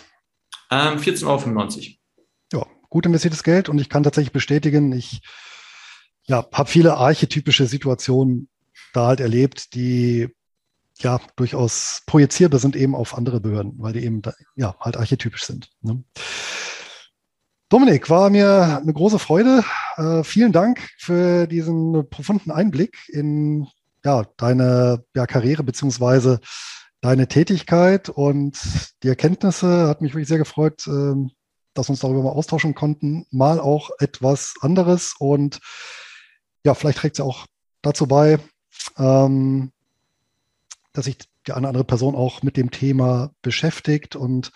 [0.71, 2.65] Ähm, 14,95 Euro.
[2.65, 5.21] Ja, gut investiertes Geld und ich kann tatsächlich bestätigen, ich
[6.29, 8.49] ja, habe viele archetypische Situationen
[8.93, 10.29] da halt erlebt, die
[10.99, 15.45] ja durchaus projizierbar sind eben auf andere Behörden, weil die eben da, ja halt archetypisch
[15.45, 15.71] sind.
[15.81, 16.05] Ne?
[17.71, 19.65] Dominik, war mir eine große Freude.
[19.97, 23.67] Äh, vielen Dank für diesen profunden Einblick in
[24.05, 26.41] ja, deine ja, Karriere beziehungsweise
[27.01, 28.59] deine Tätigkeit und
[29.03, 29.89] die Erkenntnisse.
[29.89, 31.15] Hat mich wirklich sehr gefreut, äh,
[31.75, 33.27] dass wir uns darüber mal austauschen konnten.
[33.31, 35.61] Mal auch etwas anderes und
[36.69, 37.47] ja, vielleicht trägt es ja auch
[37.81, 38.39] dazu bei,
[38.99, 39.73] ähm,
[40.93, 41.17] dass sich
[41.47, 44.53] die eine oder andere Person auch mit dem Thema beschäftigt und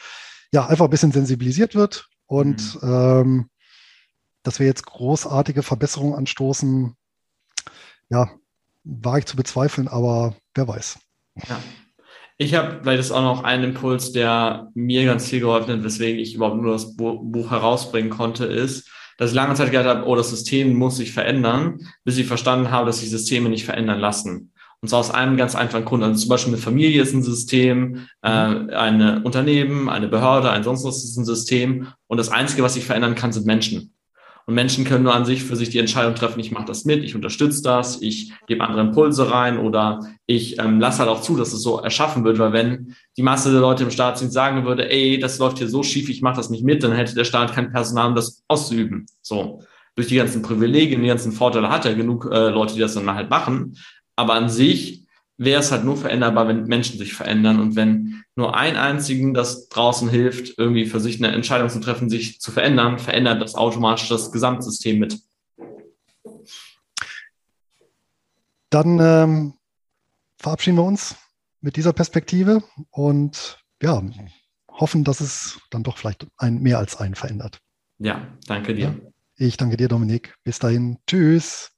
[0.53, 2.89] ja, einfach ein bisschen sensibilisiert wird und mhm.
[2.89, 3.51] ähm,
[4.43, 6.95] dass wir jetzt großartige Verbesserungen anstoßen,
[8.11, 8.31] ja,
[8.85, 10.99] wage ich zu bezweifeln, aber wer weiß.
[11.49, 11.59] Ja.
[12.37, 16.21] Ich habe vielleicht ist auch noch einen Impuls, der mir ganz viel geholfen hat, weswegen
[16.21, 18.91] ich überhaupt nur das Buch herausbringen konnte, ist,
[19.23, 22.73] dass ich lange Zeit gedacht habe, oh, das System muss sich verändern, bis ich verstanden
[22.73, 24.53] habe, dass sich Systeme nicht verändern lassen.
[24.81, 26.03] Und zwar aus einem ganz einfachen Grund.
[26.03, 30.85] Also zum Beispiel eine Familie ist ein System, äh, ein Unternehmen, eine Behörde, ein sonst
[30.85, 31.87] was ist ein System.
[32.09, 33.95] Und das Einzige, was sich verändern kann, sind Menschen.
[34.47, 37.05] Und Menschen können nur an sich für sich die Entscheidung treffen, ich mache das mit,
[37.05, 41.37] ich unterstütze das, ich gebe andere Impulse rein oder ich ähm, lasse halt auch zu,
[41.37, 44.91] dass es so erschaffen wird, weil wenn die Masse der Leute im Staatsdienst sagen würde,
[44.91, 47.55] ey, das läuft hier so schief, ich mache das nicht mit, dann hätte der Staat
[47.55, 49.07] kein Personal, um das auszuüben.
[49.21, 49.63] So.
[49.95, 53.15] Durch die ganzen Privilegien, die ganzen Vorteile hat er genug äh, Leute, die das dann
[53.15, 53.77] halt machen.
[54.17, 55.05] Aber an sich
[55.39, 59.69] wäre es halt nur veränderbar, wenn Menschen sich verändern und wenn nur ein einzigen das
[59.69, 64.09] draußen hilft, irgendwie für sich eine Entscheidung zu treffen, sich zu verändern, verändert das automatisch
[64.09, 65.19] das Gesamtsystem mit.
[68.71, 69.55] Dann ähm,
[70.39, 71.17] verabschieden wir uns
[71.61, 74.03] mit dieser Perspektive und ja,
[74.69, 77.59] hoffen, dass es dann doch vielleicht ein, mehr als einen verändert.
[77.99, 78.99] Ja, danke dir.
[79.03, 80.35] Ja, ich danke dir, Dominik.
[80.45, 80.99] Bis dahin.
[81.07, 81.71] Tschüss.